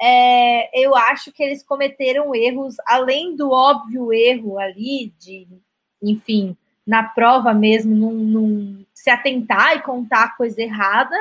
[0.00, 5.46] É, eu acho que eles cometeram erros, além do óbvio erro ali, de,
[6.02, 6.56] enfim,
[6.86, 11.16] na prova mesmo, não, se atentar e contar coisa errada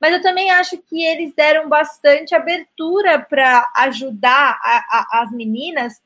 [0.00, 6.00] mas eu também acho que eles deram bastante abertura para ajudar a, a, as meninas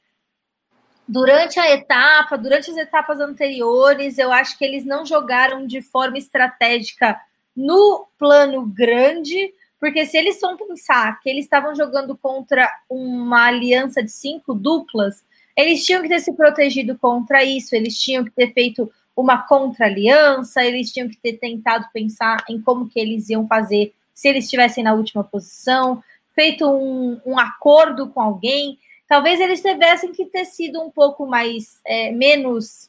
[1.07, 4.17] durante a etapa, durante as etapas anteriores.
[4.17, 7.21] Eu acho que eles não jogaram de forma estratégica
[7.57, 14.03] no plano grande, porque se eles vão pensar que eles estavam jogando contra uma aliança
[14.03, 15.25] de cinco duplas,
[15.57, 20.65] eles tinham que ter se protegido contra isso, eles tinham que ter feito uma contra-aliança,
[20.65, 24.85] eles tinham que ter tentado pensar em como que eles iam fazer se eles estivessem
[24.85, 26.03] na última posição,
[26.35, 28.79] feito um, um acordo com alguém.
[29.09, 32.89] Talvez eles tivessem que ter sido um pouco mais, é, menos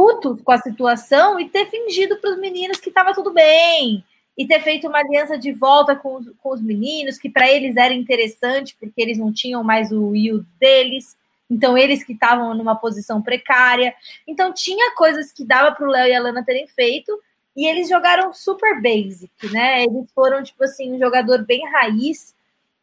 [0.00, 4.02] putos com a situação e ter fingido para os meninos que estava tudo bem,
[4.38, 7.76] e ter feito uma aliança de volta com os, com os meninos, que para eles
[7.76, 11.18] era interessante, porque eles não tinham mais o yield deles.
[11.50, 13.94] Então, eles que estavam numa posição precária.
[14.26, 17.20] Então, tinha coisas que dava para o Léo e a Lana terem feito.
[17.54, 19.82] E eles jogaram super basic, né?
[19.82, 22.34] Eles foram, tipo assim, um jogador bem raiz.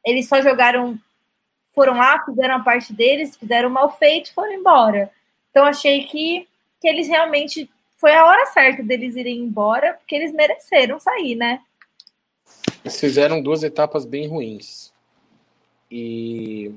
[0.06, 1.00] Eles só jogaram.
[1.74, 5.10] Foram lá, fizeram a parte deles, fizeram mal feito foram embora.
[5.50, 6.48] Então, achei que,
[6.88, 7.70] eles realmente.
[7.98, 11.62] Foi a hora certa deles irem embora, porque eles mereceram sair, né?
[12.84, 14.94] Eles fizeram duas etapas bem ruins.
[15.90, 16.72] E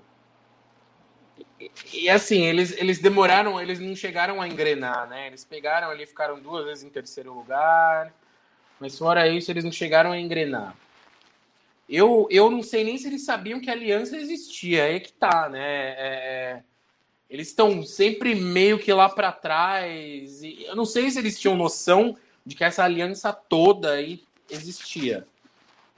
[1.93, 5.27] e, assim, eles, eles demoraram, eles não chegaram a engrenar, né?
[5.27, 8.13] Eles pegaram ali, ficaram duas vezes em terceiro lugar,
[8.79, 10.75] mas fora isso, eles não chegaram a engrenar.
[11.87, 15.13] Eu, eu não sei nem se eles sabiam que a aliança existia, aí é que
[15.13, 15.95] tá, né?
[15.99, 16.63] É,
[17.31, 20.43] eles estão sempre meio que lá para trás.
[20.43, 25.25] E eu não sei se eles tinham noção de que essa aliança toda aí existia.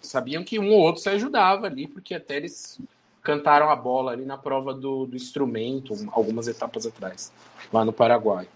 [0.00, 2.78] Sabiam que um ou outro se ajudava ali, porque até eles
[3.22, 7.32] cantaram a bola ali na prova do, do instrumento, algumas etapas atrás,
[7.72, 8.46] lá no Paraguai.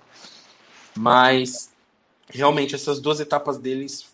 [0.94, 1.72] Mas
[2.28, 4.06] realmente essas duas etapas deles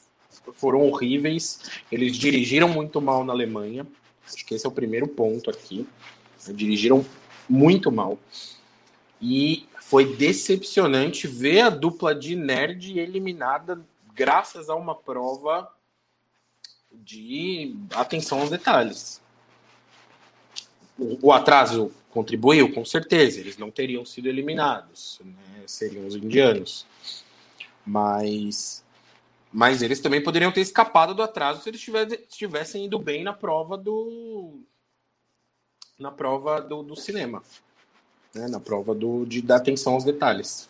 [0.54, 1.70] foram horríveis.
[1.90, 3.86] Eles dirigiram muito mal na Alemanha.
[4.24, 5.86] Acho que esse é o primeiro ponto aqui.
[6.48, 7.04] Dirigiram
[7.48, 8.18] muito mal.
[9.20, 13.80] E foi decepcionante ver a dupla de nerd eliminada
[14.14, 15.70] graças a uma prova
[16.90, 19.20] de atenção aos detalhes.
[20.98, 23.40] O, atraso contribuiu, com certeza.
[23.40, 25.64] Eles não teriam sido eliminados, né?
[25.66, 26.86] seriam os indianos.
[27.84, 28.84] Mas,
[29.52, 31.84] mas eles também poderiam ter escapado do atraso se eles
[32.28, 34.60] tivessem ido bem na prova do
[36.02, 37.42] na prova do, do cinema,
[38.34, 38.48] né?
[38.48, 40.68] na prova do, de dar atenção aos detalhes.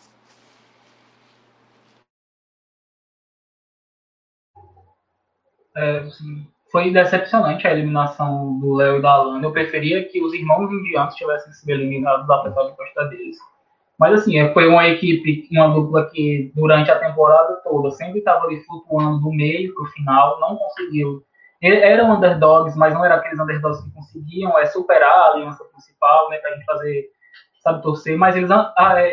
[5.75, 9.43] É, assim, foi decepcionante a eliminação do Léo e da Alana.
[9.43, 13.37] Eu preferia que os irmãos indianos tivessem sido eliminados, apesar de gostar deles.
[13.99, 18.45] Mas assim, é, foi uma equipe, uma dupla que durante a temporada toda sempre estava
[18.45, 21.23] ali flutuando do meio para o final, não conseguiu.
[21.63, 26.37] Eram underdogs, mas não eram aqueles underdogs que conseguiam é, superar a aliança principal, né,
[26.37, 27.05] para a gente fazer,
[27.61, 28.49] sabe, torcer, mas eles,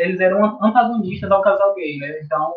[0.01, 2.53] eles eram antagonistas ao casal gay, né, então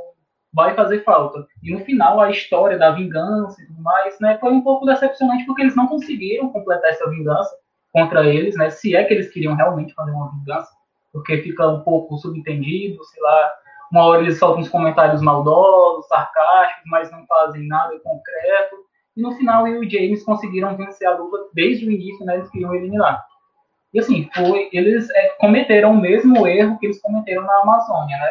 [0.53, 1.47] vai fazer falta.
[1.63, 5.47] E no final, a história da vingança e tudo mais, né, foi um pouco decepcionante
[5.47, 7.57] porque eles não conseguiram completar essa vingança
[7.93, 10.73] contra eles, né, se é que eles queriam realmente fazer uma vingança
[11.15, 13.53] porque fica um pouco subentendido, sei lá,
[13.93, 18.84] uma hora eles soltam uns comentários maldosos, sarcásticos, mas não fazem nada concreto.
[19.17, 22.37] E no final, eu e o James conseguiram vencer a luta desde o início, né?
[22.37, 23.25] Eles queriam eliminar.
[23.93, 28.31] E assim, foi, eles é, cometeram o mesmo erro que eles cometeram na Amazônia, né?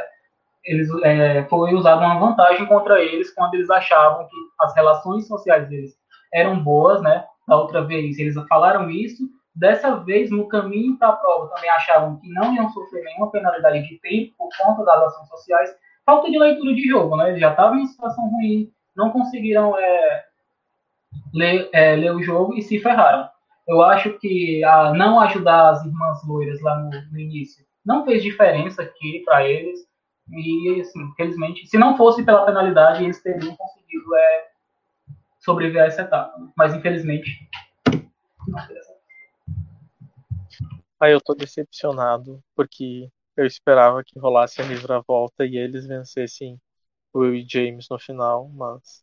[0.66, 5.68] Eles, é, foi usada uma vantagem contra eles quando eles achavam que as relações sociais
[5.70, 5.94] deles
[6.34, 7.26] eram boas, né?
[7.48, 9.24] Da outra vez eles falaram isso,
[9.56, 13.88] Dessa vez, no caminho para a prova, também achavam que não iam sofrer nenhuma penalidade
[13.88, 15.76] de tempo por conta das ações sociais.
[16.04, 17.30] Falta de leitura de jogo, né?
[17.30, 20.24] Eles já estavam em situação ruim, não conseguiram é,
[21.34, 23.28] ler, é, ler o jogo e se ferraram.
[23.68, 28.22] Eu acho que a não ajudar as irmãs loiras lá no, no início não fez
[28.22, 29.80] diferença aqui para eles.
[30.32, 34.48] E, assim, infelizmente, se não fosse pela penalidade, eles teriam conseguido é,
[35.40, 36.34] sobreviver a essa etapa.
[36.56, 37.30] Mas, infelizmente,
[38.48, 38.94] não fez
[41.04, 46.58] Aí eu tô decepcionado, porque eu esperava que rolasse a reviravolta e eles vencessem
[47.14, 49.03] Will e James no final, mas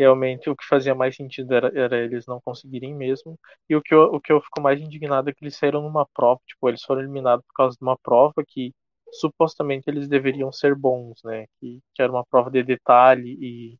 [0.00, 3.38] realmente o que fazia mais sentido era, era, eles não conseguirem mesmo.
[3.68, 6.06] E o que, eu, o que eu fico mais indignado é que eles saíram numa
[6.14, 8.72] prova, tipo, eles foram eliminados por causa de uma prova que
[9.12, 11.46] supostamente eles deveriam ser bons, né?
[11.60, 13.78] Que, que era uma prova de detalhe e,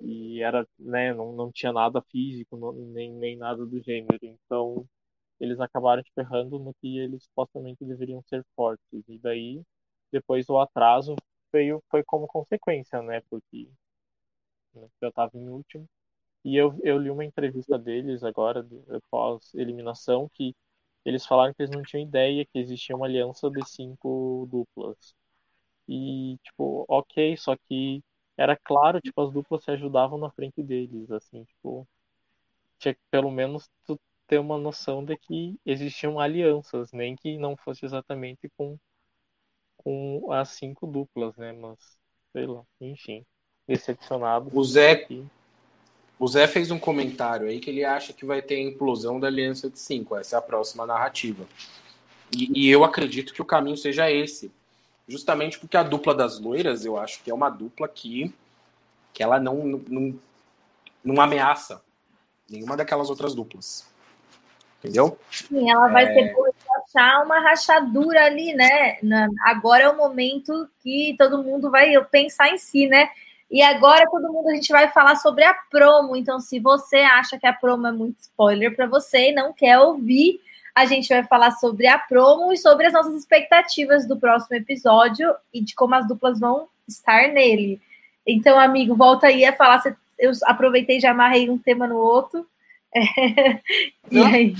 [0.00, 4.18] e era, né, não, não tinha nada físico, não, nem, nem nada do gênero.
[4.22, 4.86] Então,
[5.40, 9.04] eles acabaram se ferrando no que eles supostamente deveriam ser fortes.
[9.08, 9.62] E daí,
[10.12, 11.16] depois o atraso
[11.52, 13.22] veio, foi como consequência, né?
[13.30, 13.68] Porque
[15.00, 15.88] eu estava em último.
[16.44, 20.54] E eu, eu li uma entrevista deles agora, após eliminação, que
[21.04, 25.14] eles falaram que eles não tinham ideia que existia uma aliança de cinco duplas.
[25.88, 28.02] E, tipo, ok, só que
[28.36, 31.86] era claro, tipo, as duplas se ajudavam na frente deles, assim, tipo,
[32.78, 37.56] tinha que pelo menos tu ter uma noção de que existiam alianças, nem que não
[37.56, 38.78] fosse exatamente com,
[39.76, 41.52] com as cinco duplas, né?
[41.52, 41.98] Mas,
[42.32, 43.24] sei lá, enfim,
[43.70, 44.50] decepcionado.
[44.52, 45.06] O Zé,
[46.18, 49.28] o Zé fez um comentário aí que ele acha que vai ter a implosão da
[49.28, 51.46] aliança de cinco, essa é a próxima narrativa.
[52.36, 54.52] E, e eu acredito que o caminho seja esse,
[55.08, 58.34] justamente porque a dupla das loiras, eu acho que é uma dupla que,
[59.12, 60.14] que ela não, não,
[61.04, 61.82] não ameaça
[62.48, 63.88] nenhuma daquelas outras duplas.
[64.78, 65.18] Entendeu?
[65.30, 66.14] Sim, ela vai é...
[66.14, 66.34] ter
[66.90, 68.98] achar uma rachadura ali, né?
[69.44, 73.10] Agora é o momento que todo mundo vai pensar em si, né?
[73.50, 76.14] E agora todo mundo a gente vai falar sobre a promo.
[76.14, 79.78] Então, se você acha que a promo é muito spoiler para você e não quer
[79.78, 80.40] ouvir,
[80.74, 85.34] a gente vai falar sobre a promo e sobre as nossas expectativas do próximo episódio
[85.52, 87.80] e de como as duplas vão estar nele.
[88.26, 89.82] Então, amigo, volta aí a falar.
[90.16, 92.46] Eu aproveitei e já amarrei um tema no outro.
[94.10, 94.54] e aí?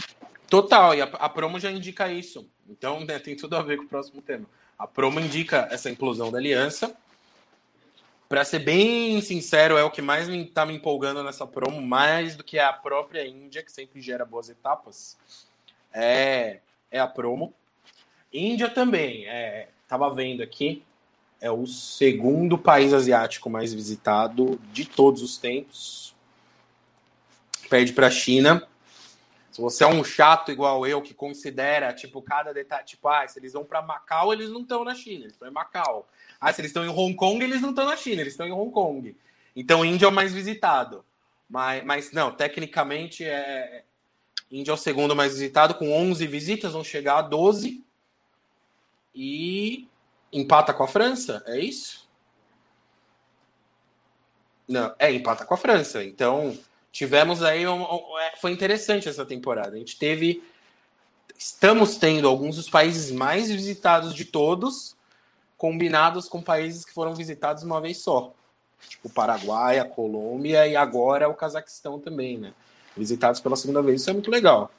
[0.49, 2.49] Total, e a, a, promo já indica isso.
[2.69, 4.47] Então, né, tem tudo a ver com o próximo tema.
[4.77, 6.97] A promo indica essa inclusão da aliança.
[8.31, 12.37] Para ser bem sincero, é o que mais me, tá me empolgando nessa promo, mais
[12.37, 15.19] do que a própria Índia, que sempre gera boas etapas.
[15.93, 16.61] É,
[16.93, 17.53] é a promo.
[18.33, 20.85] Índia também, é, tava vendo aqui,
[21.41, 26.15] é o segundo país asiático mais visitado de todos os tempos.
[27.69, 28.65] Perde para a China.
[29.51, 33.41] Se você é um chato igual eu, que considera, tipo, cada detalhe, tipo, ah, se
[33.41, 36.07] eles vão para Macau, eles não estão na China, eles estão em Macau.
[36.41, 38.53] Ah, se eles estão em Hong Kong, eles não estão na China, eles estão em
[38.53, 39.15] Hong Kong.
[39.55, 41.05] Então, Índia é o mais visitado.
[41.49, 43.85] Mas, mas não, tecnicamente, é...
[44.51, 47.85] Índia é o segundo mais visitado, com 11 visitas, vão chegar a 12.
[49.15, 49.89] E
[50.33, 52.09] empata com a França, é isso?
[54.67, 56.03] Não, é, empata com a França.
[56.05, 56.57] Então,
[56.93, 57.67] tivemos aí.
[57.67, 59.75] Um, um, é, foi interessante essa temporada.
[59.75, 60.43] A gente teve.
[61.37, 64.95] Estamos tendo alguns dos países mais visitados de todos,
[65.61, 68.33] combinados com países que foram visitados uma vez só.
[68.89, 72.55] Tipo o Paraguai, a Colômbia e agora o Cazaquistão também, né?
[72.97, 74.01] Visitados pela segunda vez.
[74.01, 74.71] Isso é muito legal.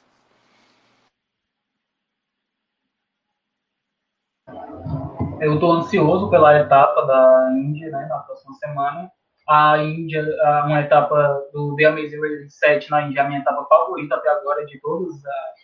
[5.40, 9.08] Eu estou ansioso pela etapa da Índia, né, na próxima semana
[9.48, 10.24] a Índia,
[10.64, 14.64] uma etapa do The Amazing Race 7 na Índia, a minha etapa favorita até agora
[14.66, 15.14] de todas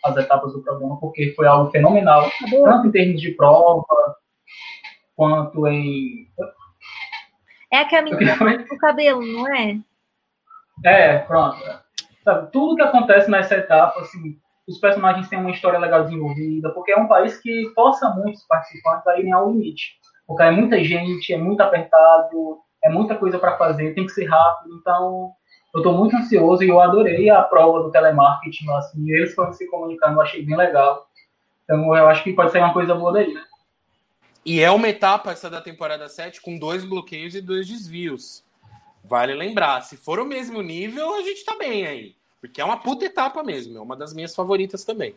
[0.03, 3.83] as etapas do programa, porque foi algo fenomenal, tanto em termos de prova,
[5.19, 6.29] quanto em.
[7.69, 9.77] É a caminhada do cabelo, não é?
[10.85, 11.57] É, pronto.
[12.23, 16.93] Sabe, tudo que acontece nessa etapa, assim, os personagens têm uma história legal desenvolvida, porque
[16.93, 19.99] é um país que força muitos participantes a irem ao limite.
[20.25, 24.25] Porque é muita gente, é muito apertado, é muita coisa para fazer, tem que ser
[24.25, 25.31] rápido, então
[25.73, 29.67] eu estou muito ansioso e eu adorei a prova do telemarketing, assim, eles foram se
[29.67, 31.07] comunicando, eu achei bem legal.
[31.65, 33.41] Então eu acho que pode ser uma coisa boa daí, né?
[34.45, 38.43] E é uma etapa essa da temporada 7 com dois bloqueios e dois desvios.
[39.03, 42.15] Vale lembrar, se for o mesmo nível, a gente tá bem aí.
[42.39, 45.15] Porque é uma puta etapa mesmo, é uma das minhas favoritas também.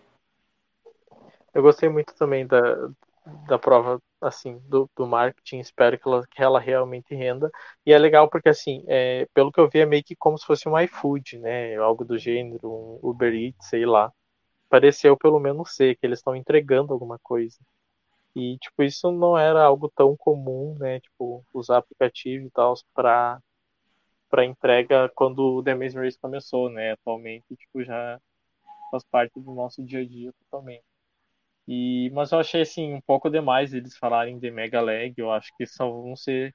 [1.55, 2.91] Eu gostei muito também da,
[3.47, 7.51] da prova assim do, do marketing espero que ela, que ela realmente renda
[7.85, 10.47] e é legal porque assim é, pelo que eu vi é meio que como se
[10.47, 14.13] fosse um iFood né algo do gênero um Uber Eats sei lá
[14.69, 17.59] pareceu pelo menos ser que eles estão entregando alguma coisa
[18.35, 23.41] e tipo isso não era algo tão comum né tipo usar aplicativo e tal para
[24.31, 28.21] para entrega quando o The Amazing Race começou né atualmente tipo já
[28.91, 30.85] faz parte do nosso dia a dia totalmente
[31.67, 35.15] e, mas eu achei assim um pouco demais eles falarem de Mega Leg.
[35.19, 36.55] Eu acho que só vão ser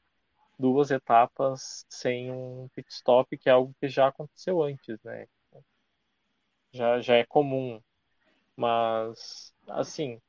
[0.60, 5.28] duas etapas sem um pit stop, que é algo que já aconteceu antes, né?
[6.72, 7.82] Já, já é comum.
[8.56, 10.22] Mas, assim,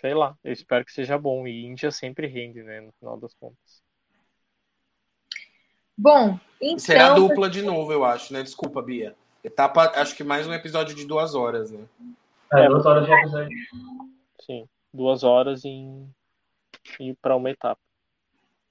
[0.00, 1.46] sei lá, eu espero que seja bom.
[1.46, 2.80] E Índia sempre rende, né?
[2.80, 3.82] No final das contas.
[5.96, 6.78] Bom, então.
[6.78, 8.42] Será dupla de novo, eu acho, né?
[8.42, 9.16] Desculpa, Bia.
[9.42, 11.84] Etapa, acho que mais um episódio de duas horas, né?
[12.52, 13.58] É, duas horas de episódio.
[14.40, 16.08] Sim, duas horas em
[17.00, 17.80] ir para uma etapa.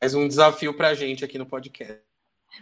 [0.02, 2.04] Mais um desafio para a gente aqui no podcast.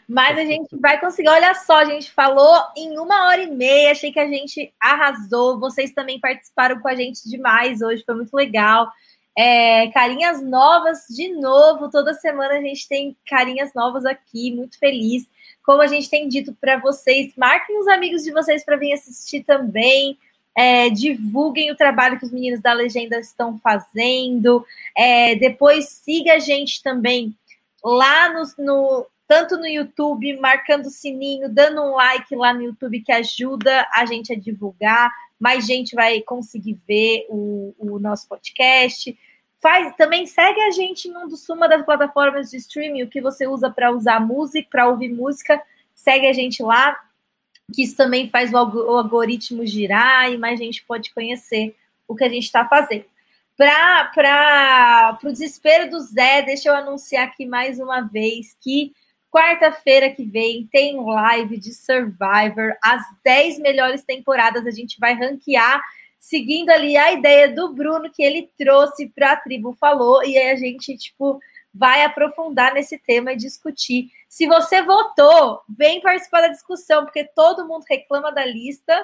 [0.08, 1.30] Mas a gente vai conseguir.
[1.30, 3.92] Olha só, a gente falou em uma hora e meia.
[3.92, 5.60] Achei que a gente arrasou.
[5.60, 8.04] Vocês também participaram com a gente demais hoje.
[8.06, 8.92] Foi muito legal.
[9.38, 11.90] É, carinhas novas de novo.
[11.90, 14.54] Toda semana a gente tem carinhas novas aqui.
[14.54, 15.28] Muito feliz.
[15.66, 19.44] Como a gente tem dito para vocês, marquem os amigos de vocês para vir assistir
[19.44, 20.18] também
[20.56, 24.66] é, divulguem o trabalho que os meninos da legenda estão fazendo.
[24.96, 27.36] É, depois siga a gente também
[27.84, 33.02] lá no, no, tanto no YouTube, marcando o sininho, dando um like lá no YouTube
[33.02, 35.12] que ajuda a gente a divulgar.
[35.40, 39.18] Mais gente vai conseguir ver o, o nosso podcast.
[39.62, 43.22] Faz, também segue a gente em um dos, uma das plataformas de streaming, o que
[43.22, 45.62] você usa para usar música, para ouvir música.
[45.96, 47.00] Segue a gente lá,
[47.74, 51.76] que isso também faz o algoritmo girar e mais gente pode conhecer
[52.08, 53.06] o que a gente está fazendo.
[53.56, 58.94] Para o desespero do Zé, deixa eu anunciar aqui mais uma vez que
[59.34, 64.68] quarta-feira que vem tem live de Survivor, as 10 melhores temporadas.
[64.68, 65.82] A gente vai ranquear,
[66.20, 70.52] seguindo ali a ideia do Bruno que ele trouxe para a tribo falou, e aí
[70.52, 71.40] a gente, tipo,
[71.74, 74.12] vai aprofundar nesse tema e discutir.
[74.30, 79.04] Se você votou, vem participar da discussão, porque todo mundo reclama da lista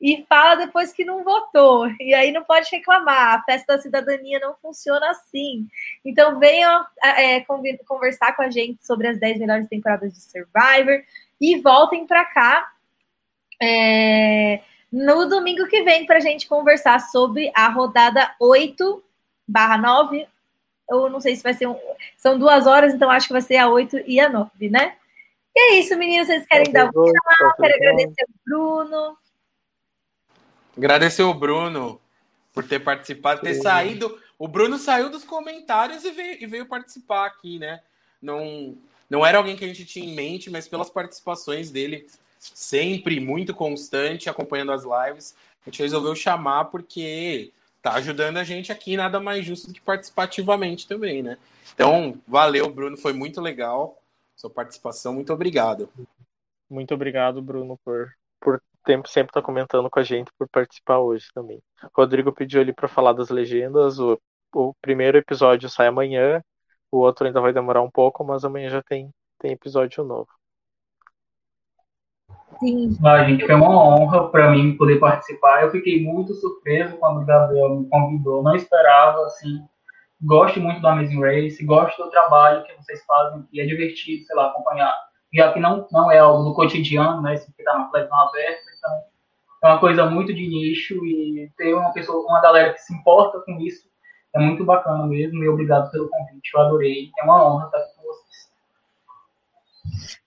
[0.00, 1.88] e fala depois que não votou.
[2.00, 3.34] E aí não pode reclamar.
[3.34, 5.66] A festa da cidadania não funciona assim.
[6.04, 7.40] Então venham é,
[7.86, 11.02] conversar com a gente sobre as 10 melhores temporadas de Survivor
[11.40, 12.72] e voltem para cá
[13.60, 14.60] é,
[14.92, 19.02] no domingo que vem para a gente conversar sobre a rodada 8
[19.48, 20.26] barra 9
[20.88, 21.76] ou não sei se vai ser um,
[22.16, 24.94] são duas horas, então acho que vai ser a 8 e a 9, né?
[25.54, 27.56] E é isso, meninos, vocês querem dar um tchau?
[27.56, 29.16] Quero agradecer o Bruno.
[30.76, 32.00] Agradecer o Bruno
[32.52, 33.62] por ter participado, ter Sim.
[33.62, 34.18] saído.
[34.38, 37.80] O Bruno saiu dos comentários e veio, e veio participar aqui, né?
[38.20, 38.76] Não,
[39.08, 42.06] não era alguém que a gente tinha em mente, mas pelas participações dele,
[42.38, 48.72] sempre muito constante, acompanhando as lives, a gente resolveu chamar porque tá ajudando a gente
[48.72, 51.38] aqui, nada mais justo do que participativamente também, né?
[51.74, 54.00] Então, valeu, Bruno, foi muito legal
[54.34, 55.88] sua participação, muito obrigado.
[56.68, 61.00] Muito obrigado, Bruno, por, por tempo sempre estar tá comentando com a gente, por participar
[61.00, 61.60] hoje também.
[61.94, 64.18] Rodrigo pediu ali para falar das legendas, o,
[64.54, 66.40] o primeiro episódio sai amanhã,
[66.90, 69.10] o outro ainda vai demorar um pouco, mas amanhã já tem,
[69.40, 70.28] tem episódio novo.
[72.60, 72.96] Sim.
[73.04, 75.62] Ah, gente, foi uma honra para mim poder participar.
[75.62, 78.42] Eu fiquei muito surpreso quando o Gabriel me convidou.
[78.42, 79.62] Não esperava, assim.
[80.22, 84.34] Gosto muito do Amazing Race, gosto do trabalho que vocês fazem, e é divertido, sei
[84.34, 84.94] lá, acompanhar.
[85.32, 87.34] Já que não, não é algo do cotidiano, né?
[87.34, 89.04] Esse que tá na televisão aberta, então
[89.64, 93.40] é uma coisa muito de nicho e ter uma pessoa, uma galera que se importa
[93.40, 93.86] com isso
[94.34, 95.42] é muito bacana mesmo.
[95.42, 97.10] E obrigado pelo convite, eu adorei.
[97.18, 98.50] É uma honra estar com vocês.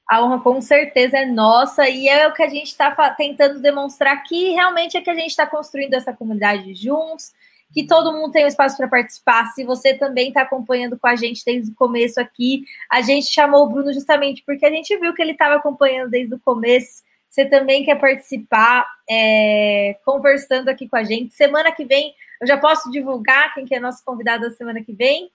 [0.09, 4.13] A honra com certeza é nossa e é o que a gente está tentando demonstrar
[4.13, 4.49] aqui.
[4.51, 7.31] Realmente é que a gente está construindo essa comunidade juntos,
[7.71, 9.45] que todo mundo tem um espaço para participar.
[9.47, 13.65] Se você também está acompanhando com a gente desde o começo aqui, a gente chamou
[13.65, 17.03] o Bruno justamente porque a gente viu que ele estava acompanhando desde o começo.
[17.29, 21.33] Você também quer participar, é, conversando aqui com a gente.
[21.33, 24.93] Semana que vem, eu já posso divulgar quem que é nosso convidado da semana que
[24.93, 25.31] vem?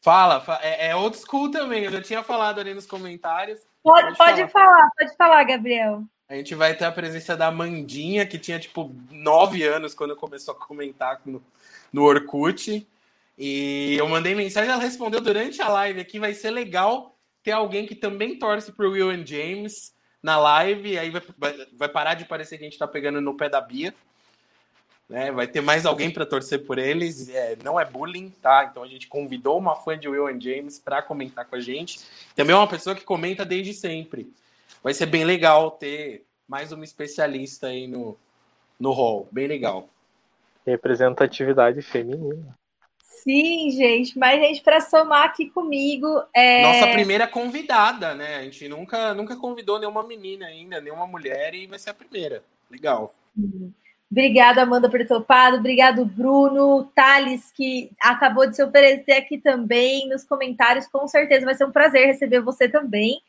[0.00, 3.58] Fala, é, é old school também, eu já tinha falado ali nos comentários.
[3.82, 6.04] Pode, pode, pode falar, falar, pode falar, Gabriel.
[6.28, 10.54] A gente vai ter a presença da Mandinha, que tinha tipo nove anos quando começou
[10.54, 11.42] a comentar no,
[11.94, 12.84] no Orkut.
[13.38, 16.18] E eu mandei mensagem, ela respondeu durante a live aqui.
[16.18, 20.98] Vai ser legal ter alguém que também torce pro Will and James na live.
[20.98, 23.60] Aí vai, vai, vai parar de parecer que a gente tá pegando no pé da
[23.60, 23.94] Bia.
[25.08, 25.30] Né?
[25.30, 27.28] Vai ter mais alguém para torcer por eles.
[27.28, 28.66] É, não é bullying, tá?
[28.68, 32.00] Então a gente convidou uma fã de Will and James para comentar com a gente.
[32.34, 34.32] Também é uma pessoa que comenta desde sempre.
[34.82, 38.18] Vai ser bem legal ter mais uma especialista aí no,
[38.80, 39.28] no hall.
[39.30, 39.88] Bem legal.
[40.66, 42.56] Representatividade feminina.
[43.02, 46.62] Sim, gente, mas gente para somar aqui comigo, é...
[46.62, 48.36] nossa primeira convidada, né?
[48.36, 52.42] A gente nunca nunca convidou nenhuma menina ainda, nenhuma mulher e vai ser a primeira.
[52.70, 53.14] Legal.
[54.10, 55.56] Obrigada, Amanda, por ter topado.
[55.56, 56.84] Obrigado, Bruno.
[56.94, 60.86] Thales, que acabou de se oferecer aqui também nos comentários.
[60.86, 63.20] Com certeza vai ser um prazer receber você também.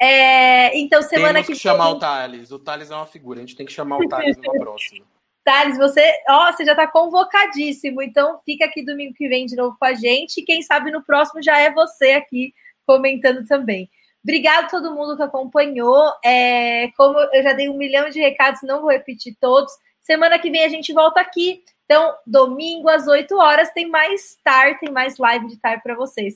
[0.00, 2.52] É, então, semana Temos que, que chamar o Thales.
[2.52, 3.38] O Thales é uma figura.
[3.38, 5.04] A gente tem que chamar o Thales numa próxima.
[5.48, 8.02] Thales, você, ó, você já está convocadíssimo.
[8.02, 10.42] Então, fica aqui domingo que vem de novo com a gente.
[10.42, 12.52] E quem sabe no próximo já é você aqui
[12.86, 13.88] comentando também.
[14.22, 16.12] Obrigado a todo mundo que acompanhou.
[16.22, 19.72] É, como eu já dei um milhão de recados, não vou repetir todos.
[20.02, 21.62] Semana que vem a gente volta aqui.
[21.86, 26.34] Então, domingo às 8 horas tem mais tar, tem mais live de tar para vocês.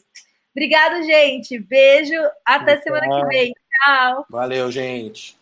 [0.57, 1.59] Obrigado, gente.
[1.59, 2.17] Beijo.
[2.47, 3.53] Até semana que vem.
[3.53, 4.25] Tchau.
[4.31, 5.42] Valeu, gente.